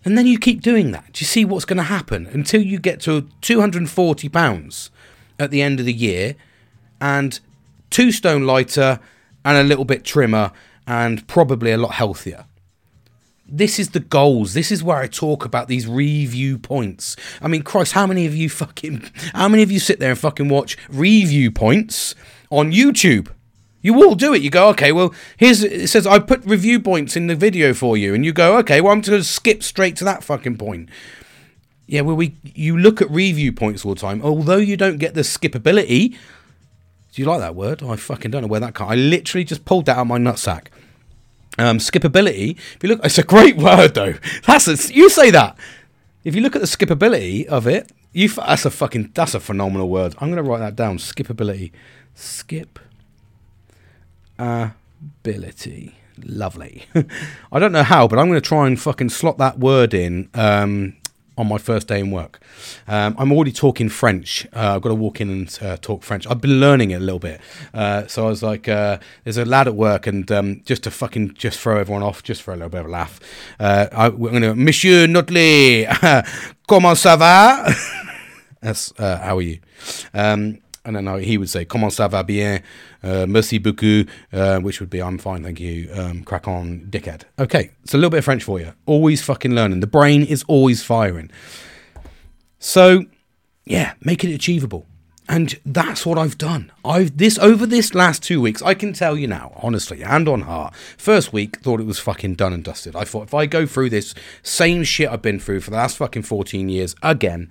And 0.06 0.16
then 0.16 0.28
you 0.28 0.38
keep 0.38 0.62
doing 0.62 0.92
that. 0.92 1.12
Do 1.12 1.22
you 1.22 1.26
see 1.26 1.44
what's 1.44 1.64
going 1.64 1.78
to 1.78 1.82
happen 1.82 2.26
until 2.28 2.62
you 2.62 2.78
get 2.78 3.00
to 3.00 3.28
240 3.40 4.28
pounds 4.28 4.90
at 5.36 5.50
the 5.50 5.60
end 5.60 5.80
of 5.80 5.86
the 5.86 5.92
year 5.92 6.36
and 7.00 7.38
two 7.90 8.12
stone 8.12 8.44
lighter 8.44 9.00
and 9.44 9.58
a 9.58 9.64
little 9.64 9.84
bit 9.84 10.04
trimmer 10.04 10.52
and 10.86 11.26
probably 11.26 11.72
a 11.72 11.76
lot 11.76 11.94
healthier? 11.94 12.44
This 13.48 13.80
is 13.80 13.90
the 13.90 14.00
goals. 14.00 14.54
This 14.54 14.70
is 14.70 14.80
where 14.80 14.98
I 14.98 15.08
talk 15.08 15.44
about 15.44 15.66
these 15.66 15.88
review 15.88 16.56
points. 16.56 17.16
I 17.42 17.48
mean, 17.48 17.62
Christ, 17.62 17.92
how 17.92 18.06
many 18.06 18.26
of 18.26 18.34
you 18.34 18.48
fucking, 18.48 19.10
how 19.34 19.48
many 19.48 19.64
of 19.64 19.72
you 19.72 19.80
sit 19.80 19.98
there 19.98 20.10
and 20.10 20.18
fucking 20.18 20.48
watch 20.48 20.76
review 20.88 21.50
points 21.50 22.14
on 22.50 22.70
YouTube? 22.70 23.28
You 23.86 24.04
all 24.04 24.16
do 24.16 24.34
it. 24.34 24.42
You 24.42 24.50
go, 24.50 24.68
okay, 24.70 24.90
well, 24.90 25.14
here's 25.36 25.62
it 25.62 25.86
says 25.86 26.08
I 26.08 26.18
put 26.18 26.44
review 26.44 26.80
points 26.80 27.16
in 27.16 27.28
the 27.28 27.36
video 27.36 27.72
for 27.72 27.96
you, 27.96 28.14
and 28.14 28.24
you 28.24 28.32
go, 28.32 28.58
okay, 28.58 28.80
well, 28.80 28.92
I'm 28.92 29.00
just 29.00 29.10
going 29.10 29.22
to 29.22 29.28
skip 29.28 29.62
straight 29.62 29.94
to 29.98 30.04
that 30.04 30.24
fucking 30.24 30.58
point. 30.58 30.88
Yeah, 31.86 32.00
well, 32.00 32.16
we 32.16 32.34
you 32.42 32.76
look 32.76 33.00
at 33.00 33.08
review 33.12 33.52
points 33.52 33.84
all 33.84 33.94
the 33.94 34.00
time, 34.00 34.22
although 34.24 34.56
you 34.56 34.76
don't 34.76 34.98
get 34.98 35.14
the 35.14 35.20
skippability. 35.20 36.16
Do 37.12 37.22
you 37.22 37.26
like 37.26 37.38
that 37.38 37.54
word? 37.54 37.84
I 37.84 37.94
fucking 37.94 38.32
don't 38.32 38.42
know 38.42 38.48
where 38.48 38.58
that 38.58 38.74
comes. 38.74 38.90
I 38.90 38.96
literally 38.96 39.44
just 39.44 39.64
pulled 39.64 39.86
that 39.86 39.98
out 39.98 40.02
of 40.02 40.06
my 40.08 40.18
nutsack. 40.18 40.66
Um, 41.56 41.78
skippability. 41.78 42.58
If 42.74 42.82
you 42.82 42.88
look, 42.88 43.04
it's 43.04 43.18
a 43.18 43.22
great 43.22 43.56
word 43.68 43.94
though. 43.94 44.14
That's 44.48 44.66
a, 44.66 44.92
you 44.92 45.08
say 45.10 45.30
that. 45.30 45.56
If 46.24 46.34
you 46.34 46.40
look 46.40 46.56
at 46.56 46.60
the 46.60 46.66
skippability 46.66 47.46
of 47.46 47.68
it, 47.68 47.92
you 48.12 48.30
that's 48.30 48.64
a 48.64 48.70
fucking 48.72 49.12
that's 49.14 49.34
a 49.34 49.38
phenomenal 49.38 49.88
word. 49.88 50.16
I'm 50.18 50.28
gonna 50.28 50.42
write 50.42 50.58
that 50.58 50.74
down. 50.74 50.98
Skippability. 50.98 51.70
Skip 52.16 52.80
ability. 54.38 55.94
Lovely. 56.22 56.84
I 57.52 57.58
don't 57.58 57.72
know 57.72 57.82
how, 57.82 58.08
but 58.08 58.18
I'm 58.18 58.28
going 58.28 58.40
to 58.40 58.48
try 58.48 58.66
and 58.66 58.80
fucking 58.80 59.10
slot 59.10 59.38
that 59.38 59.58
word 59.58 59.92
in 59.92 60.30
um, 60.34 60.96
on 61.36 61.46
my 61.46 61.58
first 61.58 61.88
day 61.88 62.00
in 62.00 62.10
work. 62.10 62.40
Um, 62.88 63.14
I'm 63.18 63.32
already 63.32 63.52
talking 63.52 63.90
French. 63.90 64.46
Uh, 64.54 64.76
I've 64.76 64.82
got 64.82 64.88
to 64.88 64.94
walk 64.94 65.20
in 65.20 65.28
and 65.28 65.58
uh, 65.60 65.76
talk 65.76 66.02
French. 66.02 66.26
I've 66.26 66.40
been 66.40 66.58
learning 66.58 66.92
it 66.92 66.96
a 66.96 67.00
little 67.00 67.18
bit. 67.18 67.40
Uh, 67.74 68.06
so 68.06 68.26
I 68.26 68.30
was 68.30 68.42
like, 68.42 68.66
uh, 68.66 68.98
there's 69.24 69.36
a 69.36 69.44
lad 69.44 69.68
at 69.68 69.74
work, 69.74 70.06
and 70.06 70.30
um, 70.32 70.62
just 70.64 70.84
to 70.84 70.90
fucking 70.90 71.34
just 71.34 71.60
throw 71.60 71.78
everyone 71.78 72.02
off, 72.02 72.22
just 72.22 72.42
for 72.42 72.54
a 72.54 72.56
little 72.56 72.70
bit 72.70 72.80
of 72.80 72.86
a 72.86 72.90
laugh, 72.90 73.20
I, 73.60 74.08
we're 74.08 74.30
going 74.30 74.42
to, 74.42 74.54
Monsieur 74.54 75.06
Notley, 75.06 75.86
comment 76.66 76.96
ça 76.96 77.18
va? 77.18 77.70
That's 78.62 78.92
uh, 78.98 79.18
how 79.18 79.36
are 79.36 79.42
you? 79.42 79.60
Um, 80.14 80.58
and 80.86 80.96
then 80.96 81.20
he 81.20 81.36
would 81.36 81.50
say, 81.50 81.64
Comment 81.64 81.90
ça 81.90 82.08
va 82.08 82.22
bien? 82.22 82.62
Uh, 83.02 83.26
merci 83.26 83.58
beaucoup, 83.58 84.08
uh, 84.32 84.58
which 84.60 84.80
would 84.80 84.88
be, 84.88 85.02
I'm 85.02 85.18
fine, 85.18 85.42
thank 85.42 85.60
you. 85.60 85.90
Um, 85.92 86.22
crack 86.22 86.46
on, 86.48 86.86
dickhead. 86.88 87.22
Okay, 87.38 87.72
it's 87.82 87.92
a 87.92 87.96
little 87.98 88.10
bit 88.10 88.18
of 88.18 88.24
French 88.24 88.44
for 88.44 88.60
you. 88.60 88.72
Always 88.86 89.22
fucking 89.22 89.54
learning. 89.54 89.80
The 89.80 89.86
brain 89.86 90.22
is 90.22 90.44
always 90.48 90.82
firing. 90.82 91.30
So, 92.58 93.04
yeah, 93.64 93.94
make 94.00 94.24
it 94.24 94.32
achievable. 94.32 94.86
And 95.28 95.58
that's 95.66 96.06
what 96.06 96.18
I've 96.18 96.38
done. 96.38 96.70
I've 96.84 97.16
this 97.16 97.36
over 97.38 97.66
this 97.66 97.94
last 97.94 98.22
two 98.22 98.40
weeks. 98.40 98.62
I 98.62 98.74
can 98.74 98.92
tell 98.92 99.16
you 99.16 99.26
now, 99.26 99.52
honestly, 99.60 100.00
hand 100.00 100.28
on 100.28 100.42
heart. 100.42 100.72
First 100.96 101.32
week, 101.32 101.58
thought 101.58 101.80
it 101.80 101.86
was 101.86 101.98
fucking 101.98 102.36
done 102.36 102.52
and 102.52 102.62
dusted. 102.62 102.94
I 102.94 103.04
thought 103.04 103.24
if 103.24 103.34
I 103.34 103.46
go 103.46 103.66
through 103.66 103.90
this 103.90 104.14
same 104.44 104.84
shit 104.84 105.10
I've 105.10 105.22
been 105.22 105.40
through 105.40 105.62
for 105.62 105.70
the 105.70 105.78
last 105.78 105.96
fucking 105.96 106.22
14 106.22 106.68
years 106.68 106.94
again, 107.02 107.50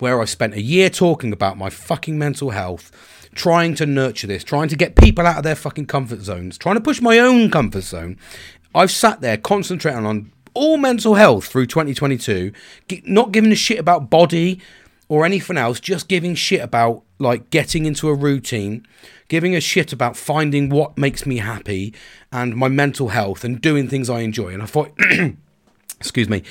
where 0.00 0.20
I 0.20 0.24
spent 0.24 0.54
a 0.54 0.62
year 0.62 0.90
talking 0.90 1.32
about 1.32 1.58
my 1.58 1.70
fucking 1.70 2.18
mental 2.18 2.50
health, 2.50 2.90
trying 3.34 3.74
to 3.76 3.86
nurture 3.86 4.26
this, 4.26 4.44
trying 4.44 4.68
to 4.68 4.76
get 4.76 4.96
people 4.96 5.26
out 5.26 5.38
of 5.38 5.44
their 5.44 5.54
fucking 5.54 5.86
comfort 5.86 6.20
zones, 6.20 6.58
trying 6.58 6.76
to 6.76 6.80
push 6.80 7.00
my 7.00 7.18
own 7.18 7.50
comfort 7.50 7.82
zone. 7.82 8.18
I've 8.74 8.90
sat 8.90 9.20
there 9.20 9.36
concentrating 9.36 10.06
on 10.06 10.32
all 10.54 10.76
mental 10.76 11.14
health 11.14 11.46
through 11.46 11.66
2022, 11.66 12.52
not 13.04 13.32
giving 13.32 13.52
a 13.52 13.56
shit 13.56 13.78
about 13.78 14.10
body 14.10 14.60
or 15.08 15.24
anything 15.24 15.56
else, 15.56 15.80
just 15.80 16.08
giving 16.08 16.34
shit 16.34 16.60
about 16.60 17.02
like 17.18 17.50
getting 17.50 17.84
into 17.84 18.08
a 18.08 18.14
routine, 18.14 18.86
giving 19.28 19.54
a 19.54 19.60
shit 19.60 19.92
about 19.92 20.16
finding 20.16 20.68
what 20.68 20.96
makes 20.96 21.26
me 21.26 21.38
happy 21.38 21.94
and 22.32 22.56
my 22.56 22.68
mental 22.68 23.08
health 23.08 23.44
and 23.44 23.60
doing 23.60 23.88
things 23.88 24.08
I 24.08 24.20
enjoy. 24.20 24.48
And 24.48 24.62
I 24.62 24.66
thought, 24.66 24.92
excuse 26.00 26.28
me, 26.28 26.42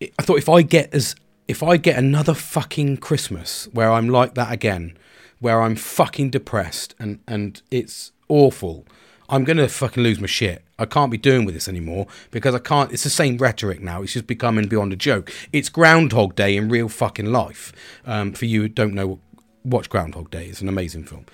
I 0.00 0.22
thought 0.22 0.38
if 0.38 0.48
I 0.48 0.62
get 0.62 0.94
as 0.94 1.14
if 1.46 1.62
I 1.62 1.76
get 1.76 1.98
another 1.98 2.34
fucking 2.34 2.98
Christmas 2.98 3.68
where 3.72 3.90
I'm 3.90 4.08
like 4.08 4.34
that 4.34 4.52
again, 4.52 4.96
where 5.40 5.60
I'm 5.60 5.76
fucking 5.76 6.30
depressed 6.30 6.94
and, 6.98 7.20
and 7.26 7.60
it's 7.70 8.12
awful, 8.28 8.86
I'm 9.28 9.44
going 9.44 9.56
to 9.58 9.68
fucking 9.68 10.02
lose 10.02 10.20
my 10.20 10.26
shit. 10.26 10.62
I 10.78 10.86
can't 10.86 11.10
be 11.10 11.18
doing 11.18 11.44
with 11.44 11.54
this 11.54 11.68
anymore 11.68 12.06
because 12.30 12.54
I 12.54 12.58
can't. 12.58 12.92
It's 12.92 13.04
the 13.04 13.10
same 13.10 13.36
rhetoric 13.36 13.80
now. 13.80 14.02
It's 14.02 14.14
just 14.14 14.26
becoming 14.26 14.66
beyond 14.66 14.92
a 14.92 14.96
joke. 14.96 15.32
It's 15.52 15.68
Groundhog 15.68 16.34
Day 16.34 16.56
in 16.56 16.68
real 16.68 16.88
fucking 16.88 17.26
life. 17.26 17.72
Um, 18.04 18.32
for 18.32 18.46
you 18.46 18.62
who 18.62 18.68
don't 18.68 18.94
know, 18.94 19.20
watch 19.64 19.88
Groundhog 19.88 20.30
Day. 20.30 20.46
It's 20.46 20.60
an 20.60 20.68
amazing 20.68 21.04
film 21.04 21.26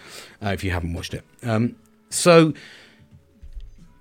uh, 0.43 0.51
if 0.51 0.63
you 0.63 0.73
haven't 0.73 0.93
watched 0.93 1.15
it. 1.15 1.25
Um, 1.43 1.77
so 2.11 2.53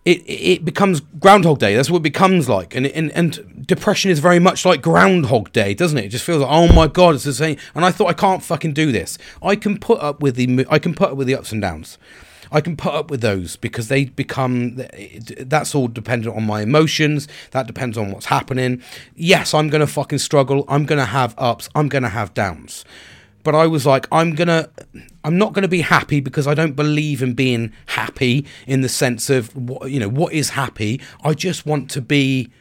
it 0.05 0.23
it 0.27 0.65
becomes 0.65 1.01
Groundhog 1.19 1.59
Day. 1.59 1.75
That's 1.75 1.89
what 1.89 1.97
it 1.97 2.03
becomes 2.03 2.47
like, 2.47 2.75
and 2.75 2.87
and 2.87 3.11
and 3.11 3.65
depression 3.67 4.09
is 4.09 4.19
very 4.19 4.39
much 4.39 4.65
like 4.65 4.81
Groundhog 4.81 5.51
Day, 5.51 5.73
doesn't 5.73 5.97
it? 5.97 6.05
It 6.05 6.09
just 6.09 6.25
feels 6.25 6.41
like 6.41 6.51
oh 6.51 6.73
my 6.73 6.87
god, 6.87 7.15
it's 7.15 7.25
the 7.25 7.33
same. 7.33 7.57
And 7.75 7.85
I 7.85 7.91
thought 7.91 8.07
I 8.07 8.13
can't 8.13 8.43
fucking 8.43 8.73
do 8.73 8.91
this. 8.91 9.17
I 9.43 9.55
can 9.55 9.77
put 9.77 9.99
up 9.99 10.21
with 10.21 10.35
the 10.35 10.65
I 10.69 10.79
can 10.79 10.93
put 10.93 11.11
up 11.11 11.17
with 11.17 11.27
the 11.27 11.35
ups 11.35 11.51
and 11.51 11.61
downs. 11.61 11.97
I 12.51 12.61
can 12.61 12.75
put 12.75 12.93
up 12.93 13.11
with 13.11 13.21
those 13.21 13.57
because 13.57 13.89
they 13.89 14.05
become 14.05 14.81
that's 15.39 15.75
all 15.75 15.87
dependent 15.87 16.35
on 16.35 16.45
my 16.45 16.61
emotions. 16.61 17.27
That 17.51 17.67
depends 17.67 17.97
on 17.97 18.11
what's 18.11 18.27
happening. 18.27 18.81
Yes, 19.15 19.53
I'm 19.53 19.69
gonna 19.69 19.87
fucking 19.87 20.19
struggle. 20.19 20.65
I'm 20.67 20.85
gonna 20.85 21.05
have 21.05 21.35
ups. 21.37 21.69
I'm 21.75 21.89
gonna 21.89 22.09
have 22.09 22.33
downs. 22.33 22.85
But 23.43 23.55
I 23.55 23.67
was 23.67 23.85
like, 23.85 24.07
I'm 24.11 24.35
gonna 24.35 24.69
I'm 25.23 25.37
not 25.37 25.53
going 25.53 25.63
to 25.63 25.69
be 25.69 25.81
happy 25.81 26.19
because 26.19 26.47
I 26.47 26.53
don't 26.53 26.75
believe 26.75 27.21
in 27.21 27.33
being 27.33 27.73
happy 27.87 28.45
in 28.67 28.81
the 28.81 28.89
sense 28.89 29.29
of 29.29 29.55
what 29.55 29.91
you 29.91 29.99
know 29.99 30.09
what 30.09 30.33
is 30.33 30.51
happy. 30.51 31.01
I 31.23 31.33
just 31.33 31.65
want 31.65 31.89
to 31.91 32.01
be 32.01 32.51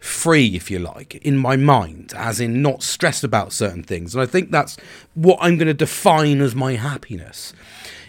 free, 0.00 0.54
if 0.54 0.70
you 0.70 0.78
like, 0.78 1.16
in 1.16 1.36
my 1.36 1.56
mind, 1.56 2.12
as 2.16 2.40
in 2.40 2.62
not 2.62 2.82
stressed 2.82 3.24
about 3.24 3.52
certain 3.52 3.82
things. 3.82 4.14
And 4.14 4.22
I 4.22 4.26
think 4.26 4.50
that's 4.50 4.76
what 5.14 5.38
I'm 5.40 5.56
going 5.56 5.66
to 5.66 5.74
define 5.74 6.40
as 6.40 6.54
my 6.54 6.74
happiness 6.74 7.52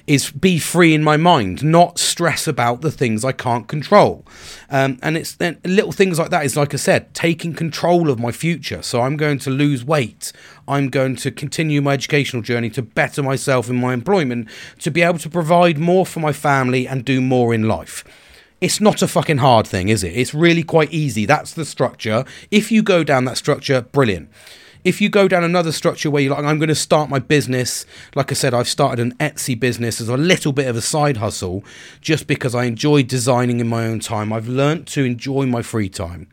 is 0.10 0.32
be 0.32 0.58
free 0.58 0.96
in 0.96 1.04
my 1.04 1.16
mind, 1.16 1.64
not 1.64 2.00
stress 2.00 2.48
about 2.48 2.82
the 2.82 2.90
things 2.90 3.24
I 3.24 3.32
can't 3.32 3.68
control. 3.68 4.26
Um, 4.72 4.98
and 5.04 5.16
it's 5.16 5.36
then 5.36 5.60
little 5.64 5.92
things 5.92 6.18
like 6.18 6.32
that 6.32 6.44
is 6.44 6.58
like 6.58 6.74
I 6.74 6.78
said, 6.78 7.14
taking 7.14 7.54
control 7.54 8.10
of 8.10 8.20
my 8.20 8.32
future. 8.32 8.82
So 8.82 9.02
I'm 9.02 9.18
going 9.18 9.38
to 9.38 9.52
lose 9.52 9.86
weight. 9.86 10.34
I'm 10.68 10.90
going 10.90 11.16
to 11.18 11.30
continue 11.30 11.80
my 11.84 11.94
educational 11.94 12.42
journey 12.42 12.72
to 12.72 12.82
better 12.82 13.22
myself 13.22 13.70
in 13.70 13.76
my 13.76 13.94
employment, 13.94 14.50
to 14.80 14.90
be 14.90 15.04
able 15.04 15.20
to 15.20 15.30
provide 15.30 15.78
more 15.78 16.08
for 16.08 16.22
my 16.22 16.34
family 16.34 16.88
and 16.88 17.06
do 17.06 17.22
more 17.22 17.54
in 17.54 17.68
life. 17.68 18.04
It's 18.62 18.82
not 18.82 19.04
a 19.04 19.08
fucking 19.08 19.38
hard 19.38 19.68
thing, 19.68 19.90
is 19.90 20.04
it? 20.04 20.18
It's 20.18 20.34
really 20.34 20.64
quite 20.64 20.92
easy. 20.92 21.28
That's 21.28 21.54
the 21.54 21.66
structure. 21.66 22.26
If 22.50 22.72
you 22.72 22.82
go 22.82 23.04
down 23.04 23.26
that 23.26 23.38
structure, 23.38 23.82
brilliant. 23.82 24.30
If 24.84 25.02
you 25.02 25.10
go 25.10 25.28
down 25.28 25.44
another 25.44 25.72
structure 25.72 26.10
where 26.10 26.22
you're 26.22 26.34
like, 26.34 26.46
I'm 26.46 26.58
going 26.58 26.70
to 26.70 26.76
start 26.76 27.10
my 27.10 27.20
business, 27.20 27.86
like 28.16 28.32
I 28.32 28.36
said, 28.36 28.54
I've 28.54 28.68
started 28.68 29.00
an 29.00 29.14
Etsy 29.18 29.60
business 29.60 30.00
as 30.00 30.08
a 30.08 30.18
little 30.18 30.54
bit 30.54 30.68
of 30.68 30.76
a 30.76 30.82
side 30.82 31.18
hustle 31.18 31.64
just 32.00 32.28
because 32.28 32.56
I 32.56 32.64
enjoy 32.64 33.04
designing 33.04 33.60
in 33.60 33.68
my 33.68 33.86
own 33.86 34.00
time. 34.00 34.32
I've 34.32 34.48
learned 34.48 34.88
to 34.88 35.04
enjoy 35.04 35.46
my 35.46 35.62
free 35.62 35.90
time. 35.90 36.28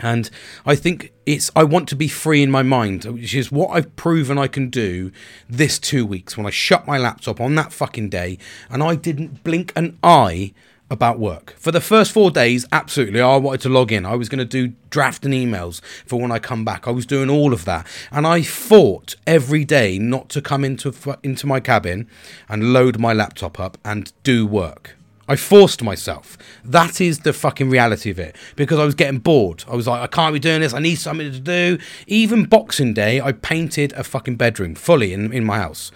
And 0.00 0.30
I 0.64 0.76
think 0.76 1.12
it's, 1.26 1.50
I 1.56 1.64
want 1.64 1.88
to 1.88 1.96
be 1.96 2.08
free 2.08 2.42
in 2.42 2.50
my 2.50 2.62
mind, 2.62 3.04
which 3.04 3.34
is 3.34 3.50
what 3.50 3.70
I've 3.70 3.94
proven 3.96 4.38
I 4.38 4.46
can 4.46 4.70
do 4.70 5.10
this 5.48 5.78
two 5.78 6.06
weeks 6.06 6.36
when 6.36 6.46
I 6.46 6.50
shut 6.50 6.86
my 6.86 6.98
laptop 6.98 7.40
on 7.40 7.54
that 7.56 7.72
fucking 7.72 8.08
day 8.08 8.38
and 8.70 8.82
I 8.82 8.94
didn't 8.94 9.42
blink 9.44 9.72
an 9.74 9.98
eye 10.02 10.52
about 10.90 11.18
work. 11.18 11.54
For 11.58 11.70
the 11.70 11.80
first 11.80 12.12
four 12.12 12.30
days, 12.30 12.66
absolutely, 12.72 13.20
I 13.20 13.36
wanted 13.36 13.60
to 13.62 13.68
log 13.68 13.92
in. 13.92 14.06
I 14.06 14.14
was 14.14 14.28
going 14.28 14.38
to 14.38 14.44
do 14.44 14.74
drafting 14.90 15.32
emails 15.32 15.80
for 16.06 16.20
when 16.20 16.32
I 16.32 16.38
come 16.38 16.64
back. 16.64 16.88
I 16.88 16.90
was 16.90 17.06
doing 17.06 17.28
all 17.28 17.52
of 17.52 17.64
that, 17.66 17.86
and 18.10 18.26
I 18.26 18.42
fought 18.42 19.16
every 19.26 19.64
day 19.64 19.98
not 19.98 20.28
to 20.30 20.40
come 20.40 20.64
into 20.64 20.94
into 21.22 21.46
my 21.46 21.60
cabin 21.60 22.08
and 22.48 22.72
load 22.72 22.98
my 22.98 23.12
laptop 23.12 23.60
up 23.60 23.76
and 23.84 24.12
do 24.22 24.46
work. 24.46 24.96
I 25.30 25.36
forced 25.36 25.82
myself. 25.82 26.38
That 26.64 27.02
is 27.02 27.18
the 27.18 27.34
fucking 27.34 27.68
reality 27.68 28.10
of 28.10 28.18
it 28.18 28.34
because 28.56 28.78
I 28.78 28.86
was 28.86 28.94
getting 28.94 29.18
bored. 29.18 29.62
I 29.68 29.76
was 29.76 29.86
like, 29.86 30.00
I 30.00 30.06
can't 30.06 30.32
be 30.32 30.38
doing 30.38 30.62
this. 30.62 30.72
I 30.72 30.78
need 30.78 30.94
something 30.96 31.30
to 31.30 31.38
do. 31.38 31.78
Even 32.06 32.46
Boxing 32.46 32.94
Day, 32.94 33.20
I 33.20 33.32
painted 33.32 33.92
a 33.92 34.02
fucking 34.02 34.36
bedroom 34.36 34.74
fully 34.74 35.12
in, 35.12 35.30
in 35.30 35.44
my 35.44 35.58
house. 35.58 35.92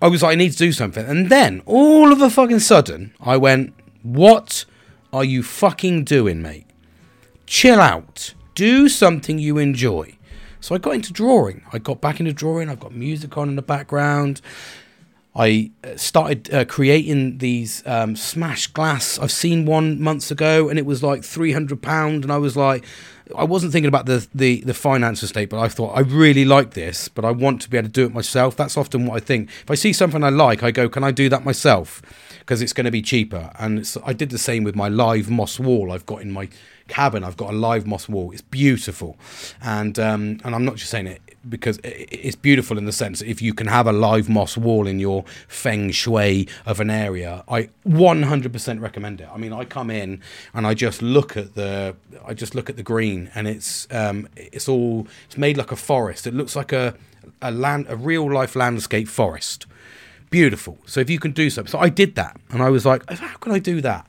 I 0.00 0.08
was 0.08 0.22
like, 0.22 0.32
I 0.32 0.36
need 0.36 0.52
to 0.52 0.58
do 0.58 0.72
something. 0.72 1.04
And 1.04 1.28
then 1.28 1.62
all 1.66 2.10
of 2.10 2.22
a 2.22 2.30
fucking 2.30 2.60
sudden, 2.60 3.12
I 3.20 3.36
went, 3.36 3.74
what 4.04 4.64
are 5.12 5.24
you 5.24 5.42
fucking 5.42 6.04
doing, 6.04 6.40
mate? 6.42 6.66
Chill 7.46 7.80
out. 7.80 8.34
Do 8.54 8.88
something 8.88 9.38
you 9.40 9.58
enjoy. 9.58 10.16
So 10.60 10.74
I 10.74 10.78
got 10.78 10.94
into 10.94 11.12
drawing. 11.12 11.62
I 11.72 11.78
got 11.78 12.00
back 12.00 12.20
into 12.20 12.32
drawing. 12.32 12.68
I've 12.68 12.80
got 12.80 12.94
music 12.94 13.36
on 13.36 13.48
in 13.48 13.56
the 13.56 13.62
background. 13.62 14.40
I 15.36 15.72
uh, 15.82 15.96
started 15.96 16.52
uh, 16.54 16.64
creating 16.64 17.38
these 17.38 17.82
um, 17.86 18.14
smash 18.14 18.68
glass. 18.68 19.18
I've 19.18 19.32
seen 19.32 19.66
one 19.66 20.00
months 20.00 20.30
ago, 20.30 20.68
and 20.68 20.78
it 20.78 20.86
was 20.86 21.02
like 21.02 21.24
three 21.24 21.52
hundred 21.52 21.82
pound, 21.82 22.22
and 22.22 22.32
I 22.32 22.38
was 22.38 22.56
like, 22.56 22.84
I 23.36 23.42
wasn't 23.42 23.72
thinking 23.72 23.88
about 23.88 24.06
the 24.06 24.26
the 24.32 24.60
the 24.60 24.74
finance 24.74 25.22
estate, 25.22 25.50
but 25.50 25.58
I 25.58 25.68
thought 25.68 25.96
I 25.96 26.00
really 26.00 26.44
like 26.44 26.74
this, 26.74 27.08
but 27.08 27.24
I 27.24 27.32
want 27.32 27.62
to 27.62 27.70
be 27.70 27.76
able 27.76 27.88
to 27.88 27.92
do 27.92 28.06
it 28.06 28.14
myself. 28.14 28.54
That's 28.54 28.76
often 28.76 29.06
what 29.06 29.16
I 29.16 29.20
think. 29.20 29.50
If 29.62 29.70
I 29.70 29.74
see 29.74 29.92
something 29.92 30.22
I 30.22 30.28
like, 30.28 30.62
I 30.62 30.70
go, 30.70 30.88
can 30.88 31.02
I 31.02 31.10
do 31.10 31.28
that 31.28 31.44
myself? 31.44 32.00
Because 32.44 32.60
it's 32.60 32.72
going 32.74 32.84
to 32.84 32.90
be 32.90 33.02
cheaper. 33.02 33.50
And 33.58 33.90
I 34.04 34.12
did 34.12 34.30
the 34.30 34.38
same 34.38 34.64
with 34.64 34.76
my 34.76 34.88
live 34.88 35.30
moss 35.30 35.58
wall 35.58 35.90
I've 35.92 36.04
got 36.06 36.20
in 36.20 36.30
my 36.30 36.48
cabin. 36.88 37.24
I've 37.24 37.36
got 37.36 37.50
a 37.50 37.56
live 37.56 37.86
moss 37.86 38.08
wall. 38.08 38.32
It's 38.32 38.42
beautiful, 38.42 39.16
and 39.62 39.98
um, 39.98 40.40
and 40.44 40.54
I'm 40.54 40.64
not 40.64 40.76
just 40.76 40.90
saying 40.90 41.06
it 41.06 41.22
because 41.48 41.78
it's 41.84 42.36
beautiful 42.36 42.78
in 42.78 42.86
the 42.86 42.92
sense 42.92 43.18
that 43.18 43.28
if 43.28 43.42
you 43.42 43.52
can 43.52 43.66
have 43.66 43.86
a 43.86 43.92
live 43.92 44.28
moss 44.28 44.56
wall 44.56 44.86
in 44.86 44.98
your 44.98 45.24
feng 45.46 45.90
shui 45.90 46.48
of 46.64 46.80
an 46.80 46.90
area, 46.90 47.44
I 47.48 47.68
100% 47.86 48.80
recommend 48.80 49.20
it. 49.20 49.28
I 49.30 49.36
mean, 49.36 49.52
I 49.52 49.66
come 49.66 49.90
in 49.90 50.22
and 50.54 50.66
I 50.66 50.72
just 50.72 51.02
look 51.02 51.36
at 51.36 51.54
the 51.54 51.96
I 52.26 52.34
just 52.34 52.54
look 52.54 52.68
at 52.70 52.76
the 52.76 52.82
green, 52.82 53.30
and 53.34 53.48
it's 53.48 53.88
um, 53.90 54.28
it's 54.36 54.68
all 54.68 55.06
it's 55.26 55.38
made 55.38 55.56
like 55.56 55.72
a 55.72 55.76
forest. 55.76 56.26
It 56.26 56.34
looks 56.34 56.54
like 56.56 56.72
a 56.72 56.94
a 57.40 57.50
land 57.50 57.86
a 57.88 57.96
real 57.96 58.30
life 58.30 58.54
landscape 58.54 59.08
forest 59.08 59.66
beautiful. 60.34 60.76
So 60.84 60.98
if 60.98 61.08
you 61.08 61.20
can 61.20 61.30
do 61.30 61.48
something, 61.48 61.70
so 61.70 61.78
I 61.78 61.88
did 61.88 62.16
that, 62.16 62.34
and 62.50 62.60
I 62.60 62.68
was 62.68 62.84
like, 62.84 63.08
how 63.08 63.36
can 63.36 63.52
I 63.52 63.60
do 63.60 63.80
that? 63.82 64.04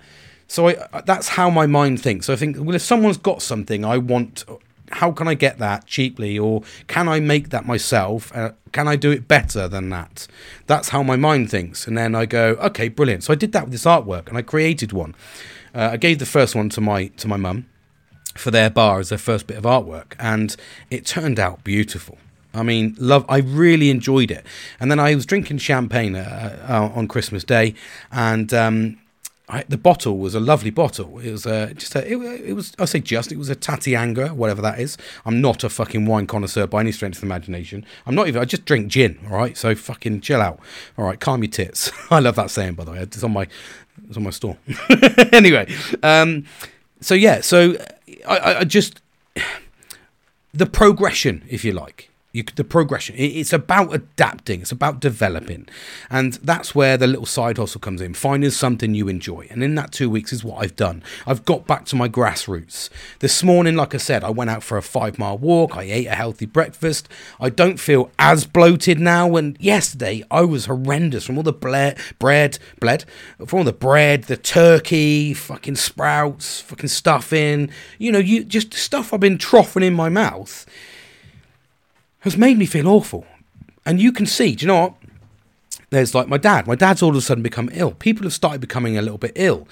So 0.47 0.69
I, 0.69 1.01
that's 1.05 1.27
how 1.37 1.51
my 1.51 1.67
mind 1.67 2.01
thinks. 2.01 2.25
So 2.25 2.33
I 2.33 2.35
think, 2.35 2.57
well, 2.57 2.75
if 2.75 2.81
someone's 2.81 3.17
got 3.17 3.41
something, 3.41 3.85
I 3.85 3.97
want. 3.99 4.43
How 4.91 5.11
can 5.11 5.27
I 5.27 5.35
get 5.35 5.57
that 5.59 5.85
cheaply, 5.85 6.37
or 6.39 6.63
can 6.87 7.07
I 7.07 7.19
make 7.19 7.49
that 7.49 7.65
myself? 7.65 8.35
Uh, 8.35 8.51
can 8.71 8.87
I 8.87 8.95
do 8.95 9.11
it 9.11 9.27
better 9.27 9.67
than 9.67 9.89
that? 9.89 10.27
That's 10.65 10.89
how 10.89 11.03
my 11.03 11.15
mind 11.15 11.49
thinks, 11.51 11.87
and 11.87 11.95
then 11.97 12.15
I 12.15 12.25
go, 12.25 12.43
okay, 12.69 12.87
brilliant. 12.89 13.23
So 13.23 13.33
I 13.33 13.35
did 13.35 13.51
that 13.51 13.63
with 13.65 13.71
this 13.71 13.85
artwork, 13.85 14.27
and 14.29 14.37
I 14.37 14.41
created 14.41 14.93
one. 14.93 15.13
Uh, 15.75 15.89
I 15.93 15.97
gave 15.97 16.17
the 16.17 16.25
first 16.37 16.55
one 16.55 16.69
to 16.69 16.81
my 16.81 17.07
to 17.21 17.27
my 17.27 17.37
mum 17.37 17.65
for 18.35 18.51
their 18.51 18.69
bar 18.69 18.99
as 18.99 19.09
their 19.09 19.23
first 19.29 19.45
bit 19.47 19.57
of 19.57 19.63
artwork, 19.63 20.13
and 20.19 20.55
it 20.89 21.05
turned 21.05 21.39
out 21.39 21.63
beautiful. 21.63 22.17
I 22.55 22.63
mean, 22.63 22.95
love. 22.97 23.25
I 23.27 23.39
really 23.39 23.89
enjoyed 23.89 24.31
it. 24.31 24.45
And 24.79 24.89
then 24.89 24.99
I 24.99 25.13
was 25.13 25.25
drinking 25.25 25.57
champagne 25.59 26.15
uh, 26.15 26.65
uh, 26.67 26.97
on 26.97 27.07
Christmas 27.07 27.43
Day, 27.43 27.75
and 28.11 28.53
um, 28.53 28.97
I, 29.47 29.63
the 29.63 29.77
bottle 29.77 30.17
was 30.17 30.33
a 30.33 30.39
lovely 30.39 30.71
bottle. 30.71 31.19
It 31.19 31.31
was 31.31 31.45
uh, 31.45 31.71
just 31.75 31.95
a, 31.95 32.11
it, 32.11 32.17
it, 32.41 32.53
was 32.53 32.73
I 32.79 32.85
say 32.85 32.99
just 32.99 33.31
it 33.31 33.37
was 33.37 33.49
a 33.49 33.55
Taittinger, 33.55 34.31
whatever 34.31 34.61
that 34.63 34.79
is. 34.79 34.97
I'm 35.23 35.39
not 35.39 35.63
a 35.63 35.69
fucking 35.69 36.05
wine 36.05 36.25
connoisseur 36.25 36.65
by 36.65 36.79
any 36.79 36.91
stretch 36.91 37.15
of 37.15 37.21
the 37.21 37.27
imagination. 37.27 37.85
I'm 38.07 38.15
not 38.15 38.27
even. 38.27 38.41
I 38.41 38.45
just 38.45 38.65
drink 38.65 38.87
gin. 38.87 39.19
All 39.29 39.37
right, 39.37 39.55
so 39.55 39.75
fucking 39.75 40.21
chill 40.21 40.41
out. 40.41 40.59
All 40.97 41.05
right, 41.05 41.19
calm 41.19 41.43
your 41.43 41.51
tits. 41.51 41.91
I 42.09 42.19
love 42.19 42.35
that 42.35 42.49
saying 42.49 42.73
by 42.73 42.85
the 42.85 42.91
way. 42.91 42.99
It's 42.99 43.23
on 43.23 43.33
my 43.33 43.47
it's 44.07 44.17
on 44.17 44.23
my 44.23 44.31
store. 44.31 44.57
anyway, 45.31 45.71
um, 46.01 46.45
so 46.99 47.13
yeah, 47.13 47.41
so 47.41 47.75
I, 48.27 48.55
I 48.55 48.63
just 48.63 48.99
the 50.53 50.65
progression, 50.65 51.43
if 51.47 51.63
you 51.63 51.73
like 51.73 52.09
you, 52.35 52.43
the 52.55 52.63
progression. 52.63 53.15
It's 53.17 53.53
about 53.53 53.93
adapting. 53.93 54.61
It's 54.61 54.71
about 54.71 54.99
developing, 54.99 55.67
and 56.09 56.33
that's 56.33 56.75
where 56.75 56.97
the 56.97 57.07
little 57.07 57.25
side 57.25 57.57
hustle 57.57 57.81
comes 57.81 58.01
in. 58.01 58.13
Finding 58.13 58.49
something 58.49 58.93
you 58.93 59.07
enjoy, 59.07 59.47
and 59.49 59.63
in 59.63 59.75
that 59.75 59.91
two 59.91 60.09
weeks 60.09 60.33
is 60.33 60.43
what 60.43 60.61
I've 60.61 60.75
done. 60.75 61.03
I've 61.25 61.45
got 61.45 61.65
back 61.65 61.85
to 61.85 61.95
my 61.95 62.09
grassroots. 62.09 62.89
This 63.19 63.41
morning, 63.43 63.75
like 63.75 63.95
I 63.95 63.97
said, 63.97 64.23
I 64.23 64.29
went 64.29 64.49
out 64.49 64.63
for 64.63 64.77
a 64.77 64.81
five 64.81 65.17
mile 65.17 65.37
walk. 65.37 65.77
I 65.77 65.83
ate 65.83 66.07
a 66.07 66.15
healthy 66.15 66.45
breakfast. 66.45 67.07
I 67.39 67.49
don't 67.49 67.79
feel 67.79 68.11
as 68.19 68.45
bloated 68.45 68.99
now. 68.99 69.35
And 69.35 69.57
yesterday, 69.59 70.23
I 70.29 70.41
was 70.41 70.65
horrendous 70.65 71.25
from 71.25 71.37
all 71.37 71.43
the 71.43 71.53
ble- 71.53 71.93
bread, 72.19 72.59
bled, 72.79 73.05
from 73.45 73.59
all 73.59 73.65
the 73.65 73.73
bread, 73.73 74.23
the 74.23 74.37
turkey, 74.37 75.33
fucking 75.33 75.75
sprouts, 75.75 76.61
fucking 76.61 76.89
stuffing. 76.89 77.69
You 77.97 78.11
know, 78.11 78.19
you 78.19 78.43
just 78.43 78.73
stuff 78.73 79.13
I've 79.13 79.19
been 79.19 79.37
troughing 79.37 79.83
in 79.83 79.93
my 79.93 80.09
mouth 80.09 80.65
has 82.25 82.35
made 82.37 82.57
me 82.57 82.65
feel 82.65 82.87
awful. 82.87 83.25
And 83.85 84.01
you 84.01 84.11
can 84.11 84.25
see, 84.25 84.55
do 84.55 84.65
you 84.65 84.67
know 84.67 84.81
what? 84.81 84.95
There's 85.91 86.15
like 86.15 86.27
my 86.27 86.37
dad. 86.37 86.67
My 86.67 86.75
dad's 86.75 87.03
all 87.03 87.11
of 87.11 87.15
a 87.15 87.21
sudden 87.21 87.43
become 87.43 87.69
ill. 87.71 87.91
People 87.91 88.23
have 88.23 88.33
started 88.33 88.59
becoming 88.59 88.97
a 88.97 89.01
little 89.01 89.19
bit 89.19 89.33
ill 89.35 89.67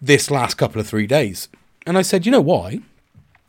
this 0.00 0.30
last 0.30 0.54
couple 0.54 0.80
of 0.80 0.86
three 0.86 1.08
days. 1.08 1.48
And 1.84 1.98
I 1.98 2.02
said, 2.02 2.24
you 2.24 2.32
know 2.32 2.40
why? 2.40 2.78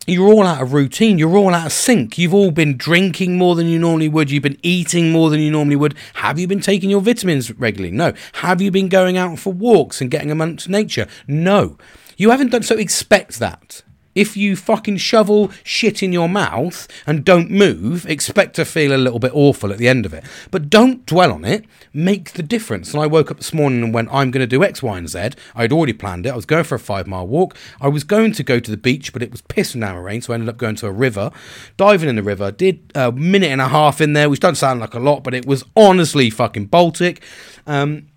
You're 0.07 0.27
all 0.27 0.45
out 0.45 0.61
of 0.61 0.73
routine. 0.73 1.19
You're 1.19 1.37
all 1.37 1.53
out 1.53 1.67
of 1.67 1.71
sync. 1.71 2.17
You've 2.17 2.33
all 2.33 2.51
been 2.51 2.77
drinking 2.77 3.37
more 3.37 3.55
than 3.55 3.67
you 3.67 3.77
normally 3.77 4.09
would. 4.09 4.31
You've 4.31 4.43
been 4.43 4.59
eating 4.63 5.11
more 5.11 5.29
than 5.29 5.39
you 5.39 5.51
normally 5.51 5.75
would. 5.75 5.95
Have 6.15 6.39
you 6.39 6.47
been 6.47 6.59
taking 6.59 6.89
your 6.89 7.01
vitamins 7.01 7.51
regularly? 7.51 7.95
No. 7.95 8.13
Have 8.33 8.59
you 8.59 8.71
been 8.71 8.89
going 8.89 9.17
out 9.17 9.37
for 9.37 9.53
walks 9.53 10.01
and 10.01 10.11
getting 10.11 10.31
amongst 10.31 10.67
nature? 10.67 11.07
No. 11.27 11.77
You 12.17 12.31
haven't 12.31 12.51
done 12.51 12.63
so. 12.63 12.75
Expect 12.75 13.39
that. 13.39 13.83
If 14.15 14.37
you 14.37 14.55
fucking 14.55 14.97
shovel 14.97 15.51
shit 15.63 16.01
in 16.01 16.13
your 16.13 16.29
mouth 16.29 16.87
and 17.05 17.25
don't 17.25 17.51
move, 17.51 18.05
expect 18.07 18.55
to 18.55 18.65
feel 18.65 18.95
a 18.95 18.97
little 18.97 19.19
bit 19.19 19.31
awful 19.33 19.71
at 19.71 19.77
the 19.77 19.89
end 19.89 20.05
of 20.05 20.13
it. 20.13 20.23
But 20.51 20.69
don't 20.69 21.05
dwell 21.05 21.33
on 21.33 21.43
it. 21.43 21.65
Make 21.93 22.31
the 22.31 22.43
difference. 22.43 22.93
And 22.93 23.03
I 23.03 23.07
woke 23.07 23.29
up 23.29 23.37
this 23.37 23.53
morning 23.53 23.83
and 23.83 23.93
went, 23.93 24.09
I'm 24.11 24.31
going 24.31 24.41
to 24.41 24.47
do 24.47 24.63
X, 24.63 24.81
Y, 24.81 24.97
and 24.97 25.09
Z. 25.09 25.31
I'd 25.53 25.73
already 25.73 25.93
planned 25.93 26.25
it. 26.25 26.29
I 26.29 26.35
was 26.35 26.45
going 26.45 26.63
for 26.63 26.75
a 26.75 26.79
five 26.79 27.07
mile 27.07 27.27
walk. 27.27 27.57
I 27.81 27.89
was 27.89 28.05
going 28.05 28.31
to 28.33 28.43
go 28.43 28.59
to 28.59 28.71
the 28.71 28.77
beach, 28.77 29.11
but 29.11 29.21
it 29.21 29.31
was 29.31 29.41
pissing 29.41 29.81
down 29.81 29.97
rain, 29.97 30.21
so 30.21 30.31
I 30.31 30.35
ended 30.35 30.49
up 30.49 30.57
going 30.57 30.75
to 30.77 30.87
a 30.87 30.91
river, 30.91 31.31
diving 31.75 32.09
in 32.09 32.15
the 32.15 32.23
river. 32.23 32.51
Did 32.51 32.91
a 32.95 33.11
minute 33.11 33.51
and 33.51 33.61
a 33.61 33.67
half 33.67 33.99
in 33.99 34.13
there, 34.13 34.29
which 34.29 34.39
doesn't 34.39 34.55
sound 34.55 34.79
like 34.79 34.93
a 34.93 34.99
lot, 34.99 35.23
but 35.23 35.33
it 35.33 35.45
was 35.45 35.63
honestly 35.75 36.29
fucking 36.29 36.67
Baltic. 36.67 37.21
Um, 37.67 38.07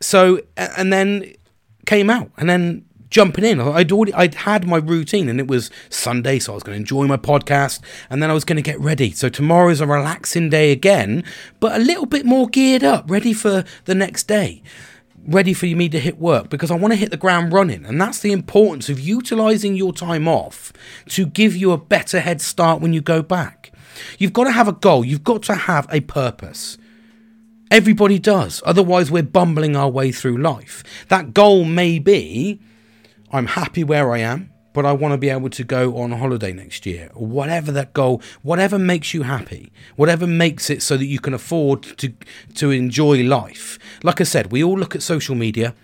so, 0.00 0.40
and 0.56 0.92
then 0.92 1.32
came 1.86 2.10
out, 2.10 2.30
and 2.36 2.48
then 2.48 2.84
jumping 3.10 3.44
in. 3.44 3.60
I'd 3.60 3.92
already 3.92 4.14
I'd 4.14 4.34
had 4.34 4.66
my 4.66 4.78
routine 4.78 5.28
and 5.28 5.38
it 5.38 5.48
was 5.48 5.70
Sunday, 5.88 6.38
so 6.38 6.52
I 6.52 6.54
was 6.54 6.62
going 6.62 6.76
to 6.76 6.80
enjoy 6.80 7.06
my 7.06 7.16
podcast 7.16 7.80
and 8.08 8.22
then 8.22 8.30
I 8.30 8.34
was 8.34 8.44
going 8.44 8.56
to 8.56 8.62
get 8.62 8.80
ready. 8.80 9.10
So 9.10 9.28
tomorrow 9.28 9.68
is 9.68 9.80
a 9.80 9.86
relaxing 9.86 10.48
day 10.48 10.72
again, 10.72 11.24
but 11.58 11.76
a 11.76 11.84
little 11.84 12.06
bit 12.06 12.24
more 12.24 12.48
geared 12.48 12.84
up, 12.84 13.10
ready 13.10 13.32
for 13.32 13.64
the 13.84 13.94
next 13.94 14.26
day. 14.26 14.62
Ready 15.26 15.52
for 15.52 15.66
me 15.66 15.90
to 15.90 16.00
hit 16.00 16.18
work 16.18 16.48
because 16.48 16.70
I 16.70 16.76
want 16.76 16.92
to 16.92 16.98
hit 16.98 17.10
the 17.10 17.18
ground 17.18 17.52
running. 17.52 17.84
And 17.84 18.00
that's 18.00 18.20
the 18.20 18.32
importance 18.32 18.88
of 18.88 18.98
utilizing 18.98 19.76
your 19.76 19.92
time 19.92 20.26
off 20.26 20.72
to 21.08 21.26
give 21.26 21.54
you 21.54 21.72
a 21.72 21.78
better 21.78 22.20
head 22.20 22.40
start 22.40 22.80
when 22.80 22.94
you 22.94 23.02
go 23.02 23.20
back. 23.20 23.70
You've 24.18 24.32
got 24.32 24.44
to 24.44 24.52
have 24.52 24.66
a 24.66 24.72
goal, 24.72 25.04
you've 25.04 25.24
got 25.24 25.42
to 25.42 25.54
have 25.54 25.86
a 25.92 26.00
purpose. 26.00 26.78
Everybody 27.70 28.18
does. 28.18 28.62
Otherwise, 28.64 29.10
we're 29.10 29.22
bumbling 29.22 29.76
our 29.76 29.90
way 29.90 30.10
through 30.10 30.38
life. 30.38 30.82
That 31.08 31.34
goal 31.34 31.64
may 31.64 31.98
be 31.98 32.60
I'm 33.32 33.46
happy 33.46 33.84
where 33.84 34.12
I 34.12 34.18
am, 34.18 34.52
but 34.72 34.86
I 34.86 34.92
want 34.92 35.12
to 35.12 35.18
be 35.18 35.28
able 35.28 35.50
to 35.50 35.64
go 35.64 35.98
on 35.98 36.12
holiday 36.12 36.52
next 36.52 36.86
year, 36.86 37.10
or 37.14 37.26
whatever 37.26 37.72
that 37.72 37.92
goal, 37.92 38.22
whatever 38.42 38.78
makes 38.78 39.14
you 39.14 39.22
happy, 39.22 39.72
whatever 39.96 40.26
makes 40.26 40.70
it 40.70 40.82
so 40.82 40.96
that 40.96 41.06
you 41.06 41.18
can 41.18 41.34
afford 41.34 41.82
to 41.98 42.12
to 42.56 42.70
enjoy 42.70 43.22
life. 43.22 43.78
Like 44.02 44.20
I 44.20 44.24
said, 44.24 44.52
we 44.52 44.62
all 44.62 44.78
look 44.78 44.94
at 44.94 45.02
social 45.02 45.34
media 45.34 45.74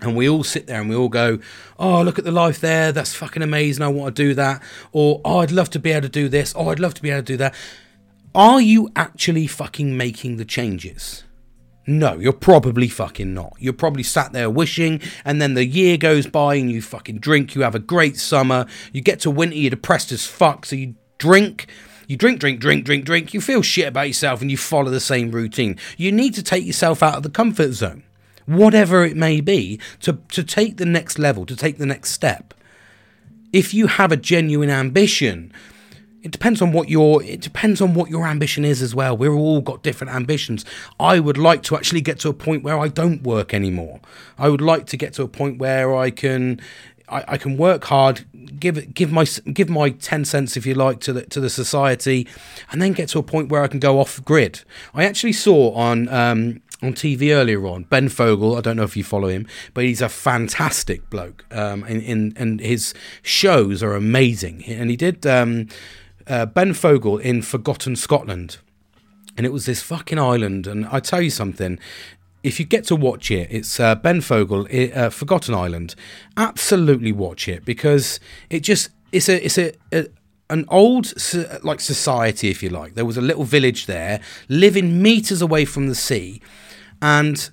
and 0.00 0.16
we 0.16 0.28
all 0.28 0.44
sit 0.44 0.66
there 0.66 0.80
and 0.80 0.88
we 0.88 0.96
all 0.96 1.08
go, 1.08 1.38
Oh, 1.78 2.02
look 2.02 2.18
at 2.18 2.24
the 2.24 2.32
life 2.32 2.60
there, 2.60 2.92
that's 2.92 3.14
fucking 3.14 3.42
amazing, 3.42 3.82
I 3.82 3.88
want 3.88 4.14
to 4.14 4.22
do 4.22 4.34
that. 4.34 4.62
Or 4.92 5.20
oh 5.24 5.38
I'd 5.38 5.50
love 5.50 5.70
to 5.70 5.78
be 5.78 5.90
able 5.90 6.02
to 6.02 6.08
do 6.08 6.28
this, 6.28 6.54
oh 6.56 6.68
I'd 6.68 6.78
love 6.78 6.94
to 6.94 7.02
be 7.02 7.10
able 7.10 7.22
to 7.22 7.32
do 7.32 7.36
that. 7.38 7.54
Are 8.34 8.60
you 8.60 8.90
actually 8.94 9.46
fucking 9.46 9.96
making 9.96 10.36
the 10.36 10.44
changes? 10.44 11.24
No, 11.88 12.18
you're 12.18 12.34
probably 12.34 12.86
fucking 12.86 13.32
not. 13.32 13.54
You're 13.58 13.72
probably 13.72 14.02
sat 14.02 14.32
there 14.32 14.50
wishing, 14.50 15.00
and 15.24 15.40
then 15.40 15.54
the 15.54 15.64
year 15.64 15.96
goes 15.96 16.26
by 16.26 16.56
and 16.56 16.70
you 16.70 16.82
fucking 16.82 17.20
drink, 17.20 17.54
you 17.54 17.62
have 17.62 17.74
a 17.74 17.78
great 17.78 18.18
summer, 18.18 18.66
you 18.92 19.00
get 19.00 19.20
to 19.20 19.30
winter, 19.30 19.56
you're 19.56 19.70
depressed 19.70 20.12
as 20.12 20.26
fuck, 20.26 20.66
so 20.66 20.76
you 20.76 20.96
drink, 21.16 21.66
you 22.06 22.18
drink, 22.18 22.40
drink, 22.40 22.60
drink, 22.60 22.84
drink, 22.84 23.06
drink, 23.06 23.32
you 23.32 23.40
feel 23.40 23.62
shit 23.62 23.88
about 23.88 24.06
yourself 24.06 24.42
and 24.42 24.50
you 24.50 24.58
follow 24.58 24.90
the 24.90 25.00
same 25.00 25.30
routine. 25.30 25.78
You 25.96 26.12
need 26.12 26.34
to 26.34 26.42
take 26.42 26.66
yourself 26.66 27.02
out 27.02 27.16
of 27.16 27.22
the 27.22 27.30
comfort 27.30 27.72
zone, 27.72 28.02
whatever 28.44 29.02
it 29.06 29.16
may 29.16 29.40
be, 29.40 29.80
to, 30.00 30.18
to 30.32 30.44
take 30.44 30.76
the 30.76 30.84
next 30.84 31.18
level, 31.18 31.46
to 31.46 31.56
take 31.56 31.78
the 31.78 31.86
next 31.86 32.10
step. 32.10 32.52
If 33.50 33.72
you 33.72 33.86
have 33.86 34.12
a 34.12 34.16
genuine 34.18 34.68
ambition, 34.68 35.54
it 36.22 36.32
depends 36.32 36.60
on 36.60 36.72
what 36.72 36.88
your 36.88 37.22
it 37.22 37.40
depends 37.40 37.80
on 37.80 37.94
what 37.94 38.10
your 38.10 38.26
ambition 38.26 38.64
is 38.64 38.82
as 38.82 38.94
well. 38.94 39.16
We've 39.16 39.32
all 39.32 39.60
got 39.60 39.82
different 39.82 40.12
ambitions. 40.12 40.64
I 40.98 41.20
would 41.20 41.38
like 41.38 41.62
to 41.64 41.76
actually 41.76 42.00
get 42.00 42.18
to 42.20 42.28
a 42.28 42.32
point 42.32 42.62
where 42.62 42.78
I 42.78 42.88
don't 42.88 43.22
work 43.22 43.54
anymore. 43.54 44.00
I 44.36 44.48
would 44.48 44.60
like 44.60 44.86
to 44.86 44.96
get 44.96 45.14
to 45.14 45.22
a 45.22 45.28
point 45.28 45.58
where 45.58 45.94
I 45.94 46.10
can 46.10 46.60
I, 47.08 47.24
I 47.28 47.38
can 47.38 47.56
work 47.56 47.84
hard, 47.84 48.24
give 48.58 48.92
give 48.94 49.12
my 49.12 49.24
give 49.52 49.68
my 49.68 49.90
ten 49.90 50.24
cents 50.24 50.56
if 50.56 50.66
you 50.66 50.74
like 50.74 51.00
to 51.00 51.12
the 51.12 51.22
to 51.26 51.40
the 51.40 51.50
society, 51.50 52.26
and 52.70 52.82
then 52.82 52.92
get 52.92 53.08
to 53.10 53.18
a 53.18 53.22
point 53.22 53.48
where 53.50 53.62
I 53.62 53.68
can 53.68 53.80
go 53.80 54.00
off 54.00 54.22
grid. 54.24 54.62
I 54.94 55.04
actually 55.04 55.32
saw 55.32 55.72
on 55.72 56.08
um, 56.08 56.60
on 56.82 56.94
TV 56.94 57.32
earlier 57.32 57.66
on. 57.66 57.84
Ben 57.84 58.08
Fogle, 58.08 58.56
I 58.56 58.60
don't 58.60 58.76
know 58.76 58.84
if 58.84 58.96
you 58.96 59.04
follow 59.04 59.28
him, 59.28 59.46
but 59.74 59.84
he's 59.84 60.02
a 60.02 60.08
fantastic 60.08 61.08
bloke. 61.10 61.44
Um, 61.50 61.82
and, 61.84 62.02
and, 62.02 62.38
and 62.38 62.60
his 62.60 62.94
shows 63.22 63.82
are 63.82 63.94
amazing. 63.94 64.64
And 64.64 64.90
he 64.90 64.96
did 64.96 65.26
um, 65.26 65.68
uh, 66.28 66.46
Ben 66.46 66.72
Fogle 66.74 67.18
in 67.18 67.42
Forgotten 67.42 67.96
Scotland. 67.96 68.58
And 69.36 69.46
it 69.46 69.52
was 69.52 69.66
this 69.66 69.82
fucking 69.82 70.18
island. 70.18 70.66
And 70.66 70.86
I 70.86 71.00
tell 71.00 71.20
you 71.20 71.30
something, 71.30 71.78
if 72.42 72.58
you 72.58 72.66
get 72.66 72.84
to 72.84 72.96
watch 72.96 73.30
it, 73.30 73.48
it's 73.50 73.78
uh, 73.80 73.94
Ben 73.94 74.20
Fogle, 74.20 74.66
uh, 74.94 75.10
Forgotten 75.10 75.54
Island. 75.54 75.94
Absolutely 76.36 77.12
watch 77.12 77.48
it 77.48 77.64
because 77.64 78.20
it 78.50 78.60
just 78.60 78.90
it's 79.12 79.28
a 79.28 79.44
it's 79.44 79.58
a, 79.58 79.72
a 79.92 80.06
an 80.50 80.64
old 80.68 81.12
like 81.62 81.80
society, 81.80 82.48
if 82.48 82.62
you 82.62 82.68
like. 82.68 82.94
There 82.94 83.04
was 83.04 83.16
a 83.16 83.22
little 83.22 83.44
village 83.44 83.86
there, 83.86 84.20
living 84.48 85.02
meters 85.02 85.42
away 85.42 85.64
from 85.64 85.88
the 85.88 85.94
sea, 85.94 86.40
and 87.02 87.50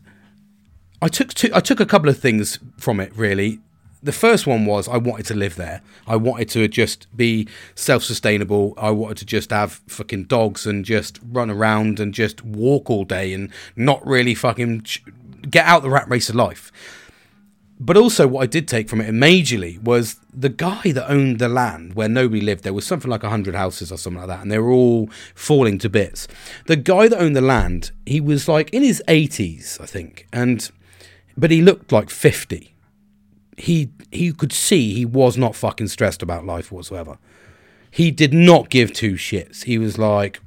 I 1.01 1.07
took 1.07 1.33
two, 1.33 1.49
I 1.53 1.59
took 1.59 1.79
a 1.79 1.85
couple 1.85 2.09
of 2.09 2.19
things 2.19 2.59
from 2.77 2.99
it 2.99 3.15
really 3.15 3.59
the 4.05 4.11
first 4.11 4.45
one 4.45 4.65
was 4.65 4.87
I 4.87 4.97
wanted 4.97 5.25
to 5.27 5.33
live 5.33 5.55
there. 5.55 5.81
I 6.07 6.15
wanted 6.15 6.47
to 6.49 6.67
just 6.67 7.07
be 7.17 7.47
self 7.73 8.03
sustainable. 8.03 8.75
I 8.77 8.91
wanted 8.91 9.17
to 9.17 9.25
just 9.25 9.49
have 9.49 9.81
fucking 9.87 10.25
dogs 10.25 10.67
and 10.67 10.85
just 10.85 11.19
run 11.31 11.49
around 11.49 11.99
and 11.99 12.13
just 12.13 12.43
walk 12.45 12.89
all 12.89 13.03
day 13.03 13.33
and 13.33 13.51
not 13.75 14.05
really 14.05 14.35
fucking 14.35 14.85
get 15.49 15.65
out 15.65 15.81
the 15.81 15.89
rat 15.89 16.07
race 16.07 16.29
of 16.29 16.35
life. 16.35 16.71
But 17.77 17.97
also, 17.97 18.25
what 18.27 18.43
I 18.43 18.45
did 18.45 18.69
take 18.69 18.87
from 18.87 19.01
it 19.01 19.13
majorly 19.13 19.81
was 19.81 20.17
the 20.33 20.49
guy 20.49 20.91
that 20.93 21.11
owned 21.11 21.39
the 21.39 21.49
land 21.49 21.95
where 21.95 22.07
nobody 22.07 22.39
lived. 22.39 22.63
There 22.63 22.73
was 22.73 22.85
something 22.85 23.11
like 23.11 23.23
100 23.23 23.53
houses 23.53 23.91
or 23.91 23.97
something 23.97 24.19
like 24.19 24.29
that, 24.29 24.41
and 24.41 24.51
they 24.51 24.59
were 24.59 24.71
all 24.71 25.09
falling 25.33 25.77
to 25.79 25.89
bits. 25.89 26.27
The 26.67 26.77
guy 26.77 27.09
that 27.09 27.19
owned 27.19 27.35
the 27.35 27.41
land, 27.41 27.91
he 28.05 28.21
was 28.21 28.47
like 28.47 28.69
in 28.69 28.81
his 28.81 29.03
80s, 29.09 29.81
I 29.81 29.87
think, 29.87 30.27
and 30.31 30.69
but 31.35 31.51
he 31.51 31.61
looked 31.61 31.91
like 31.91 32.09
50 32.09 32.74
he 33.57 33.91
he 34.11 34.31
could 34.31 34.51
see 34.51 34.93
he 34.93 35.05
was 35.05 35.37
not 35.37 35.55
fucking 35.55 35.87
stressed 35.87 36.21
about 36.21 36.45
life 36.45 36.71
whatsoever. 36.71 37.17
He 37.89 38.11
did 38.11 38.33
not 38.33 38.69
give 38.69 38.91
two 38.91 39.13
shits. 39.13 39.63
He 39.63 39.77
was 39.77 39.97
like 39.97 40.41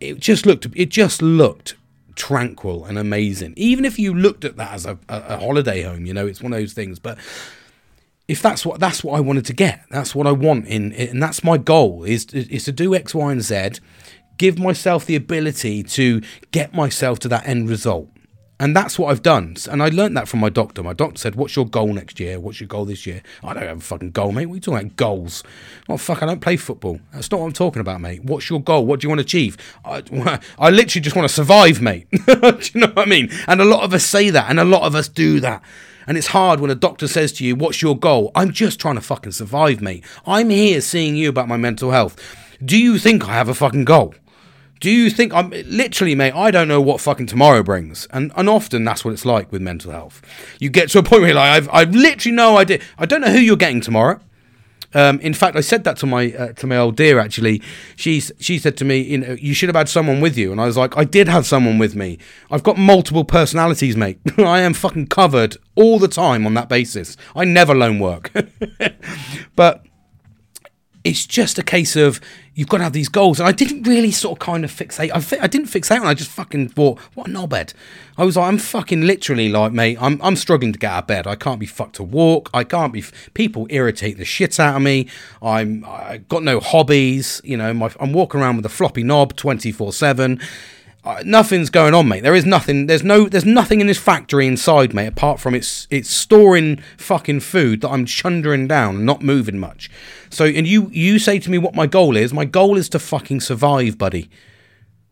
it 0.00 0.18
just 0.18 0.46
looked 0.46 0.66
it 0.74 0.88
just 0.88 1.22
looked 1.22 1.74
tranquil 2.14 2.84
and 2.84 2.98
amazing. 2.98 3.54
Even 3.56 3.84
if 3.84 3.98
you 3.98 4.12
looked 4.12 4.44
at 4.44 4.56
that 4.56 4.72
as 4.72 4.86
a, 4.86 4.98
a, 5.08 5.38
holiday 5.38 5.82
home, 5.82 6.04
you 6.04 6.12
know, 6.12 6.26
it's 6.26 6.42
one 6.42 6.52
of 6.52 6.58
those 6.58 6.72
things. 6.72 6.98
But 6.98 7.16
if 8.26 8.42
that's 8.42 8.66
what 8.66 8.80
that's 8.80 9.02
what 9.02 9.16
I 9.16 9.20
wanted 9.20 9.46
to 9.46 9.52
get, 9.52 9.84
that's 9.90 10.14
what 10.14 10.26
I 10.26 10.32
want 10.32 10.66
in, 10.66 10.92
and 10.92 11.22
that's 11.22 11.42
my 11.42 11.56
goal 11.56 12.04
is 12.04 12.26
is 12.26 12.64
to 12.64 12.72
do 12.72 12.94
X, 12.94 13.14
Y, 13.14 13.32
and 13.32 13.42
Z. 13.42 13.70
Give 14.36 14.58
myself 14.58 15.04
the 15.04 15.16
ability 15.16 15.82
to 15.82 16.22
get 16.52 16.72
myself 16.72 17.18
to 17.20 17.28
that 17.28 17.46
end 17.48 17.68
result. 17.68 18.08
And 18.60 18.74
that's 18.74 18.98
what 18.98 19.10
I've 19.10 19.22
done. 19.22 19.56
And 19.70 19.82
I 19.82 19.88
learned 19.88 20.16
that 20.16 20.26
from 20.26 20.40
my 20.40 20.48
doctor. 20.48 20.82
My 20.82 20.92
doctor 20.92 21.18
said, 21.18 21.36
What's 21.36 21.54
your 21.54 21.66
goal 21.66 21.92
next 21.92 22.18
year? 22.18 22.40
What's 22.40 22.60
your 22.60 22.66
goal 22.66 22.84
this 22.84 23.06
year? 23.06 23.22
I 23.42 23.54
don't 23.54 23.62
have 23.62 23.78
a 23.78 23.80
fucking 23.80 24.10
goal, 24.10 24.32
mate. 24.32 24.46
What 24.46 24.54
are 24.54 24.56
you 24.56 24.60
talking 24.60 24.86
about? 24.86 24.96
Goals. 24.96 25.44
Oh, 25.88 25.96
fuck, 25.96 26.22
I 26.22 26.26
don't 26.26 26.40
play 26.40 26.56
football. 26.56 26.98
That's 27.12 27.30
not 27.30 27.40
what 27.40 27.46
I'm 27.46 27.52
talking 27.52 27.80
about, 27.80 28.00
mate. 28.00 28.24
What's 28.24 28.50
your 28.50 28.60
goal? 28.60 28.84
What 28.84 29.00
do 29.00 29.04
you 29.04 29.10
want 29.10 29.20
to 29.20 29.24
achieve? 29.24 29.56
I, 29.84 30.02
I 30.58 30.70
literally 30.70 31.02
just 31.02 31.14
want 31.14 31.28
to 31.28 31.34
survive, 31.34 31.80
mate. 31.80 32.08
do 32.10 32.58
you 32.74 32.80
know 32.80 32.88
what 32.88 32.98
I 32.98 33.04
mean? 33.04 33.30
And 33.46 33.60
a 33.60 33.64
lot 33.64 33.84
of 33.84 33.94
us 33.94 34.04
say 34.04 34.30
that, 34.30 34.50
and 34.50 34.58
a 34.58 34.64
lot 34.64 34.82
of 34.82 34.94
us 34.94 35.08
do 35.08 35.38
that. 35.40 35.62
And 36.08 36.16
it's 36.16 36.28
hard 36.28 36.58
when 36.58 36.70
a 36.70 36.74
doctor 36.74 37.06
says 37.06 37.32
to 37.34 37.44
you, 37.44 37.54
What's 37.54 37.80
your 37.80 37.96
goal? 37.96 38.32
I'm 38.34 38.50
just 38.50 38.80
trying 38.80 38.96
to 38.96 39.00
fucking 39.00 39.32
survive, 39.32 39.80
mate. 39.80 40.04
I'm 40.26 40.50
here 40.50 40.80
seeing 40.80 41.14
you 41.14 41.28
about 41.28 41.48
my 41.48 41.56
mental 41.56 41.92
health. 41.92 42.16
Do 42.64 42.76
you 42.76 42.98
think 42.98 43.28
I 43.28 43.34
have 43.34 43.48
a 43.48 43.54
fucking 43.54 43.84
goal? 43.84 44.14
Do 44.80 44.90
you 44.90 45.10
think 45.10 45.34
I'm 45.34 45.50
literally, 45.50 46.14
mate? 46.14 46.34
I 46.34 46.50
don't 46.50 46.68
know 46.68 46.80
what 46.80 47.00
fucking 47.00 47.26
tomorrow 47.26 47.62
brings, 47.62 48.06
and 48.10 48.32
and 48.36 48.48
often 48.48 48.84
that's 48.84 49.04
what 49.04 49.12
it's 49.12 49.24
like 49.24 49.50
with 49.50 49.62
mental 49.62 49.90
health. 49.90 50.22
You 50.60 50.70
get 50.70 50.90
to 50.90 50.98
a 50.98 51.02
point 51.02 51.22
where 51.22 51.34
like 51.34 51.50
I've 51.50 51.68
I've 51.72 51.94
literally 51.94 52.36
no 52.36 52.58
idea. 52.58 52.80
I 52.98 53.06
don't 53.06 53.20
know 53.20 53.30
who 53.30 53.38
you're 53.38 53.56
getting 53.56 53.80
tomorrow. 53.80 54.20
Um, 54.94 55.20
in 55.20 55.34
fact, 55.34 55.54
I 55.54 55.60
said 55.60 55.84
that 55.84 55.98
to 55.98 56.06
my 56.06 56.32
uh, 56.32 56.52
to 56.54 56.66
my 56.66 56.76
old 56.76 56.96
dear. 56.96 57.18
Actually, 57.18 57.60
she's 57.96 58.32
she 58.40 58.58
said 58.58 58.76
to 58.78 58.84
me, 58.84 58.98
you 59.00 59.18
know, 59.18 59.36
you 59.38 59.52
should 59.52 59.68
have 59.68 59.76
had 59.76 59.88
someone 59.88 60.20
with 60.20 60.38
you, 60.38 60.50
and 60.50 60.60
I 60.60 60.66
was 60.66 60.76
like, 60.76 60.96
I 60.96 61.04
did 61.04 61.28
have 61.28 61.46
someone 61.46 61.78
with 61.78 61.94
me. 61.94 62.18
I've 62.50 62.62
got 62.62 62.78
multiple 62.78 63.24
personalities, 63.24 63.96
mate. 63.96 64.18
I 64.38 64.60
am 64.60 64.72
fucking 64.72 65.08
covered 65.08 65.56
all 65.74 65.98
the 65.98 66.08
time 66.08 66.46
on 66.46 66.54
that 66.54 66.68
basis. 66.68 67.16
I 67.36 67.44
never 67.44 67.74
lone 67.74 67.98
work, 67.98 68.32
but 69.56 69.84
it's 71.04 71.26
just 71.26 71.58
a 71.58 71.62
case 71.62 71.94
of 71.94 72.20
you've 72.58 72.68
got 72.68 72.78
to 72.78 72.82
have 72.82 72.92
these 72.92 73.08
goals. 73.08 73.38
And 73.38 73.48
I 73.48 73.52
didn't 73.52 73.84
really 73.84 74.10
sort 74.10 74.32
of 74.32 74.44
kind 74.44 74.64
of 74.64 74.72
fixate. 74.72 75.12
I, 75.14 75.20
fi- 75.20 75.38
I 75.38 75.46
didn't 75.46 75.68
fixate 75.68 76.00
on. 76.00 76.08
I 76.08 76.14
just 76.14 76.28
fucking 76.28 76.70
thought, 76.70 76.98
what 77.14 77.28
a 77.28 77.30
knobhead. 77.30 77.72
I 78.16 78.24
was 78.24 78.36
like, 78.36 78.48
I'm 78.48 78.58
fucking 78.58 79.02
literally 79.02 79.48
like, 79.48 79.70
mate, 79.70 79.96
I'm 80.00 80.20
I'm 80.20 80.34
struggling 80.34 80.72
to 80.72 80.78
get 80.78 80.90
out 80.90 81.04
of 81.04 81.06
bed. 81.06 81.28
I 81.28 81.36
can't 81.36 81.60
be 81.60 81.66
fucked 81.66 81.94
to 81.96 82.02
walk. 82.02 82.50
I 82.52 82.64
can't 82.64 82.92
be. 82.92 82.98
F- 82.98 83.30
people 83.32 83.68
irritate 83.70 84.18
the 84.18 84.24
shit 84.24 84.58
out 84.58 84.74
of 84.74 84.82
me. 84.82 85.06
I'm 85.40 85.84
I 85.84 86.16
got 86.28 86.42
no 86.42 86.58
hobbies. 86.58 87.40
You 87.44 87.56
know, 87.56 87.72
my, 87.72 87.92
I'm 88.00 88.12
walking 88.12 88.40
around 88.40 88.56
with 88.56 88.66
a 88.66 88.70
floppy 88.70 89.04
knob 89.04 89.36
24 89.36 89.92
seven 89.92 90.40
uh, 91.08 91.22
nothing's 91.24 91.70
going 91.70 91.94
on, 91.94 92.06
mate. 92.06 92.22
There 92.22 92.34
is 92.34 92.44
nothing. 92.44 92.84
There's 92.84 93.02
no. 93.02 93.30
There's 93.30 93.46
nothing 93.46 93.80
in 93.80 93.86
this 93.86 93.98
factory 93.98 94.46
inside, 94.46 94.92
mate, 94.92 95.06
apart 95.06 95.40
from 95.40 95.54
it's 95.54 95.86
it's 95.90 96.10
storing 96.10 96.82
fucking 96.98 97.40
food 97.40 97.80
that 97.80 97.88
I'm 97.88 98.04
chundering 98.04 98.68
down, 98.68 99.06
not 99.06 99.22
moving 99.22 99.58
much. 99.58 99.90
So, 100.28 100.44
and 100.44 100.66
you 100.66 100.90
you 100.92 101.18
say 101.18 101.38
to 101.38 101.50
me 101.50 101.56
what 101.56 101.74
my 101.74 101.86
goal 101.86 102.14
is. 102.14 102.34
My 102.34 102.44
goal 102.44 102.76
is 102.76 102.90
to 102.90 102.98
fucking 102.98 103.40
survive, 103.40 103.96
buddy. 103.96 104.28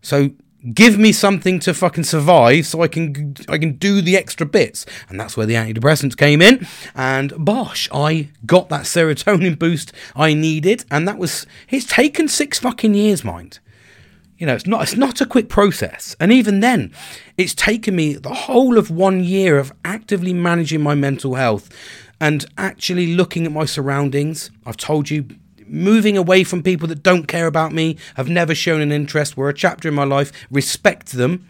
So 0.03 0.33
give 0.75 0.99
me 0.99 1.13
something 1.13 1.61
to 1.61 1.73
fucking 1.73 2.05
survive, 2.05 2.67
so 2.67 2.83
I 2.83 2.89
can 2.89 3.35
I 3.49 3.57
can 3.57 3.79
do 3.79 4.03
the 4.03 4.19
extra 4.19 4.45
bits, 4.47 4.85
and 5.09 5.19
that's 5.19 5.35
where 5.35 5.47
the 5.47 5.55
antidepressants 5.55 6.15
came 6.15 6.43
in. 6.43 6.67
And 6.95 7.33
bosh, 7.43 7.89
I 7.91 8.29
got 8.45 8.69
that 8.69 8.83
serotonin 8.83 9.59
boost 9.59 9.95
I 10.15 10.35
needed, 10.35 10.85
and 10.91 11.09
that 11.09 11.17
was. 11.17 11.47
It's 11.71 11.87
taken 11.87 12.29
six 12.29 12.59
fucking 12.59 12.93
years, 12.93 13.25
mind 13.25 13.61
You 14.39 14.47
know, 14.47 14.55
it's 14.55 14.67
not 14.67 14.83
it's 14.83 14.97
not 14.97 15.21
a 15.21 15.27
quick 15.27 15.49
process. 15.49 16.15
And 16.21 16.33
even 16.33 16.61
then, 16.61 16.93
it's 17.37 17.55
taken 17.55 17.97
me 17.97 18.15
the 18.15 18.35
whole 18.35 18.77
of 18.77 18.91
one 18.91 19.25
year 19.25 19.59
of 19.59 19.73
actively 19.85 20.33
managing 20.35 20.83
my 20.83 20.95
mental 20.95 21.35
health 21.35 21.71
and 22.21 22.45
actually 22.59 23.15
looking 23.15 23.47
at 23.47 23.53
my 23.53 23.65
surroundings. 23.65 24.51
I've 24.65 24.77
told 24.77 25.11
you 25.11 25.27
moving 25.67 26.17
away 26.17 26.45
from 26.45 26.63
people 26.63 26.89
that 26.89 27.03
don't 27.03 27.27
care 27.27 27.47
about 27.47 27.73
me, 27.73 27.97
have 28.15 28.29
never 28.29 28.55
shown 28.55 28.81
an 28.81 28.93
interest, 28.93 29.37
were 29.37 29.49
a 29.49 29.55
chapter 29.55 29.89
in 29.89 29.95
my 29.95 30.05
life, 30.05 30.33
respect 30.51 31.13
them. 31.13 31.49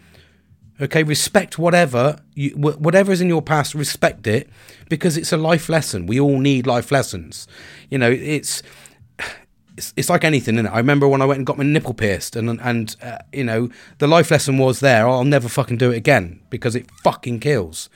Okay, 0.79 1.01
respect 1.01 1.57
whatever 1.57 2.19
you, 2.35 2.51
whatever 2.51 3.11
is 3.11 3.19
in 3.19 3.27
your 3.27 3.41
past. 3.41 3.73
Respect 3.73 4.27
it 4.27 4.47
because 4.89 5.17
it's 5.17 5.33
a 5.33 5.37
life 5.37 5.69
lesson. 5.69 6.05
We 6.05 6.19
all 6.19 6.37
need 6.37 6.67
life 6.67 6.91
lessons. 6.91 7.47
You 7.89 7.97
know, 7.97 8.11
it's 8.11 8.61
it's, 9.77 9.93
it's 9.95 10.09
like 10.09 10.23
anything, 10.23 10.55
isn't 10.55 10.65
it? 10.65 10.69
I 10.69 10.77
remember 10.77 11.07
when 11.07 11.21
I 11.21 11.25
went 11.25 11.37
and 11.37 11.47
got 11.47 11.57
my 11.57 11.63
nipple 11.63 11.93
pierced, 11.93 12.35
and 12.35 12.59
and 12.61 12.95
uh, 13.01 13.19
you 13.31 13.43
know 13.43 13.69
the 13.99 14.07
life 14.07 14.31
lesson 14.31 14.57
was 14.57 14.79
there. 14.79 15.07
I'll 15.07 15.23
never 15.23 15.47
fucking 15.47 15.77
do 15.77 15.91
it 15.91 15.97
again 15.97 16.41
because 16.49 16.75
it 16.75 16.89
fucking 17.03 17.39
kills. 17.39 17.89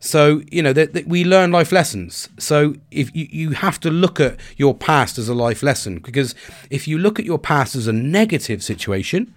So 0.00 0.42
you 0.50 0.62
know 0.62 0.72
that 0.72 1.06
we 1.06 1.24
learn 1.24 1.52
life 1.52 1.70
lessons. 1.70 2.28
So 2.38 2.74
if 2.90 3.14
you, 3.14 3.28
you 3.30 3.50
have 3.50 3.78
to 3.80 3.90
look 3.90 4.18
at 4.18 4.36
your 4.56 4.74
past 4.74 5.16
as 5.16 5.28
a 5.28 5.34
life 5.34 5.62
lesson, 5.62 6.00
because 6.00 6.34
if 6.70 6.88
you 6.88 6.98
look 6.98 7.18
at 7.20 7.24
your 7.24 7.38
past 7.38 7.76
as 7.76 7.86
a 7.86 7.92
negative 7.92 8.62
situation, 8.64 9.32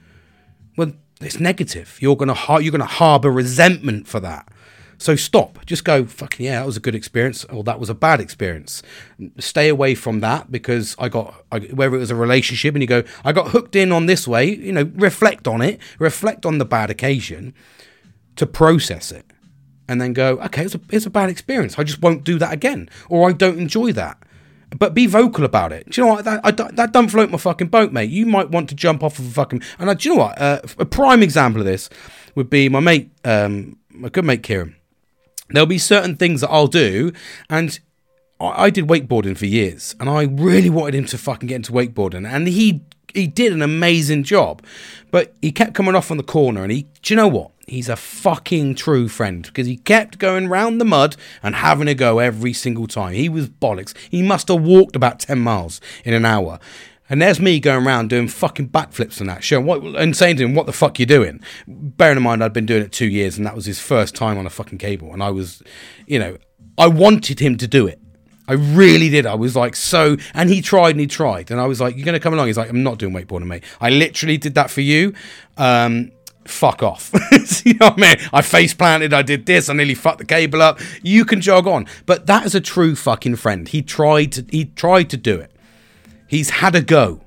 well, 0.75 0.93
it's 1.21 1.39
negative. 1.39 1.97
You're 2.01 2.15
gonna 2.15 2.33
har- 2.33 2.61
you're 2.61 2.71
gonna 2.71 2.85
harbor 2.85 3.31
resentment 3.31 4.07
for 4.07 4.19
that. 4.21 4.47
So 4.97 5.15
stop. 5.15 5.65
Just 5.65 5.83
go. 5.83 6.05
Fucking 6.05 6.45
yeah, 6.45 6.59
that 6.59 6.65
was 6.65 6.77
a 6.77 6.79
good 6.79 6.95
experience, 6.95 7.43
or 7.45 7.63
that 7.63 7.79
was 7.79 7.89
a 7.89 7.93
bad 7.93 8.19
experience. 8.19 8.81
Stay 9.39 9.69
away 9.69 9.95
from 9.95 10.19
that 10.21 10.51
because 10.51 10.95
I 10.99 11.09
got 11.09 11.43
I, 11.51 11.59
whether 11.59 11.95
it 11.95 11.99
was 11.99 12.11
a 12.11 12.15
relationship 12.15 12.75
and 12.75 12.81
you 12.81 12.87
go, 12.87 13.03
I 13.23 13.31
got 13.31 13.49
hooked 13.49 13.75
in 13.75 13.91
on 13.91 14.05
this 14.05 14.27
way. 14.27 14.45
You 14.55 14.71
know, 14.71 14.91
reflect 14.95 15.47
on 15.47 15.61
it. 15.61 15.79
Reflect 15.99 16.45
on 16.45 16.57
the 16.57 16.65
bad 16.65 16.89
occasion 16.89 17.53
to 18.35 18.45
process 18.45 19.11
it, 19.11 19.25
and 19.87 20.01
then 20.01 20.13
go, 20.13 20.39
okay, 20.39 20.65
it's 20.65 20.75
a 20.75 20.81
it's 20.91 21.05
a 21.05 21.09
bad 21.11 21.29
experience. 21.29 21.77
I 21.77 21.83
just 21.83 22.01
won't 22.01 22.23
do 22.23 22.37
that 22.39 22.53
again, 22.53 22.89
or 23.09 23.29
I 23.29 23.33
don't 23.33 23.59
enjoy 23.59 23.91
that 23.93 24.17
but 24.77 24.93
be 24.93 25.07
vocal 25.07 25.45
about 25.45 25.71
it. 25.71 25.89
Do 25.89 26.01
you 26.01 26.07
know 26.07 26.13
what? 26.13 26.25
That, 26.25 26.41
I, 26.43 26.51
that 26.51 26.91
don't 26.91 27.07
float 27.07 27.29
my 27.29 27.37
fucking 27.37 27.67
boat, 27.67 27.91
mate. 27.91 28.09
You 28.09 28.25
might 28.25 28.49
want 28.49 28.69
to 28.69 28.75
jump 28.75 29.03
off 29.03 29.19
of 29.19 29.27
a 29.27 29.31
fucking. 29.31 29.61
And 29.79 29.89
I, 29.89 29.93
do 29.93 30.09
you 30.09 30.15
know 30.15 30.23
what? 30.23 30.41
Uh, 30.41 30.61
a 30.77 30.85
prime 30.85 31.23
example 31.23 31.61
of 31.61 31.65
this 31.65 31.89
would 32.35 32.49
be 32.49 32.69
my 32.69 32.79
mate, 32.79 33.11
um, 33.23 33.77
my 33.89 34.09
good 34.09 34.25
mate 34.25 34.43
Kieran. 34.43 34.75
There'll 35.49 35.67
be 35.67 35.77
certain 35.77 36.15
things 36.15 36.41
that 36.41 36.49
I'll 36.49 36.67
do, 36.67 37.11
and 37.49 37.79
I, 38.39 38.65
I 38.65 38.69
did 38.69 38.87
wakeboarding 38.87 39.37
for 39.37 39.45
years, 39.45 39.95
and 39.99 40.09
I 40.09 40.23
really 40.23 40.69
wanted 40.69 40.95
him 40.95 41.05
to 41.05 41.17
fucking 41.17 41.47
get 41.47 41.55
into 41.55 41.71
wakeboarding, 41.71 42.27
and 42.27 42.47
he 42.47 42.81
he 43.15 43.27
did 43.27 43.53
an 43.53 43.61
amazing 43.61 44.23
job, 44.23 44.61
but 45.09 45.33
he 45.41 45.51
kept 45.51 45.73
coming 45.73 45.95
off 45.95 46.11
on 46.11 46.17
the 46.17 46.23
corner, 46.23 46.63
and 46.63 46.71
he, 46.71 46.83
do 47.01 47.13
you 47.13 47.15
know 47.15 47.27
what? 47.27 47.51
He's 47.67 47.89
a 47.89 47.95
fucking 47.95 48.75
true 48.75 49.07
friend 49.07 49.43
because 49.43 49.65
he 49.65 49.77
kept 49.77 50.19
going 50.19 50.47
round 50.47 50.79
the 50.79 50.85
mud 50.85 51.15
and 51.41 51.55
having 51.55 51.87
a 51.87 51.95
go 51.95 52.19
every 52.19 52.53
single 52.53 52.85
time. 52.85 53.13
He 53.13 53.27
was 53.27 53.49
bollocks. 53.49 53.95
He 54.11 54.21
must 54.21 54.49
have 54.49 54.61
walked 54.61 54.95
about 54.95 55.19
10 55.19 55.39
miles 55.39 55.81
in 56.03 56.13
an 56.13 56.25
hour. 56.25 56.59
And 57.09 57.21
there's 57.21 57.39
me 57.39 57.59
going 57.59 57.85
around 57.85 58.09
doing 58.09 58.27
fucking 58.27 58.69
backflips 58.69 59.19
and 59.19 59.29
that, 59.29 59.43
showing 59.43 59.65
what 59.65 59.81
and 59.83 60.15
saying 60.15 60.37
to 60.37 60.43
him, 60.43 60.55
"What 60.55 60.65
the 60.65 60.73
fuck 60.73 60.99
you 60.99 61.05
doing?" 61.05 61.39
Bearing 61.67 62.17
in 62.17 62.23
mind, 62.23 62.43
I'd 62.43 62.53
been 62.53 62.65
doing 62.65 62.81
it 62.81 62.91
two 62.91 63.07
years, 63.07 63.37
and 63.37 63.45
that 63.45 63.55
was 63.55 63.65
his 63.65 63.79
first 63.79 64.15
time 64.15 64.37
on 64.37 64.45
a 64.45 64.49
fucking 64.49 64.79
cable, 64.79 65.13
and 65.13 65.21
I 65.21 65.29
was, 65.29 65.61
you 66.07 66.17
know, 66.17 66.37
I 66.77 66.87
wanted 66.87 67.39
him 67.39 67.57
to 67.57 67.67
do 67.67 67.85
it. 67.85 67.99
I 68.47 68.53
really 68.53 69.09
did. 69.09 69.25
I 69.25 69.35
was 69.35 69.55
like, 69.55 69.75
so, 69.75 70.17
and 70.33 70.49
he 70.49 70.61
tried 70.61 70.91
and 70.91 70.99
he 70.99 71.07
tried, 71.07 71.51
and 71.51 71.59
I 71.59 71.65
was 71.65 71.79
like, 71.79 71.95
"You're 71.95 72.05
gonna 72.05 72.19
come 72.19 72.33
along?" 72.33 72.47
He's 72.47 72.57
like, 72.57 72.69
"I'm 72.69 72.83
not 72.83 72.97
doing 72.97 73.13
wakeboarding, 73.13 73.47
mate. 73.47 73.63
I 73.79 73.89
literally 73.89 74.37
did 74.37 74.55
that 74.55 74.71
for 74.71 74.81
you." 74.81 75.13
Um, 75.57 76.11
fuck 76.45 76.83
off. 76.83 77.11
you 77.65 77.73
know 77.75 77.89
what 77.89 78.03
I 78.03 78.15
mean? 78.15 78.29
I 78.31 78.41
face 78.41 78.73
planted, 78.73 79.13
I 79.13 79.21
did 79.21 79.45
this, 79.45 79.69
I 79.69 79.73
nearly 79.73 79.95
fucked 79.95 80.19
the 80.19 80.25
cable 80.25 80.61
up. 80.61 80.79
You 81.01 81.25
can 81.25 81.41
jog 81.41 81.67
on. 81.67 81.87
But 82.05 82.27
that 82.27 82.45
is 82.45 82.55
a 82.55 82.61
true 82.61 82.95
fucking 82.95 83.35
friend. 83.37 83.67
He 83.67 83.81
tried 83.81 84.31
to 84.33 84.45
he 84.49 84.65
tried 84.65 85.09
to 85.11 85.17
do 85.17 85.37
it. 85.37 85.51
He's 86.27 86.49
had 86.49 86.75
a 86.75 86.81
go 86.81 87.21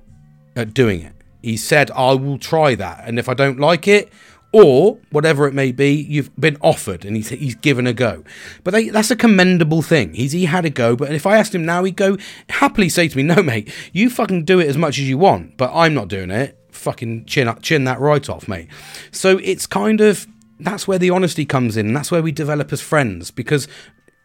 at 0.56 0.74
doing 0.74 1.00
it. 1.02 1.12
He 1.42 1.56
said, 1.56 1.90
I 1.92 2.14
will 2.14 2.38
try 2.38 2.74
that. 2.74 3.04
And 3.06 3.18
if 3.18 3.28
I 3.28 3.34
don't 3.34 3.60
like 3.60 3.86
it, 3.86 4.12
or 4.50 4.98
whatever 5.10 5.46
it 5.46 5.52
may 5.52 5.72
be, 5.72 5.92
you've 5.92 6.34
been 6.40 6.56
offered 6.62 7.04
and 7.04 7.14
he's, 7.14 7.28
he's 7.28 7.54
given 7.54 7.86
a 7.86 7.92
go. 7.92 8.24
But 8.64 8.70
they, 8.70 8.88
that's 8.88 9.10
a 9.10 9.16
commendable 9.16 9.82
thing. 9.82 10.14
He's 10.14 10.32
he 10.32 10.46
had 10.46 10.64
a 10.64 10.70
go, 10.70 10.96
but 10.96 11.12
if 11.12 11.26
I 11.26 11.36
asked 11.36 11.54
him 11.54 11.66
now, 11.66 11.84
he'd 11.84 11.96
go 11.96 12.16
happily 12.48 12.88
say 12.88 13.08
to 13.08 13.16
me, 13.16 13.22
"No, 13.24 13.42
mate, 13.42 13.70
you 13.92 14.08
fucking 14.08 14.46
do 14.46 14.58
it 14.58 14.66
as 14.66 14.78
much 14.78 14.98
as 14.98 15.06
you 15.06 15.18
want, 15.18 15.58
but 15.58 15.70
I'm 15.74 15.92
not 15.92 16.08
doing 16.08 16.30
it 16.30 16.58
fucking 16.78 17.26
chin 17.26 17.48
up, 17.48 17.60
chin 17.62 17.84
that 17.84 18.00
right 18.00 18.28
off, 18.28 18.48
mate. 18.48 18.68
So 19.10 19.38
it's 19.38 19.66
kind 19.66 20.00
of 20.00 20.26
that's 20.60 20.88
where 20.88 20.98
the 20.98 21.10
honesty 21.10 21.44
comes 21.44 21.76
in, 21.76 21.92
that's 21.92 22.10
where 22.10 22.22
we 22.22 22.32
develop 22.32 22.72
as 22.72 22.80
friends 22.80 23.30
because 23.30 23.68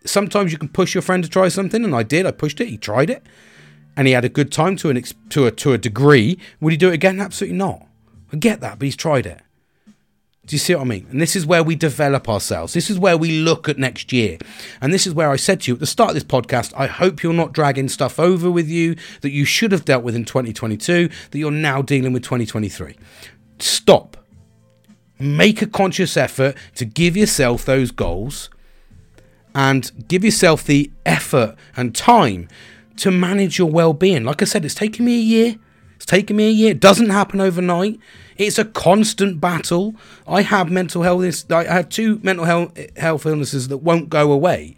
sometimes 0.05 0.51
you 0.51 0.57
can 0.57 0.69
push 0.69 0.95
your 0.95 1.01
friend 1.01 1.23
to 1.23 1.29
try 1.29 1.47
something, 1.49 1.83
and 1.83 1.95
I 1.95 2.03
did. 2.03 2.25
I 2.25 2.31
pushed 2.31 2.59
it. 2.61 2.69
He 2.69 2.77
tried 2.77 3.09
it, 3.09 3.23
and 3.95 4.07
he 4.07 4.13
had 4.13 4.25
a 4.25 4.29
good 4.29 4.51
time 4.51 4.75
to 4.77 4.89
an 4.89 4.97
ex- 4.97 5.13
to 5.29 5.45
a 5.45 5.51
to 5.51 5.73
a 5.73 5.77
degree. 5.77 6.37
Would 6.59 6.73
he 6.73 6.77
do 6.77 6.89
it 6.89 6.95
again? 6.95 7.19
Absolutely 7.19 7.57
not. 7.57 7.85
I 8.31 8.37
get 8.37 8.61
that, 8.61 8.79
but 8.79 8.85
he's 8.85 8.95
tried 8.95 9.25
it. 9.25 9.41
Do 10.45 10.55
you 10.55 10.59
see 10.59 10.75
what 10.75 10.81
I 10.81 10.85
mean? 10.85 11.07
And 11.09 11.21
this 11.21 11.37
is 11.37 11.45
where 11.45 11.63
we 11.63 11.75
develop 11.75 12.27
ourselves. 12.27 12.73
This 12.73 12.89
is 12.89 12.99
where 12.99 13.17
we 13.17 13.39
look 13.39 13.69
at 13.69 13.77
next 13.77 14.11
year. 14.11 14.37
And 14.81 14.93
this 14.93 15.07
is 15.07 15.13
where 15.13 15.29
I 15.29 15.37
said 15.37 15.61
to 15.61 15.71
you 15.71 15.75
at 15.75 15.79
the 15.79 15.85
start 15.85 16.09
of 16.09 16.15
this 16.15 16.23
podcast, 16.25 16.73
I 16.75 16.87
hope 16.87 17.23
you're 17.23 17.31
not 17.31 17.53
dragging 17.53 17.87
stuff 17.87 18.19
over 18.19 18.51
with 18.51 18.67
you 18.67 18.97
that 19.21 19.31
you 19.31 19.45
should 19.45 19.71
have 19.71 19.85
dealt 19.85 20.03
with 20.03 20.15
in 20.15 20.25
2022 20.25 21.09
that 21.31 21.39
you're 21.39 21.49
now 21.49 21.81
dealing 21.81 22.11
with 22.11 22.23
2023. 22.23 22.97
Stop. 23.59 24.17
Make 25.17 25.61
a 25.61 25.67
conscious 25.67 26.17
effort 26.17 26.57
to 26.75 26.83
give 26.83 27.15
yourself 27.15 27.63
those 27.63 27.91
goals 27.91 28.49
and 29.55 30.07
give 30.09 30.25
yourself 30.25 30.65
the 30.65 30.91
effort 31.05 31.55
and 31.77 31.95
time 31.95 32.49
to 32.97 33.11
manage 33.11 33.57
your 33.57 33.69
well-being. 33.69 34.23
Like 34.23 34.41
I 34.41 34.45
said, 34.45 34.65
it's 34.65 34.75
taken 34.75 35.05
me 35.05 35.15
a 35.15 35.21
year. 35.21 35.55
It's 35.95 36.05
taken 36.05 36.35
me 36.35 36.47
a 36.47 36.51
year. 36.51 36.71
It 36.71 36.79
doesn't 36.79 37.09
happen 37.09 37.39
overnight. 37.39 37.99
It's 38.37 38.57
a 38.57 38.65
constant 38.65 39.39
battle. 39.39 39.95
I 40.27 40.41
have 40.41 40.69
mental 40.71 41.03
health. 41.03 41.51
I 41.51 41.63
have 41.63 41.89
two 41.89 42.19
mental 42.23 42.45
health 42.45 43.25
illnesses 43.25 43.67
that 43.69 43.77
won't 43.77 44.09
go 44.09 44.31
away. 44.31 44.75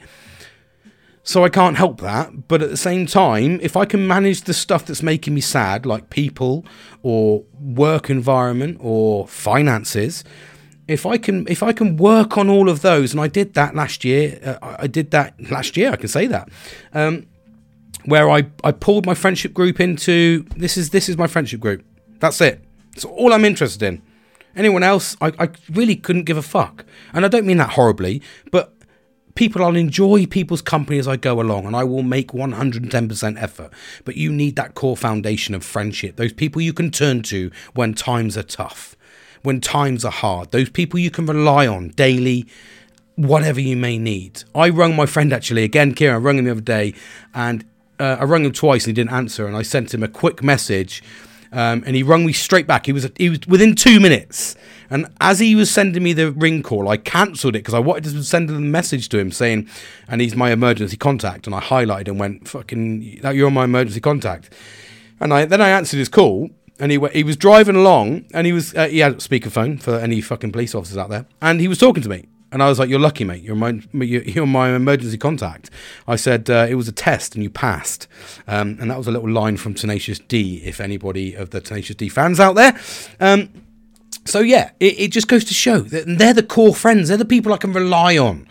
So 1.24 1.44
I 1.44 1.50
can't 1.50 1.76
help 1.76 2.02
that. 2.02 2.48
But 2.48 2.62
at 2.62 2.70
the 2.70 2.78
same 2.78 3.08
time, 3.08 3.60
if 3.64 3.76
I 3.76 3.86
can 3.86 4.06
manage 4.06 4.42
the 4.42 4.54
stuff 4.54 4.86
that's 4.86 5.02
making 5.02 5.34
me 5.34 5.42
sad, 5.42 5.86
like 5.86 6.12
people 6.12 6.64
or 7.02 7.44
work 7.60 8.12
environment 8.12 8.78
or 8.80 9.28
finances, 9.28 10.24
if 10.88 11.08
I 11.08 11.18
can 11.18 11.48
if 11.48 11.64
I 11.64 11.74
can 11.74 11.98
work 11.98 12.38
on 12.38 12.48
all 12.48 12.70
of 12.70 12.82
those, 12.82 13.12
and 13.12 13.20
I 13.20 13.28
did 13.28 13.56
that 13.56 13.74
last 13.74 14.06
year. 14.06 14.40
Uh, 14.62 14.76
I 14.80 14.86
did 14.86 15.10
that 15.12 15.34
last 15.50 15.76
year. 15.76 15.92
I 15.92 15.96
can 15.96 16.10
say 16.10 16.28
that. 16.28 16.50
Um, 16.94 17.26
where 18.06 18.30
I, 18.30 18.48
I 18.64 18.72
pulled 18.72 19.06
my 19.06 19.14
friendship 19.14 19.54
group 19.54 19.80
into 19.80 20.46
this 20.56 20.78
is 20.78 20.92
this 20.92 21.10
is 21.10 21.18
my 21.18 21.28
friendship 21.28 21.60
group. 21.60 21.84
That's 22.20 22.40
it. 22.42 22.64
It's 22.94 23.06
all 23.06 23.34
I'm 23.34 23.46
interested 23.46 23.84
in. 23.84 24.02
Anyone 24.56 24.84
else, 24.84 25.18
I, 25.20 25.34
I 25.38 25.50
really 25.70 25.98
couldn't 25.98 26.24
give 26.24 26.38
a 26.38 26.42
fuck. 26.42 26.86
And 27.14 27.26
I 27.26 27.28
don't 27.28 27.46
mean 27.46 27.58
that 27.58 27.72
horribly, 27.72 28.22
but 28.52 28.74
people, 29.36 29.64
I'll 29.64 29.76
enjoy 29.76 30.26
people's 30.26 30.62
company 30.62 30.98
as 30.98 31.08
I 31.08 31.18
go 31.18 31.42
along 31.42 31.66
and 31.66 31.76
I 31.76 31.84
will 31.84 32.04
make 32.04 32.30
110% 32.30 33.42
effort. 33.42 33.72
But 34.06 34.16
you 34.16 34.32
need 34.32 34.56
that 34.56 34.76
core 34.76 34.96
foundation 34.96 35.54
of 35.54 35.64
friendship, 35.64 36.16
those 36.16 36.34
people 36.34 36.62
you 36.62 36.74
can 36.74 36.90
turn 36.90 37.22
to 37.24 37.52
when 37.74 37.94
times 37.94 38.38
are 38.38 38.44
tough, 38.44 38.96
when 39.44 39.60
times 39.60 40.06
are 40.06 40.12
hard, 40.12 40.52
those 40.52 40.70
people 40.70 41.00
you 41.00 41.12
can 41.12 41.26
rely 41.26 41.68
on 41.68 41.90
daily, 41.90 42.48
whatever 43.16 43.60
you 43.60 43.76
may 43.76 43.98
need. 43.98 44.44
I 44.56 44.70
rung 44.70 44.96
my 44.96 45.06
friend 45.06 45.34
actually, 45.34 45.66
again, 45.66 45.94
Kieran, 45.94 46.16
I 46.16 46.20
rung 46.20 46.40
him 46.40 46.46
the 46.46 46.52
other 46.52 46.62
day 46.62 46.94
and 47.34 47.66
uh, 48.00 48.18
I 48.20 48.24
rung 48.26 48.46
him 48.46 48.52
twice 48.52 48.86
and 48.86 48.96
he 48.96 49.02
didn't 49.02 49.16
answer. 49.16 49.48
And 49.48 49.56
I 49.56 49.62
sent 49.62 49.94
him 49.94 50.04
a 50.04 50.08
quick 50.08 50.44
message 50.44 51.02
um, 51.56 51.84
and 51.86 51.96
he 51.96 52.04
rung 52.04 52.26
me 52.26 52.34
straight 52.34 52.68
back. 52.68 52.86
He 52.86 52.92
was 52.92 53.10
he 53.18 53.30
was 53.30 53.40
within 53.48 53.76
two 53.76 54.02
minutes. 54.02 54.58
And 54.90 55.08
as 55.22 55.40
he 55.40 55.56
was 55.56 55.72
sending 55.72 56.04
me 56.04 56.12
the 56.12 56.32
ring 56.32 56.62
call, 56.62 56.90
I 56.90 56.98
cancelled 56.98 57.56
it 57.56 57.60
because 57.60 57.74
I 57.74 57.80
wanted 57.80 58.04
to 58.04 58.24
send 58.24 58.50
a 58.50 58.54
message 58.54 59.08
to 59.10 59.18
him 59.18 59.32
saying, 59.32 59.70
"And 60.08 60.20
he's 60.20 60.36
my 60.36 60.52
emergency 60.52 60.98
contact." 60.98 61.48
And 61.48 61.56
I 61.56 61.62
highlighted 61.62 62.10
and 62.10 62.20
went, 62.20 62.50
"Fucking, 62.50 63.22
you're 63.34 63.50
my 63.52 63.64
emergency 63.64 64.02
contact." 64.02 64.50
And 65.22 65.34
I 65.34 65.46
then 65.46 65.62
I 65.62 65.70
answered 65.70 65.98
his 65.98 66.10
call, 66.10 66.50
and 66.78 66.92
he 66.92 67.00
he 67.14 67.24
was 67.24 67.38
driving 67.38 67.78
along, 67.78 68.26
and 68.34 68.46
he 68.46 68.52
was 68.52 68.76
uh, 68.76 68.88
he 68.88 69.00
had 69.00 69.14
a 69.14 69.16
speakerphone 69.16 69.82
for 69.82 69.98
any 69.98 70.20
fucking 70.20 70.52
police 70.52 70.76
officers 70.76 70.98
out 70.98 71.10
there, 71.10 71.26
and 71.42 71.62
he 71.62 71.70
was 71.70 71.78
talking 71.78 72.04
to 72.04 72.10
me. 72.10 72.26
And 72.56 72.64
I 72.64 72.70
was 72.70 72.80
like, 72.80 72.88
"You're 72.88 73.00
lucky, 73.00 73.26
mate. 73.26 73.44
You're 73.44 73.58
my 73.58 73.82
you're 73.92 74.46
my 74.46 74.74
emergency 74.74 75.18
contact." 75.18 75.70
I 76.08 76.16
said 76.16 76.50
uh, 76.50 76.66
it 76.70 76.76
was 76.76 76.88
a 76.88 76.94
test, 76.94 77.36
and 77.36 77.44
you 77.44 77.50
passed. 77.50 78.08
Um, 78.48 78.78
and 78.80 78.90
that 78.90 78.98
was 78.98 79.08
a 79.08 79.12
little 79.12 79.30
line 79.30 79.58
from 79.58 79.74
Tenacious 79.74 80.20
D. 80.20 80.62
If 80.64 80.80
anybody 80.80 81.34
of 81.34 81.50
the 81.50 81.60
Tenacious 81.60 81.98
D 81.98 82.08
fans 82.08 82.40
out 82.40 82.56
there. 82.56 82.80
Um, 83.20 83.50
so 84.24 84.40
yeah, 84.40 84.72
it, 84.80 84.98
it 84.98 85.12
just 85.12 85.28
goes 85.28 85.44
to 85.44 85.54
show 85.54 85.80
that 85.80 86.06
they're 86.08 86.34
the 86.34 86.44
core 86.44 86.74
friends. 86.74 87.10
They're 87.10 87.18
the 87.18 87.26
people 87.26 87.52
I 87.52 87.58
can 87.58 87.74
rely 87.74 88.18
on. 88.18 88.48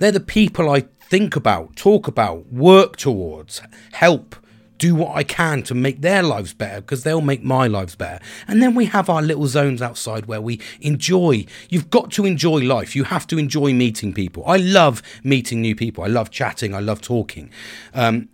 They're 0.00 0.12
the 0.12 0.20
people 0.20 0.68
I 0.68 0.84
think 1.00 1.34
about, 1.34 1.76
talk 1.76 2.06
about, 2.06 2.52
work 2.52 2.96
towards, 2.96 3.62
help, 3.92 4.36
do 4.78 4.94
what 4.94 5.16
I 5.16 5.22
can 5.22 5.62
to 5.64 5.74
make 5.74 6.00
their 6.00 6.22
lives 6.22 6.54
better 6.54 6.80
because 6.80 7.02
they'll 7.02 7.20
make 7.20 7.42
my 7.42 7.66
lives 7.66 7.94
better. 7.94 8.22
And 8.46 8.62
then 8.62 8.74
we 8.74 8.86
have 8.86 9.08
our 9.08 9.22
little 9.22 9.46
zones 9.46 9.82
outside 9.82 10.26
where 10.26 10.40
we 10.40 10.60
enjoy. 10.80 11.46
You've 11.68 11.90
got 11.90 12.10
to 12.12 12.24
enjoy 12.24 12.58
life. 12.58 12.94
You 12.94 13.04
have 13.04 13.26
to 13.28 13.38
enjoy 13.38 13.72
meeting 13.72 14.12
people. 14.12 14.44
I 14.46 14.56
love 14.56 15.02
meeting 15.22 15.60
new 15.60 15.74
people. 15.74 16.04
I 16.04 16.08
love 16.08 16.30
chatting. 16.30 16.74
I 16.74 16.80
love 16.80 17.00
talking. 17.00 17.50
Um, 17.94 18.28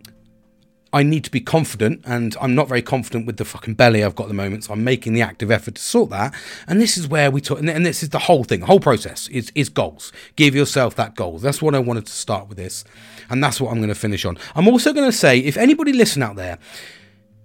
I 0.93 1.03
need 1.03 1.23
to 1.23 1.31
be 1.31 1.41
confident, 1.41 2.01
and 2.05 2.37
I'm 2.39 2.53
not 2.53 2.69
very 2.69 2.83
confident 2.83 3.25
with 3.25 3.37
the 3.37 3.45
fucking 3.45 3.73
belly 3.73 4.03
I've 4.03 4.15
got 4.15 4.25
at 4.25 4.27
the 4.27 4.35
moment. 4.35 4.65
So 4.65 4.73
I'm 4.73 4.83
making 4.83 5.13
the 5.13 5.23
active 5.23 5.49
effort 5.49 5.75
to 5.75 5.81
sort 5.81 6.11
that. 6.11 6.33
And 6.67 6.79
this 6.79 6.97
is 6.97 7.07
where 7.07 7.31
we 7.31 7.41
talk, 7.41 7.59
and 7.59 7.85
this 7.85 8.03
is 8.03 8.09
the 8.09 8.19
whole 8.19 8.43
thing, 8.43 8.59
the 8.61 8.67
whole 8.67 8.79
process 8.79 9.27
is 9.29 9.51
is 9.55 9.69
goals. 9.69 10.13
Give 10.35 10.55
yourself 10.55 10.95
that 10.95 11.15
goal. 11.15 11.39
That's 11.39 11.61
what 11.61 11.73
I 11.75 11.79
wanted 11.79 12.05
to 12.05 12.13
start 12.13 12.47
with 12.47 12.57
this, 12.57 12.85
and 13.29 13.43
that's 13.43 13.59
what 13.59 13.71
I'm 13.71 13.77
going 13.77 13.89
to 13.89 13.95
finish 13.95 14.23
on. 14.23 14.37
I'm 14.55 14.67
also 14.67 14.93
going 14.93 15.09
to 15.09 15.17
say, 15.17 15.39
if 15.39 15.57
anybody 15.57 15.93
listen 15.93 16.21
out 16.21 16.35
there 16.35 16.59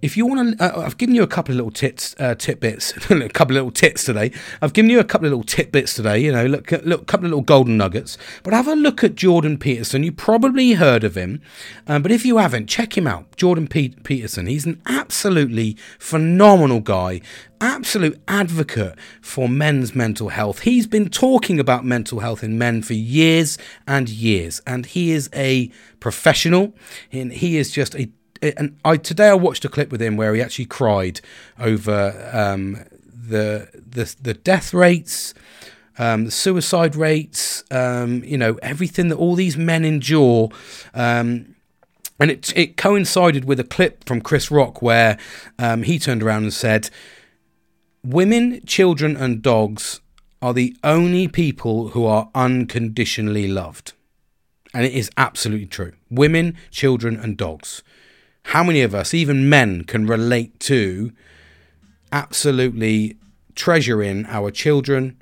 if 0.01 0.15
you 0.15 0.25
want 0.25 0.57
to, 0.57 0.63
uh, 0.63 0.81
I've 0.85 0.97
given 0.97 1.15
you 1.15 1.23
a 1.23 1.27
couple 1.27 1.53
of 1.53 1.57
little 1.57 1.71
tits, 1.71 2.15
uh, 2.19 2.35
tidbits, 2.35 2.95
a 3.11 3.29
couple 3.29 3.55
of 3.55 3.61
little 3.61 3.71
tits 3.71 4.05
today. 4.05 4.31
I've 4.61 4.73
given 4.73 4.89
you 4.89 4.99
a 4.99 5.03
couple 5.03 5.27
of 5.27 5.31
little 5.31 5.43
tidbits 5.43 5.93
today. 5.93 6.19
You 6.19 6.31
know, 6.31 6.45
look, 6.45 6.71
look, 6.71 7.01
a 7.01 7.05
couple 7.05 7.25
of 7.25 7.31
little 7.31 7.41
golden 7.41 7.77
nuggets. 7.77 8.17
But 8.43 8.53
have 8.53 8.67
a 8.67 8.75
look 8.75 9.03
at 9.03 9.15
Jordan 9.15 9.57
Peterson. 9.57 10.03
You 10.03 10.11
probably 10.11 10.73
heard 10.73 11.03
of 11.03 11.15
him, 11.15 11.41
um, 11.87 12.01
but 12.01 12.11
if 12.11 12.25
you 12.25 12.37
haven't, 12.37 12.67
check 12.67 12.97
him 12.97 13.07
out. 13.07 13.35
Jordan 13.35 13.67
P- 13.67 13.95
Peterson. 14.03 14.45
He's 14.45 14.65
an 14.65 14.81
absolutely 14.85 15.75
phenomenal 15.97 16.79
guy, 16.79 17.21
absolute 17.59 18.21
advocate 18.27 18.97
for 19.21 19.49
men's 19.49 19.93
mental 19.93 20.29
health. 20.29 20.59
He's 20.59 20.87
been 20.87 21.09
talking 21.09 21.59
about 21.59 21.83
mental 21.83 22.21
health 22.21 22.43
in 22.43 22.57
men 22.57 22.81
for 22.81 22.93
years 22.93 23.57
and 23.85 24.07
years, 24.07 24.61
and 24.65 24.85
he 24.85 25.11
is 25.11 25.29
a 25.33 25.69
professional, 25.99 26.73
and 27.11 27.33
he 27.33 27.57
is 27.57 27.71
just 27.71 27.95
a 27.95 28.09
and 28.41 28.77
I 28.85 28.97
today 28.97 29.29
I 29.29 29.33
watched 29.33 29.65
a 29.65 29.69
clip 29.69 29.91
with 29.91 30.01
him 30.01 30.17
where 30.17 30.33
he 30.33 30.41
actually 30.41 30.65
cried 30.65 31.21
over 31.59 32.29
um, 32.33 32.85
the 33.05 33.69
the 33.73 34.15
the 34.21 34.33
death 34.33 34.73
rates, 34.73 35.33
um, 35.97 36.25
the 36.25 36.31
suicide 36.31 36.95
rates, 36.95 37.63
um, 37.71 38.23
you 38.23 38.37
know 38.37 38.57
everything 38.61 39.09
that 39.09 39.17
all 39.17 39.35
these 39.35 39.57
men 39.57 39.85
endure. 39.85 40.49
Um, 40.93 41.55
and 42.19 42.31
it 42.31 42.55
it 42.57 42.77
coincided 42.77 43.45
with 43.45 43.59
a 43.59 43.63
clip 43.63 44.03
from 44.05 44.21
Chris 44.21 44.51
Rock 44.51 44.81
where 44.81 45.17
um, 45.57 45.83
he 45.83 45.99
turned 45.99 46.23
around 46.23 46.43
and 46.43 46.53
said, 46.53 46.89
"Women, 48.03 48.61
children, 48.65 49.15
and 49.15 49.41
dogs 49.41 50.01
are 50.41 50.53
the 50.53 50.75
only 50.83 51.27
people 51.27 51.89
who 51.89 52.05
are 52.05 52.29
unconditionally 52.35 53.47
loved." 53.47 53.93
And 54.73 54.85
it 54.85 54.93
is 54.93 55.09
absolutely 55.17 55.65
true. 55.65 55.93
Women, 56.11 56.55
children, 56.69 57.17
and 57.17 57.35
dogs 57.35 57.81
how 58.49 58.63
many 58.63 58.81
of 58.81 58.95
us, 58.95 59.13
even 59.13 59.47
men, 59.47 59.83
can 59.83 60.07
relate 60.07 60.59
to 60.61 61.11
absolutely 62.11 63.15
treasuring 63.53 64.25
our 64.25 64.49
children, 64.49 65.21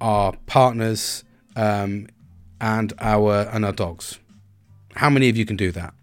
our 0.00 0.32
partners, 0.46 1.22
um, 1.54 2.08
and 2.60 2.92
our 2.98 3.48
and 3.52 3.64
our 3.64 3.70
dogs? 3.70 4.18
How 4.96 5.08
many 5.08 5.28
of 5.28 5.36
you 5.36 5.46
can 5.46 5.56
do 5.56 5.70
that? 5.70 5.94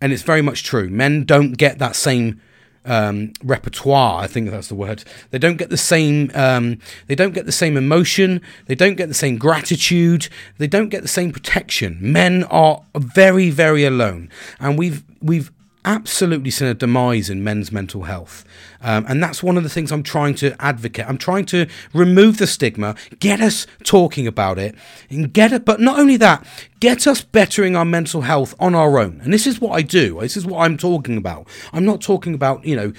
And 0.00 0.14
it's 0.14 0.22
very 0.22 0.40
much 0.40 0.64
true. 0.64 0.88
Men 0.88 1.24
don't 1.24 1.52
get 1.52 1.78
that 1.78 1.94
same 1.94 2.40
um, 2.86 3.34
repertoire. 3.44 4.22
I 4.22 4.28
think 4.28 4.50
that's 4.50 4.68
the 4.68 4.74
word. 4.74 5.04
They 5.30 5.38
don't 5.38 5.58
get 5.58 5.68
the 5.68 5.76
same. 5.76 6.30
Um, 6.34 6.78
they 7.06 7.14
don't 7.14 7.34
get 7.34 7.44
the 7.44 7.52
same 7.52 7.76
emotion. 7.76 8.40
They 8.64 8.76
don't 8.76 8.94
get 8.94 9.08
the 9.08 9.14
same 9.14 9.36
gratitude. 9.36 10.30
They 10.56 10.68
don't 10.68 10.88
get 10.88 11.02
the 11.02 11.08
same 11.08 11.32
protection. 11.32 11.98
Men 12.00 12.44
are 12.44 12.82
very, 12.96 13.50
very 13.50 13.84
alone, 13.84 14.30
and 14.58 14.78
we've 14.78 15.04
we've 15.20 15.50
absolutely 15.86 16.50
seen 16.50 16.68
a 16.68 16.74
demise 16.74 17.30
in 17.30 17.42
men's 17.42 17.70
mental 17.70 18.02
health. 18.02 18.44
Um, 18.82 19.06
and 19.08 19.22
that's 19.22 19.42
one 19.42 19.56
of 19.56 19.62
the 19.62 19.68
things 19.68 19.92
I'm 19.92 20.02
trying 20.02 20.34
to 20.36 20.60
advocate. 20.60 21.06
I'm 21.08 21.16
trying 21.16 21.46
to 21.46 21.66
remove 21.94 22.38
the 22.38 22.46
stigma, 22.46 22.96
get 23.20 23.40
us 23.40 23.66
talking 23.84 24.26
about 24.26 24.58
it, 24.58 24.74
and 25.08 25.32
get 25.32 25.52
it. 25.52 25.64
But 25.64 25.80
not 25.80 25.98
only 25.98 26.16
that, 26.18 26.46
get 26.80 27.06
us 27.06 27.22
bettering 27.22 27.76
our 27.76 27.84
mental 27.84 28.22
health 28.22 28.54
on 28.58 28.74
our 28.74 28.98
own. 28.98 29.20
And 29.22 29.32
this 29.32 29.46
is 29.46 29.60
what 29.60 29.72
I 29.72 29.82
do. 29.82 30.20
This 30.20 30.36
is 30.36 30.44
what 30.44 30.60
I'm 30.60 30.76
talking 30.76 31.16
about. 31.16 31.46
I'm 31.72 31.84
not 31.84 32.02
talking 32.02 32.34
about, 32.34 32.66
you 32.66 32.76
know, 32.76 32.92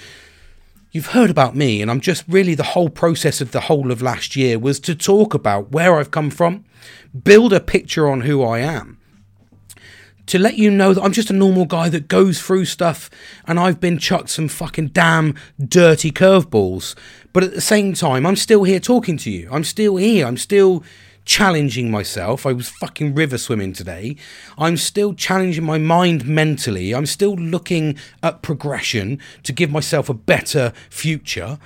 you've 0.90 1.08
heard 1.08 1.30
about 1.30 1.54
me, 1.54 1.82
and 1.82 1.90
I'm 1.90 2.00
just 2.00 2.24
really 2.26 2.54
the 2.54 2.62
whole 2.62 2.88
process 2.88 3.40
of 3.40 3.52
the 3.52 3.60
whole 3.60 3.92
of 3.92 4.02
last 4.02 4.34
year 4.34 4.58
was 4.58 4.80
to 4.80 4.94
talk 4.94 5.34
about 5.34 5.70
where 5.70 5.96
I've 5.96 6.10
come 6.10 6.30
from, 6.30 6.64
build 7.22 7.52
a 7.52 7.60
picture 7.60 8.08
on 8.08 8.22
who 8.22 8.42
I 8.42 8.60
am 8.60 8.97
to 10.28 10.38
let 10.38 10.56
you 10.56 10.70
know 10.70 10.94
that 10.94 11.02
I'm 11.02 11.12
just 11.12 11.30
a 11.30 11.34
normal 11.34 11.64
guy 11.64 11.88
that 11.88 12.08
goes 12.08 12.40
through 12.40 12.66
stuff 12.66 13.10
and 13.46 13.58
I've 13.58 13.80
been 13.80 13.98
chucked 13.98 14.30
some 14.30 14.48
fucking 14.48 14.88
damn 14.88 15.34
dirty 15.58 16.12
curveballs. 16.12 16.94
But 17.32 17.44
at 17.44 17.54
the 17.54 17.60
same 17.60 17.94
time, 17.94 18.26
I'm 18.26 18.36
still 18.36 18.64
here 18.64 18.80
talking 18.80 19.16
to 19.18 19.30
you. 19.30 19.48
I'm 19.50 19.64
still 19.64 19.96
here. 19.96 20.26
I'm 20.26 20.36
still 20.36 20.84
challenging 21.24 21.90
myself. 21.90 22.46
I 22.46 22.52
was 22.52 22.68
fucking 22.68 23.14
river 23.14 23.38
swimming 23.38 23.72
today. 23.72 24.16
I'm 24.56 24.76
still 24.76 25.14
challenging 25.14 25.64
my 25.64 25.78
mind 25.78 26.26
mentally. 26.26 26.94
I'm 26.94 27.06
still 27.06 27.34
looking 27.34 27.98
at 28.22 28.42
progression 28.42 29.18
to 29.42 29.52
give 29.52 29.70
myself 29.70 30.08
a 30.08 30.14
better 30.14 30.72
future. 30.90 31.58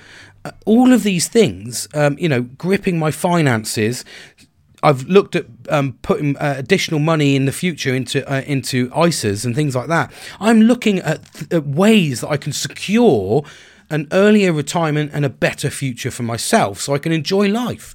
Uh, 0.45 0.51
all 0.65 0.91
of 0.91 1.03
these 1.03 1.29
things, 1.29 1.87
um, 1.93 2.17
you 2.19 2.27
know, 2.27 2.41
gripping 2.41 2.99
my 2.99 3.11
finances, 3.11 4.03
I've 4.83 5.07
looked 5.07 5.35
at 5.35 5.45
um, 5.69 5.93
putting 6.01 6.37
uh, 6.37 6.55
additional 6.57 6.99
money 6.99 7.35
in 7.35 7.45
the 7.45 7.51
future 7.51 7.95
into 7.95 8.29
uh, 8.31 8.41
into 8.41 8.89
ISAs 8.89 9.45
and 9.45 9.55
things 9.55 9.75
like 9.75 9.87
that. 9.87 10.11
I'm 10.39 10.61
looking 10.61 10.99
at, 10.99 11.33
th- 11.33 11.53
at 11.53 11.65
ways 11.65 12.21
that 12.21 12.29
I 12.29 12.37
can 12.37 12.51
secure 12.51 13.43
an 13.89 14.07
earlier 14.11 14.51
retirement 14.51 15.11
and 15.13 15.23
a 15.23 15.29
better 15.29 15.69
future 15.69 16.11
for 16.11 16.23
myself, 16.23 16.81
so 16.81 16.93
I 16.93 16.97
can 16.97 17.11
enjoy 17.11 17.47
life. 17.47 17.93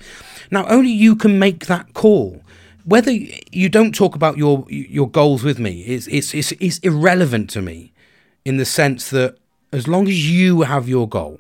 Now, 0.51 0.67
only 0.67 0.91
you 0.91 1.15
can 1.15 1.39
make 1.39 1.67
that 1.67 1.93
call. 1.93 2.43
Whether 2.85 3.13
you 3.13 3.69
don't 3.69 3.95
talk 3.95 4.15
about 4.15 4.39
your 4.39 4.65
your 4.69 5.11
goals 5.11 5.45
with 5.45 5.59
me, 5.59 5.83
it's 5.83 6.07
it's 6.07 6.35
it's, 6.35 6.53
it's 6.53 6.79
irrelevant 6.79 7.51
to 7.51 7.61
me, 7.61 7.93
in 8.47 8.57
the 8.57 8.65
sense 8.65 9.11
that 9.11 9.37
as 9.73 9.87
long 9.87 10.09
as 10.09 10.31
you 10.31 10.63
have 10.63 10.89
your 10.89 11.07
goal, 11.07 11.39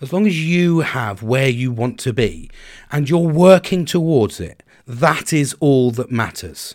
as 0.00 0.12
long 0.12 0.26
as 0.26 0.44
you 0.44 0.80
have 0.80 1.22
where 1.22 1.48
you 1.48 1.72
want 1.72 1.98
to 2.00 2.12
be 2.12 2.50
and 2.92 3.08
you're 3.08 3.18
working 3.18 3.84
towards 3.84 4.40
it, 4.40 4.62
that 4.86 5.32
is 5.32 5.54
all 5.60 5.90
that 5.92 6.10
matters. 6.10 6.74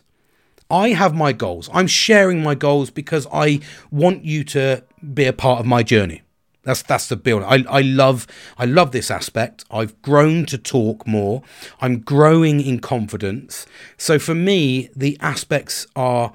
I 0.70 0.90
have 0.90 1.14
my 1.14 1.34
goals. 1.34 1.70
I'm 1.74 1.88
sharing 1.88 2.42
my 2.42 2.56
goals 2.56 2.90
because 2.90 3.28
I 3.32 3.60
want 3.92 4.24
you 4.24 4.44
to 4.46 4.84
be 5.14 5.26
a 5.26 5.34
part 5.34 5.60
of 5.60 5.66
my 5.66 5.84
journey. 5.84 6.22
That's 6.64 6.84
that's 6.84 7.08
the 7.08 7.16
build. 7.16 7.44
I, 7.44 7.64
I 7.68 7.82
love 7.82 8.28
I 8.58 8.66
love 8.66 8.92
this 8.92 9.10
aspect. 9.10 9.66
I've 9.72 10.00
grown 10.02 10.46
to 10.46 10.58
talk 10.58 11.08
more. 11.08 11.42
I'm 11.82 12.00
growing 12.00 12.62
in 12.62 12.80
confidence. 12.80 13.66
So 13.98 14.20
for 14.20 14.36
me, 14.36 14.90
the 14.96 15.18
aspects 15.22 15.88
are 15.96 16.34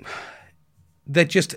they're 1.06 1.24
just 1.24 1.54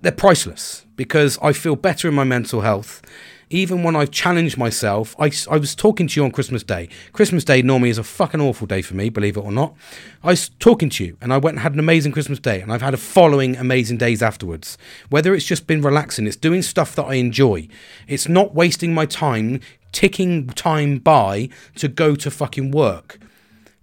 they're 0.00 0.12
priceless 0.12 0.86
because 1.00 1.38
I 1.40 1.54
feel 1.54 1.76
better 1.76 2.08
in 2.08 2.14
my 2.14 2.24
mental 2.24 2.60
health. 2.60 3.00
Even 3.48 3.82
when 3.82 3.96
I've 3.96 4.10
challenged 4.10 4.58
myself, 4.58 5.16
I, 5.18 5.32
I 5.50 5.56
was 5.56 5.74
talking 5.74 6.06
to 6.06 6.20
you 6.20 6.24
on 6.26 6.30
Christmas 6.30 6.62
Day. 6.62 6.90
Christmas 7.14 7.42
Day 7.42 7.62
normally 7.62 7.88
is 7.88 7.96
a 7.96 8.04
fucking 8.04 8.38
awful 8.38 8.66
day 8.66 8.82
for 8.82 8.96
me, 8.96 9.08
believe 9.08 9.38
it 9.38 9.40
or 9.40 9.50
not. 9.50 9.74
I 10.22 10.26
was 10.26 10.50
talking 10.58 10.90
to 10.90 11.04
you 11.06 11.16
and 11.22 11.32
I 11.32 11.38
went 11.38 11.54
and 11.54 11.62
had 11.62 11.72
an 11.72 11.78
amazing 11.78 12.12
Christmas 12.12 12.38
Day 12.38 12.60
and 12.60 12.70
I've 12.70 12.82
had 12.82 12.92
a 12.92 12.98
following 12.98 13.56
amazing 13.56 13.96
days 13.96 14.22
afterwards. 14.22 14.76
Whether 15.08 15.34
it's 15.34 15.46
just 15.46 15.66
been 15.66 15.80
relaxing, 15.80 16.26
it's 16.26 16.36
doing 16.36 16.60
stuff 16.60 16.94
that 16.96 17.06
I 17.06 17.14
enjoy. 17.14 17.68
It's 18.06 18.28
not 18.28 18.54
wasting 18.54 18.92
my 18.92 19.06
time 19.06 19.60
ticking 19.92 20.48
time 20.48 20.98
by 20.98 21.48
to 21.76 21.88
go 21.88 22.14
to 22.14 22.30
fucking 22.30 22.72
work. 22.72 23.18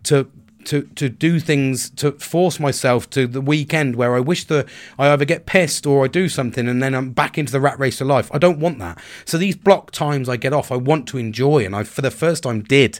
To 0.03 0.30
to 0.68 0.84
to 0.95 1.09
do 1.09 1.39
things 1.39 1.89
to 1.91 2.11
force 2.13 2.59
myself 2.59 3.09
to 3.11 3.26
the 3.28 3.41
weekend 3.41 3.95
where 3.95 4.15
I 4.15 4.20
wish 4.20 4.45
that 4.45 4.68
I 4.99 5.09
either 5.09 5.26
get 5.26 5.45
pissed 5.45 5.88
or 5.88 6.05
I 6.05 6.07
do 6.07 6.30
something 6.30 6.68
and 6.68 6.82
then 6.82 6.93
I'm 6.93 7.11
back 7.11 7.38
into 7.38 7.51
the 7.51 7.61
rat 7.61 7.80
race 7.80 7.99
of 7.99 8.07
life. 8.07 8.30
I 8.34 8.38
don't 8.38 8.59
want 8.59 8.80
that. 8.80 9.01
So 9.26 9.38
these 9.38 9.55
block 9.55 9.91
times 9.91 10.30
I 10.30 10.38
get 10.38 10.53
off, 10.53 10.72
I 10.72 10.76
want 10.76 11.07
to 11.09 11.18
enjoy, 11.18 11.65
and 11.65 11.76
I 11.76 11.84
for 11.84 12.01
the 12.01 12.11
first 12.11 12.43
time 12.43 12.61
did. 12.61 12.99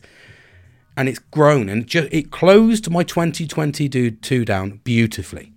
And 0.96 1.08
it's 1.08 1.20
grown 1.20 1.70
and 1.70 1.86
ju- 1.86 2.10
it 2.12 2.32
closed 2.32 2.90
my 2.90 3.04
2022 3.04 4.46
down 4.46 4.82
beautifully 4.84 5.54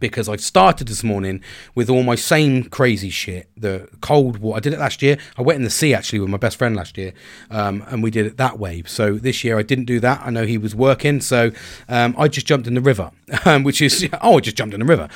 because 0.00 0.28
I 0.28 0.36
started 0.36 0.88
this 0.88 1.02
morning 1.02 1.42
with 1.74 1.90
all 1.90 2.02
my 2.02 2.14
same 2.14 2.64
crazy 2.64 3.10
shit. 3.10 3.48
The 3.56 3.88
cold 4.00 4.38
water. 4.38 4.58
I 4.58 4.60
did 4.60 4.72
it 4.72 4.78
last 4.78 5.02
year. 5.02 5.18
I 5.36 5.42
went 5.42 5.56
in 5.56 5.64
the 5.64 5.70
sea 5.70 5.94
actually 5.94 6.20
with 6.20 6.28
my 6.28 6.36
best 6.36 6.56
friend 6.56 6.76
last 6.76 6.96
year, 6.98 7.12
um, 7.50 7.84
and 7.88 8.02
we 8.02 8.10
did 8.10 8.26
it 8.26 8.36
that 8.36 8.58
way. 8.58 8.82
So 8.86 9.14
this 9.14 9.44
year 9.44 9.58
I 9.58 9.62
didn't 9.62 9.86
do 9.86 10.00
that. 10.00 10.20
I 10.24 10.30
know 10.30 10.44
he 10.44 10.58
was 10.58 10.74
working, 10.74 11.20
so 11.20 11.50
um, 11.88 12.14
I 12.18 12.28
just 12.28 12.46
jumped 12.46 12.66
in 12.66 12.74
the 12.74 12.80
river, 12.80 13.10
which 13.62 13.80
is 13.82 14.08
oh, 14.20 14.36
I 14.36 14.40
just 14.40 14.56
jumped 14.56 14.74
in 14.74 14.80
the 14.80 14.86
river. 14.86 15.08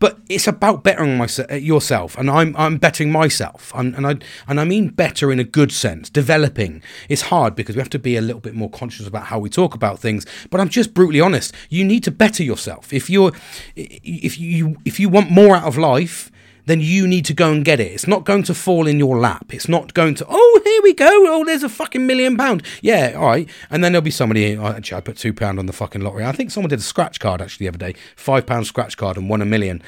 But 0.00 0.18
it's 0.28 0.48
about 0.48 0.82
bettering 0.82 1.16
myself, 1.18 1.50
uh, 1.52 1.54
yourself, 1.54 2.16
and 2.18 2.28
I'm 2.30 2.56
I'm 2.56 2.78
bettering 2.78 3.12
myself, 3.12 3.70
and, 3.74 3.94
and 3.94 4.06
I 4.06 4.16
and 4.48 4.58
I 4.58 4.64
mean 4.64 4.88
better 4.88 5.30
in 5.30 5.38
a 5.38 5.44
good 5.44 5.70
sense, 5.70 6.10
developing. 6.10 6.82
It's 7.08 7.22
hard 7.22 7.54
because 7.54 7.76
we 7.76 7.80
have 7.80 7.90
to 7.90 7.98
be 7.98 8.16
a 8.16 8.22
little 8.22 8.40
bit 8.40 8.54
more 8.54 8.70
conscious 8.70 9.06
about 9.06 9.24
how 9.24 9.38
we 9.38 9.50
talk 9.50 9.74
about 9.74 9.98
things. 9.98 10.26
But 10.50 10.58
I'm 10.58 10.70
just 10.70 10.94
brutally 10.94 11.20
honest. 11.20 11.54
You 11.68 11.84
need 11.84 12.02
to 12.04 12.10
better 12.10 12.42
yourself. 12.42 12.92
If 12.92 13.08
you're 13.10 13.32
if 13.76 14.40
you 14.40 14.78
if 14.84 14.98
you 14.98 15.10
want 15.10 15.30
more 15.30 15.54
out 15.54 15.64
of 15.64 15.76
life, 15.76 16.29
then 16.66 16.80
you 16.80 17.06
need 17.06 17.24
to 17.26 17.34
go 17.34 17.52
and 17.52 17.64
get 17.64 17.80
it. 17.80 17.92
It's 17.92 18.06
not 18.06 18.24
going 18.24 18.42
to 18.44 18.54
fall 18.54 18.86
in 18.86 18.98
your 18.98 19.18
lap. 19.18 19.52
It's 19.54 19.68
not 19.68 19.94
going 19.94 20.14
to, 20.16 20.26
oh, 20.28 20.60
here 20.64 20.82
we 20.82 20.94
go. 20.94 21.08
Oh, 21.08 21.44
there's 21.44 21.62
a 21.62 21.68
fucking 21.68 22.06
million 22.06 22.36
pound. 22.36 22.62
Yeah, 22.82 23.14
all 23.16 23.26
right. 23.26 23.48
And 23.70 23.82
then 23.82 23.92
there'll 23.92 24.02
be 24.02 24.10
somebody, 24.10 24.56
oh, 24.56 24.66
actually, 24.66 24.98
I 24.98 25.00
put 25.00 25.16
two 25.16 25.32
pound 25.32 25.58
on 25.58 25.66
the 25.66 25.72
fucking 25.72 26.00
lottery. 26.00 26.24
I 26.24 26.32
think 26.32 26.50
someone 26.50 26.70
did 26.70 26.78
a 26.78 26.82
scratch 26.82 27.20
card 27.20 27.40
actually 27.40 27.64
the 27.64 27.68
other 27.68 27.92
day, 27.92 27.98
five 28.16 28.46
pound 28.46 28.66
scratch 28.66 28.96
card 28.96 29.16
and 29.16 29.28
won 29.28 29.42
a 29.42 29.46
million. 29.46 29.82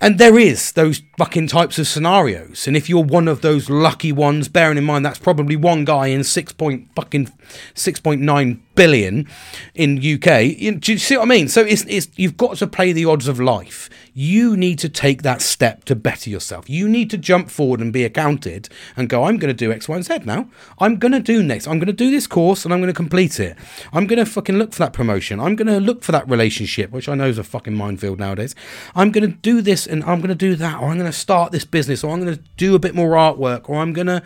And 0.00 0.18
there 0.18 0.38
is 0.38 0.72
those 0.72 1.02
fucking 1.18 1.46
types 1.48 1.78
of 1.78 1.86
scenarios. 1.86 2.66
And 2.66 2.76
if 2.76 2.88
you're 2.88 3.02
one 3.02 3.28
of 3.28 3.40
those 3.40 3.70
lucky 3.70 4.12
ones, 4.12 4.48
bearing 4.48 4.76
in 4.76 4.84
mind 4.84 5.06
that's 5.06 5.18
probably 5.18 5.56
one 5.56 5.84
guy 5.84 6.08
in 6.08 6.22
six 6.22 6.52
point 6.52 6.88
fucking 6.94 7.32
six 7.74 8.00
point 8.00 8.20
nine 8.20 8.62
billion 8.74 9.28
in 9.74 9.98
UK. 9.98 10.80
Do 10.80 10.92
you 10.92 10.98
see 10.98 11.16
what 11.16 11.24
I 11.24 11.28
mean? 11.28 11.48
So 11.48 11.62
it's 11.62 11.84
it's 11.86 12.08
you've 12.16 12.36
got 12.36 12.56
to 12.56 12.66
play 12.66 12.92
the 12.92 13.04
odds 13.04 13.28
of 13.28 13.38
life. 13.38 13.90
You 14.14 14.56
need 14.56 14.78
to 14.80 14.88
take 14.88 15.22
that 15.22 15.40
step 15.40 15.84
to 15.84 15.94
better 15.94 16.30
yourself. 16.30 16.68
You 16.68 16.88
need 16.88 17.10
to 17.10 17.18
jump 17.18 17.50
forward 17.50 17.80
and 17.80 17.92
be 17.92 18.04
accounted 18.04 18.68
and 18.96 19.08
go, 19.08 19.24
I'm 19.24 19.36
going 19.36 19.54
to 19.54 19.64
do 19.64 19.72
X, 19.72 19.88
Y, 19.88 19.96
and 19.96 20.04
Z 20.04 20.20
now. 20.24 20.48
I'm 20.78 20.96
going 20.96 21.12
to 21.12 21.20
do 21.20 21.42
next. 21.42 21.66
I'm 21.66 21.78
going 21.78 21.86
to 21.86 21.92
do 21.92 22.10
this 22.10 22.26
course 22.26 22.64
and 22.64 22.74
I'm 22.74 22.80
going 22.80 22.92
to 22.92 22.96
complete 22.96 23.38
it. 23.38 23.56
I'm 23.92 24.06
going 24.06 24.18
to 24.18 24.26
fucking 24.26 24.56
look 24.56 24.72
for 24.72 24.80
that 24.80 24.92
promotion. 24.92 25.40
I'm 25.40 25.56
going 25.56 25.68
to 25.68 25.80
look 25.80 26.02
for 26.02 26.12
that 26.12 26.28
relationship, 26.28 26.90
which 26.90 27.08
I 27.08 27.14
know 27.14 27.28
is 27.28 27.38
a 27.38 27.44
fucking 27.44 27.74
minefield 27.74 28.18
nowadays. 28.18 28.54
I'm 28.94 29.10
going 29.10 29.30
to 29.30 29.36
do 29.36 29.62
this 29.62 29.86
and 29.86 30.02
I'm 30.04 30.20
going 30.20 30.28
to 30.28 30.34
do 30.34 30.56
that, 30.56 30.80
or 30.80 30.88
I'm 30.88 30.98
going 30.98 31.10
to 31.10 31.16
start 31.16 31.52
this 31.52 31.64
business, 31.64 32.02
or 32.02 32.12
I'm 32.12 32.22
going 32.22 32.36
to 32.36 32.42
do 32.56 32.74
a 32.74 32.78
bit 32.78 32.94
more 32.94 33.10
artwork, 33.10 33.68
or 33.68 33.76
I'm 33.76 33.92
going 33.92 34.06
to. 34.06 34.22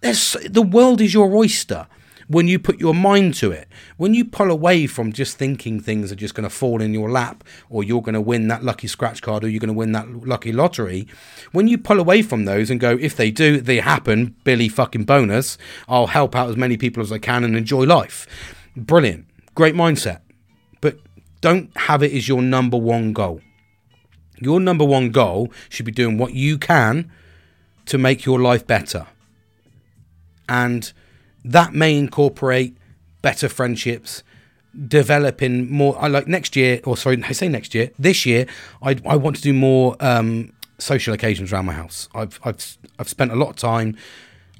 the 0.00 0.62
world 0.62 1.00
is 1.00 1.14
your 1.14 1.34
oyster 1.34 1.86
when 2.28 2.46
you 2.46 2.58
put 2.58 2.78
your 2.78 2.94
mind 2.94 3.34
to 3.34 3.50
it. 3.50 3.68
When 3.96 4.14
you 4.14 4.24
pull 4.24 4.50
away 4.50 4.86
from 4.86 5.12
just 5.12 5.36
thinking 5.36 5.80
things 5.80 6.12
are 6.12 6.16
just 6.16 6.34
going 6.34 6.48
to 6.48 6.54
fall 6.54 6.80
in 6.80 6.94
your 6.94 7.10
lap 7.10 7.42
or 7.70 7.82
you're 7.82 8.02
going 8.02 8.14
to 8.14 8.20
win 8.20 8.48
that 8.48 8.62
lucky 8.62 8.86
scratch 8.86 9.22
card 9.22 9.42
or 9.42 9.48
you're 9.48 9.60
going 9.60 9.68
to 9.68 9.74
win 9.74 9.92
that 9.92 10.08
lucky 10.26 10.52
lottery, 10.52 11.08
when 11.52 11.68
you 11.68 11.78
pull 11.78 11.98
away 11.98 12.22
from 12.22 12.44
those 12.44 12.70
and 12.70 12.78
go, 12.78 12.96
if 13.00 13.16
they 13.16 13.30
do, 13.30 13.60
they 13.60 13.78
happen, 13.78 14.36
Billy 14.44 14.68
fucking 14.68 15.04
bonus, 15.04 15.56
I'll 15.88 16.08
help 16.08 16.36
out 16.36 16.50
as 16.50 16.56
many 16.56 16.76
people 16.76 17.02
as 17.02 17.10
I 17.10 17.18
can 17.18 17.44
and 17.44 17.56
enjoy 17.56 17.84
life. 17.84 18.26
Brilliant. 18.76 19.26
Great 19.54 19.74
mindset. 19.74 20.20
But 20.80 20.98
don't 21.40 21.74
have 21.76 22.02
it 22.02 22.12
as 22.12 22.28
your 22.28 22.42
number 22.42 22.76
one 22.76 23.12
goal. 23.14 23.40
Your 24.40 24.60
number 24.60 24.84
one 24.84 25.10
goal 25.10 25.50
should 25.68 25.86
be 25.86 25.92
doing 25.92 26.18
what 26.18 26.34
you 26.34 26.58
can 26.58 27.10
to 27.86 27.98
make 27.98 28.24
your 28.24 28.38
life 28.38 28.66
better. 28.66 29.06
And 30.48 30.92
that 31.48 31.72
may 31.72 31.96
incorporate 31.96 32.76
better 33.22 33.48
friendships, 33.48 34.22
developing 34.86 35.70
more. 35.70 35.96
I 35.98 36.08
like 36.08 36.28
next 36.28 36.56
year, 36.56 36.80
or 36.84 36.96
sorry, 36.96 37.22
I 37.24 37.32
say 37.32 37.48
next 37.48 37.74
year. 37.74 37.90
This 37.98 38.26
year, 38.26 38.46
I 38.82 38.96
I 39.06 39.16
want 39.16 39.36
to 39.36 39.42
do 39.42 39.52
more 39.52 39.96
um, 40.00 40.52
social 40.78 41.14
occasions 41.14 41.52
around 41.52 41.66
my 41.66 41.72
house. 41.72 42.08
I've 42.14 42.38
I've 42.44 42.76
I've 42.98 43.08
spent 43.08 43.32
a 43.32 43.36
lot 43.36 43.50
of 43.50 43.56
time. 43.56 43.96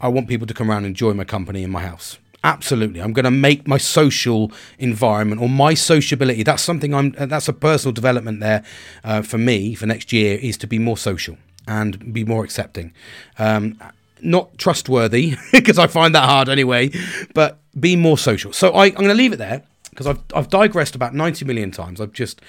I 0.01 0.09
want 0.09 0.29
people 0.29 0.47
to 0.47 0.55
come 0.55 0.71
around 0.71 0.85
and 0.85 0.87
enjoy 0.87 1.13
my 1.13 1.25
company 1.25 1.63
in 1.63 1.71
my 1.71 1.83
house. 1.83 2.19
Absolutely, 2.43 3.03
I'm 3.03 3.13
going 3.13 3.25
to 3.25 3.33
make 3.33 3.67
my 3.67 3.79
social 3.79 4.51
environment 4.79 5.43
or 5.43 5.49
my 5.49 5.75
sociability. 5.75 6.43
That's 6.43 6.63
something 6.63 6.95
I'm. 6.95 7.11
That's 7.11 7.49
a 7.49 7.53
personal 7.53 7.93
development 7.93 8.41
there 8.41 8.65
uh, 9.05 9.23
for 9.23 9.39
me 9.39 9.75
for 9.75 9.87
next 9.87 10.13
year 10.13 10.39
is 10.39 10.57
to 10.59 10.67
be 10.67 10.79
more 10.79 10.97
social 10.97 11.37
and 11.67 12.15
be 12.15 12.25
more 12.25 12.45
accepting. 12.45 12.95
Um, 13.39 13.79
not 14.23 14.57
trustworthy 14.59 15.37
because 15.53 15.79
I 15.79 15.87
find 15.87 16.15
that 16.15 16.25
hard 16.25 16.49
anyway, 16.49 16.91
but 17.35 17.61
be 17.79 17.97
more 17.97 18.19
social. 18.19 18.53
So 18.53 18.73
I, 18.73 18.87
am 18.87 18.95
going 18.95 19.09
to 19.09 19.15
leave 19.15 19.33
it 19.33 19.37
there 19.37 19.63
because 19.91 20.07
I've, 20.07 20.21
I've 20.35 20.49
digressed 20.49 20.95
about 20.95 21.15
90 21.15 21.45
million 21.45 21.71
times. 21.71 22.01
I've 22.01 22.13
just, 22.13 22.41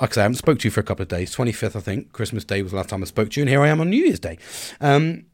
like 0.00 0.10
I 0.10 0.14
say, 0.14 0.20
I 0.20 0.24
haven't 0.24 0.36
spoke 0.36 0.58
to 0.60 0.68
you 0.68 0.70
for 0.70 0.80
a 0.80 0.84
couple 0.84 1.02
of 1.02 1.08
days. 1.08 1.34
25th, 1.34 1.76
I 1.76 1.80
think, 1.80 2.12
Christmas 2.12 2.44
Day 2.44 2.62
was 2.62 2.72
the 2.72 2.76
last 2.76 2.88
time 2.88 3.02
I 3.02 3.06
spoke 3.06 3.30
to 3.30 3.40
you, 3.40 3.42
and 3.42 3.50
here 3.50 3.62
I 3.62 3.68
am 3.68 3.80
on 3.80 3.90
New 3.90 4.04
Year's 4.04 4.20
Day. 4.20 4.38
Um, 4.80 5.24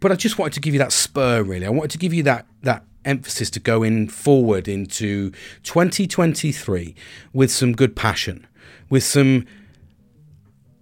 but 0.00 0.12
I 0.12 0.14
just 0.14 0.38
wanted 0.38 0.52
to 0.54 0.60
give 0.60 0.74
you 0.74 0.78
that 0.78 0.92
spur, 0.92 1.42
really. 1.42 1.66
I 1.66 1.70
wanted 1.70 1.90
to 1.92 1.98
give 1.98 2.14
you 2.14 2.22
that 2.24 2.46
that 2.62 2.84
emphasis 3.04 3.48
to 3.50 3.60
go 3.60 3.82
in 3.82 4.08
forward 4.08 4.68
into 4.68 5.30
2023 5.62 6.94
with 7.32 7.50
some 7.50 7.72
good 7.72 7.96
passion, 7.96 8.46
with 8.90 9.02
some 9.02 9.46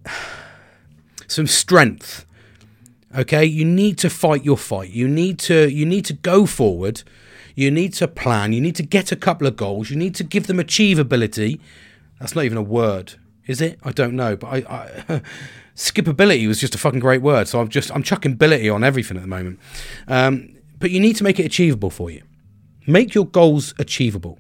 some 1.26 1.46
strength 1.46 2.26
okay? 3.16 3.44
You 3.44 3.64
need 3.64 3.98
to 3.98 4.10
fight 4.10 4.44
your 4.44 4.56
fight. 4.56 4.90
You 4.90 5.08
need 5.08 5.38
to 5.40 5.70
you 5.70 5.86
need 5.86 6.04
to 6.06 6.12
go 6.12 6.46
forward. 6.46 7.02
You 7.54 7.70
need 7.70 7.94
to 7.94 8.08
plan. 8.08 8.52
You 8.52 8.60
need 8.60 8.76
to 8.76 8.82
get 8.82 9.12
a 9.12 9.16
couple 9.16 9.46
of 9.46 9.56
goals. 9.56 9.90
You 9.90 9.96
need 9.96 10.14
to 10.16 10.24
give 10.24 10.46
them 10.46 10.58
achievability. 10.58 11.58
That's 12.20 12.34
not 12.34 12.44
even 12.44 12.58
a 12.58 12.62
word 12.62 13.14
is 13.46 13.60
it? 13.60 13.78
I 13.82 13.92
don't 13.92 14.14
know 14.14 14.36
but 14.36 14.48
i, 14.48 14.56
I 14.68 15.22
skipability 15.76 16.46
was 16.48 16.60
just 16.60 16.74
a 16.74 16.78
fucking 16.78 17.00
great 17.00 17.22
word. 17.22 17.48
So 17.48 17.60
i'm 17.60 17.68
just 17.68 17.90
i'm 17.94 18.02
chucking 18.02 18.32
ability 18.32 18.68
on 18.68 18.84
everything 18.84 19.16
at 19.16 19.22
the 19.22 19.28
moment. 19.28 19.60
Um, 20.08 20.56
but 20.78 20.90
you 20.90 21.00
need 21.00 21.16
to 21.16 21.24
make 21.24 21.40
it 21.40 21.46
achievable 21.46 21.90
for 21.90 22.10
you. 22.10 22.22
Make 22.86 23.14
your 23.14 23.26
goals 23.26 23.74
achievable 23.78 24.38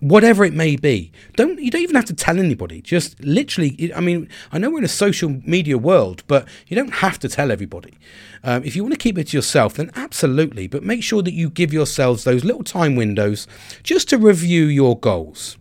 whatever 0.00 0.44
it 0.44 0.52
may 0.52 0.76
be. 0.76 1.12
Don't 1.36 1.60
you 1.60 1.70
don't 1.70 1.82
even 1.82 1.96
have 1.96 2.04
to 2.06 2.14
tell 2.14 2.38
anybody. 2.38 2.80
Just 2.80 3.18
literally, 3.22 3.92
I 3.94 4.00
mean, 4.00 4.28
I 4.52 4.58
know 4.58 4.70
we're 4.70 4.78
in 4.78 4.84
a 4.84 4.88
social 4.88 5.40
media 5.44 5.78
world, 5.78 6.22
but 6.26 6.46
you 6.66 6.76
don't 6.76 6.94
have 6.94 7.18
to 7.20 7.28
tell 7.28 7.50
everybody. 7.50 7.98
Um, 8.42 8.62
if 8.64 8.76
you 8.76 8.82
want 8.82 8.94
to 8.94 8.98
keep 8.98 9.18
it 9.18 9.28
to 9.28 9.36
yourself, 9.36 9.74
then 9.74 9.90
absolutely. 9.94 10.66
But 10.66 10.82
make 10.82 11.02
sure 11.02 11.22
that 11.22 11.32
you 11.32 11.48
give 11.50 11.72
yourselves 11.72 12.24
those 12.24 12.44
little 12.44 12.64
time 12.64 12.96
windows 12.96 13.46
just 13.82 14.08
to 14.10 14.18
review 14.18 14.64
your 14.64 14.98
goals 14.98 15.56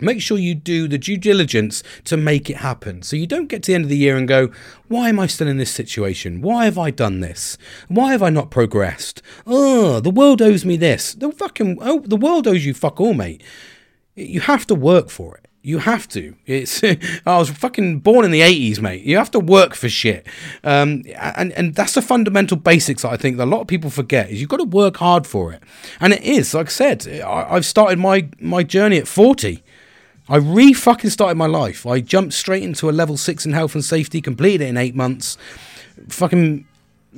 make 0.00 0.20
sure 0.20 0.38
you 0.38 0.54
do 0.54 0.88
the 0.88 0.98
due 0.98 1.16
diligence 1.16 1.82
to 2.04 2.16
make 2.16 2.48
it 2.50 2.58
happen. 2.58 3.02
So 3.02 3.16
you 3.16 3.26
don't 3.26 3.48
get 3.48 3.62
to 3.64 3.68
the 3.68 3.74
end 3.74 3.84
of 3.84 3.90
the 3.90 3.96
year 3.96 4.16
and 4.16 4.26
go, 4.26 4.50
why 4.88 5.08
am 5.08 5.20
I 5.20 5.26
still 5.26 5.48
in 5.48 5.58
this 5.58 5.70
situation? 5.70 6.40
Why 6.40 6.64
have 6.64 6.78
I 6.78 6.90
done 6.90 7.20
this? 7.20 7.58
Why 7.88 8.12
have 8.12 8.22
I 8.22 8.30
not 8.30 8.50
progressed? 8.50 9.22
Oh, 9.46 10.00
the 10.00 10.10
world 10.10 10.40
owes 10.42 10.64
me 10.64 10.76
this. 10.76 11.14
The 11.14 11.30
fucking 11.32 11.78
oh, 11.80 12.00
the 12.00 12.16
world 12.16 12.46
owes 12.46 12.64
you 12.64 12.74
fuck 12.74 13.00
all, 13.00 13.14
mate. 13.14 13.42
You 14.14 14.40
have 14.40 14.66
to 14.66 14.74
work 14.74 15.10
for 15.10 15.36
it. 15.36 15.48
You 15.62 15.78
have 15.78 16.08
to. 16.08 16.34
It's. 16.46 16.82
I 17.26 17.38
was 17.38 17.50
fucking 17.50 18.00
born 18.00 18.24
in 18.24 18.30
the 18.30 18.40
eighties, 18.40 18.80
mate. 18.80 19.02
You 19.02 19.18
have 19.18 19.30
to 19.32 19.40
work 19.40 19.74
for 19.74 19.88
shit, 19.88 20.26
um, 20.64 21.02
and 21.16 21.52
and 21.52 21.74
that's 21.74 21.94
the 21.94 22.02
fundamental 22.02 22.56
basics 22.56 23.02
that 23.02 23.12
I 23.12 23.16
think 23.16 23.36
that 23.36 23.44
a 23.44 23.50
lot 23.50 23.60
of 23.60 23.66
people 23.66 23.90
forget. 23.90 24.30
Is 24.30 24.40
you've 24.40 24.48
got 24.48 24.58
to 24.58 24.64
work 24.64 24.96
hard 24.96 25.26
for 25.26 25.52
it, 25.52 25.62
and 26.00 26.12
it 26.12 26.22
is. 26.22 26.54
Like 26.54 26.68
I 26.68 26.70
said, 26.70 27.08
I, 27.08 27.54
I've 27.54 27.66
started 27.66 27.98
my 27.98 28.28
my 28.40 28.62
journey 28.62 28.98
at 28.98 29.08
forty. 29.08 29.62
I 30.28 30.36
re 30.36 30.72
fucking 30.72 31.10
started 31.10 31.36
my 31.36 31.46
life. 31.46 31.86
I 31.86 32.00
jumped 32.00 32.34
straight 32.34 32.62
into 32.62 32.90
a 32.90 32.92
level 32.92 33.16
six 33.16 33.46
in 33.46 33.52
health 33.52 33.74
and 33.74 33.84
safety, 33.84 34.20
completed 34.20 34.62
it 34.62 34.68
in 34.68 34.76
eight 34.76 34.94
months, 34.94 35.38
fucking 36.08 36.66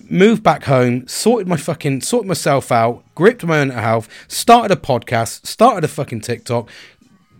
moved 0.08 0.42
back 0.42 0.64
home, 0.64 1.06
sorted 1.08 1.48
my 1.48 1.56
fucking 1.56 2.02
sorted 2.02 2.28
myself 2.28 2.70
out, 2.70 3.02
gripped 3.14 3.44
my 3.44 3.58
own 3.58 3.70
health, 3.70 4.08
started 4.28 4.76
a 4.76 4.80
podcast, 4.80 5.46
started 5.46 5.84
a 5.84 5.88
fucking 5.88 6.20
TikTok, 6.20 6.68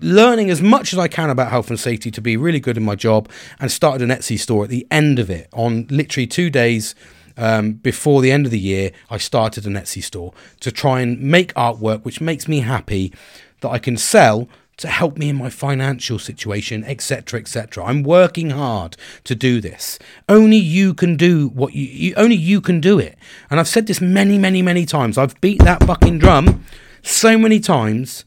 learning 0.00 0.50
as 0.50 0.60
much 0.60 0.92
as 0.92 0.98
I 0.98 1.06
can 1.06 1.30
about 1.30 1.50
health 1.50 1.70
and 1.70 1.78
safety 1.78 2.10
to 2.10 2.20
be 2.20 2.36
really 2.36 2.60
good 2.60 2.76
in 2.76 2.82
my 2.82 2.96
job, 2.96 3.28
and 3.60 3.70
started 3.70 4.02
an 4.02 4.16
Etsy 4.16 4.38
store 4.38 4.64
at 4.64 4.70
the 4.70 4.86
end 4.90 5.18
of 5.18 5.30
it 5.30 5.48
on 5.52 5.86
literally 5.90 6.26
two 6.26 6.50
days. 6.50 6.94
Um, 7.36 7.74
before 7.74 8.20
the 8.20 8.32
end 8.32 8.44
of 8.44 8.52
the 8.52 8.58
year, 8.58 8.90
I 9.08 9.16
started 9.16 9.64
an 9.64 9.72
Etsy 9.72 10.02
store 10.02 10.34
to 10.58 10.70
try 10.70 11.00
and 11.00 11.22
make 11.22 11.54
artwork 11.54 12.04
which 12.04 12.20
makes 12.20 12.46
me 12.46 12.60
happy 12.60 13.14
that 13.60 13.70
I 13.70 13.78
can 13.78 13.96
sell 13.96 14.46
to 14.80 14.88
help 14.88 15.16
me 15.16 15.28
in 15.28 15.36
my 15.36 15.50
financial 15.50 16.18
situation, 16.18 16.84
etc., 16.84 17.38
etc. 17.38 17.84
I'm 17.84 18.02
working 18.02 18.50
hard 18.50 18.96
to 19.24 19.34
do 19.34 19.60
this. 19.60 19.98
Only 20.28 20.56
you 20.56 20.94
can 20.94 21.16
do 21.16 21.48
what 21.48 21.74
you, 21.74 21.84
you, 21.84 22.14
only 22.16 22.36
you 22.36 22.60
can 22.60 22.80
do 22.80 22.98
it. 22.98 23.18
And 23.50 23.60
I've 23.60 23.68
said 23.68 23.86
this 23.86 24.00
many, 24.00 24.38
many, 24.38 24.62
many 24.62 24.86
times. 24.86 25.18
I've 25.18 25.40
beat 25.40 25.62
that 25.64 25.84
fucking 25.84 26.18
drum 26.18 26.64
so 27.02 27.38
many 27.38 27.60
times 27.60 28.24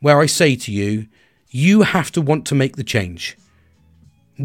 where 0.00 0.20
I 0.20 0.26
say 0.26 0.56
to 0.56 0.72
you, 0.72 1.06
you 1.50 1.82
have 1.82 2.10
to 2.12 2.20
want 2.20 2.46
to 2.46 2.54
make 2.54 2.76
the 2.76 2.84
change 2.84 3.36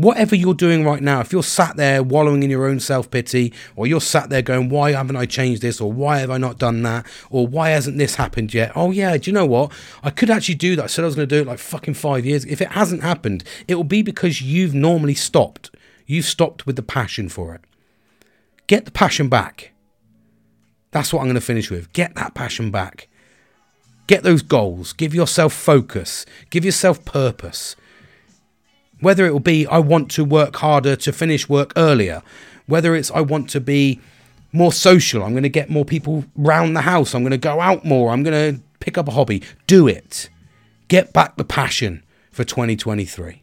whatever 0.04 0.36
you're 0.36 0.54
doing 0.54 0.86
right 0.86 1.02
now, 1.02 1.20
if 1.20 1.32
you're 1.32 1.43
sat 1.43 1.76
there 1.76 2.04
wallowing 2.04 2.43
in 2.43 2.50
your 2.50 2.68
own 2.68 2.80
self 2.80 3.10
pity, 3.10 3.54
or 3.76 3.88
you're 3.88 4.02
sat 4.02 4.30
there 4.30 4.41
going, 4.41 4.70
Why 4.70 4.91
haven't 4.91 5.16
I 5.16 5.26
changed 5.26 5.62
this? 5.62 5.82
Or 5.82 5.91
why 5.91 6.20
have 6.20 6.30
I 6.30 6.38
not 6.38 6.58
done 6.58 6.84
that? 6.84 7.06
Or 7.30 7.48
why 7.48 7.70
hasn't 7.70 7.98
this 7.98 8.16
happened 8.16 8.54
yet? 8.54 8.72
Oh, 8.76 8.91
yeah, 8.91 9.18
do 9.18 9.30
you 9.30 9.34
know 9.34 9.45
what? 9.45 9.72
I 10.04 10.10
could 10.10 10.30
actually 10.30 10.56
do 10.56 10.76
that. 10.76 10.84
I 10.84 10.88
said 10.88 11.04
I 11.04 11.08
was 11.08 11.16
going 11.16 11.28
to 11.28 11.36
do 11.36 11.41
it 11.41 11.48
like 11.48 11.60
fucking 11.60 11.95
five 11.95 12.26
years. 12.26 12.45
If 12.45 12.62
it 12.62 12.70
hasn't 12.70 13.04
happened, 13.04 13.43
it 13.68 13.76
will 13.76 13.84
be 13.84 14.02
because 14.02 14.41
you've 14.41 14.74
normally 14.74 15.16
stopped. 15.16 15.72
You've 16.06 16.26
stopped 16.26 16.66
with 16.66 16.76
the 16.76 16.84
passion 16.84 17.30
for 17.30 17.54
it. 17.56 17.62
Get 18.68 18.86
the 18.86 18.91
passion 18.91 19.30
back. 19.30 19.72
That's 20.91 21.14
what 21.14 21.20
I'm 21.20 21.28
going 21.28 21.36
to 21.36 21.41
finish 21.41 21.70
with. 21.70 21.91
Get 21.93 22.16
that 22.16 22.34
passion 22.34 22.72
back. 22.72 23.08
Get 24.08 24.24
those 24.24 24.41
goals. 24.41 24.93
Give 24.93 25.14
yourself 25.14 25.54
focus. 25.54 26.26
Give 26.50 26.64
yourself 26.64 27.04
purpose 27.04 27.76
Whether 29.00 29.26
it 29.26 29.32
will 29.32 29.39
be 29.39 29.68
I 29.68 29.80
want 29.80 30.12
to 30.12 30.26
work 30.26 30.56
harder 30.58 30.95
to 30.95 31.12
finish 31.12 31.48
work 31.48 31.74
earlier, 31.76 32.24
whether 32.66 32.95
it's 32.95 33.12
I 33.12 33.22
want 33.22 33.50
to 33.52 33.62
be 33.62 34.00
more 34.52 34.72
social, 34.74 35.24
I'm 35.24 35.32
going 35.32 35.43
to 35.43 35.50
get 35.50 35.70
more 35.70 35.86
people 35.86 36.26
round 36.36 36.76
the 36.76 36.82
house, 36.82 37.14
I'm 37.14 37.22
going 37.22 37.32
to 37.32 37.38
go 37.38 37.62
out 37.62 37.86
more, 37.86 38.12
I'm 38.12 38.24
going 38.24 38.56
to 38.56 38.62
pick 38.80 38.98
up 38.98 39.08
a 39.08 39.12
hobby. 39.12 39.43
Do 39.68 39.88
it. 39.88 40.30
Get 40.88 41.14
back 41.14 41.36
the 41.36 41.43
passion 41.43 42.04
for 42.32 42.43
2023. 42.43 43.41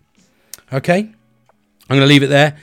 Okay? 0.73 0.99
I'm 0.99 1.09
going 1.89 2.01
to 2.01 2.07
leave 2.07 2.23
it 2.23 2.29
there 2.29 2.57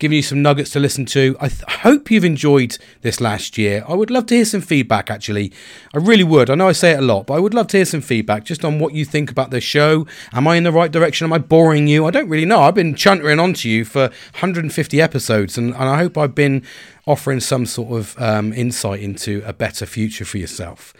giving 0.00 0.16
you 0.16 0.22
some 0.22 0.42
nuggets 0.42 0.70
to 0.70 0.80
listen 0.80 1.06
to. 1.06 1.36
I 1.40 1.48
th- 1.48 1.62
hope 1.82 2.10
you've 2.10 2.24
enjoyed 2.24 2.76
this 3.02 3.20
last 3.20 3.56
year. 3.56 3.84
I 3.86 3.94
would 3.94 4.10
love 4.10 4.26
to 4.26 4.34
hear 4.34 4.44
some 4.44 4.60
feedback, 4.60 5.10
actually. 5.10 5.52
I 5.94 5.98
really 5.98 6.24
would. 6.24 6.50
I 6.50 6.56
know 6.56 6.68
I 6.68 6.72
say 6.72 6.92
it 6.92 6.98
a 6.98 7.02
lot, 7.02 7.26
but 7.26 7.34
I 7.34 7.38
would 7.38 7.54
love 7.54 7.68
to 7.68 7.76
hear 7.76 7.84
some 7.84 8.00
feedback 8.00 8.44
just 8.44 8.64
on 8.64 8.80
what 8.80 8.94
you 8.94 9.04
think 9.04 9.30
about 9.30 9.50
the 9.50 9.60
show. 9.60 10.06
Am 10.32 10.48
I 10.48 10.56
in 10.56 10.64
the 10.64 10.72
right 10.72 10.90
direction? 10.90 11.26
Am 11.26 11.32
I 11.32 11.38
boring 11.38 11.86
you? 11.86 12.06
I 12.06 12.10
don't 12.10 12.28
really 12.28 12.46
know. 12.46 12.62
I've 12.62 12.74
been 12.74 12.94
chuntering 12.94 13.40
onto 13.40 13.68
you 13.68 13.84
for 13.84 14.08
150 14.32 15.00
episodes, 15.00 15.56
and, 15.56 15.74
and 15.74 15.84
I 15.84 15.98
hope 15.98 16.18
I've 16.18 16.34
been 16.34 16.64
offering 17.06 17.40
some 17.40 17.66
sort 17.66 17.92
of 17.92 18.20
um, 18.20 18.52
insight 18.52 19.00
into 19.00 19.42
a 19.44 19.52
better 19.52 19.86
future 19.86 20.24
for 20.24 20.38
yourself. 20.38 20.92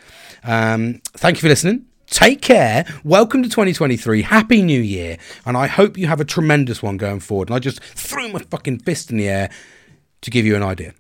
Um, 0.45 1.01
thank 1.17 1.39
you 1.39 1.41
for 1.43 1.49
listening. 1.49 1.90
Take 2.11 2.43
care. 2.43 2.85
Welcome 3.05 3.45
to 3.45 3.49
2023. 3.49 4.23
Happy 4.23 4.63
New 4.63 4.81
Year. 4.81 5.17
And 5.47 5.57
I 5.57 5.69
hope 5.69 5.97
you 5.97 6.09
have 6.09 6.21
a 6.21 6.25
tremendous 6.25 6.83
one 6.83 6.97
going 6.97 7.21
forward. 7.21 7.49
And 7.49 7.55
I 7.55 7.61
just 7.61 7.81
threw 7.81 8.29
my 8.33 8.41
fucking 8.41 8.81
fist 8.81 9.13
in 9.13 9.17
the 9.17 9.29
air 9.29 9.51
to 10.23 10.31
give 10.31 10.45
you 10.45 10.57
an 10.57 10.63
idea. 10.63 10.93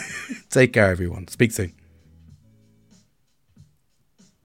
Take 0.50 0.74
care, 0.74 0.90
everyone. 0.90 1.26
Speak 1.28 1.52
soon. 1.52 1.72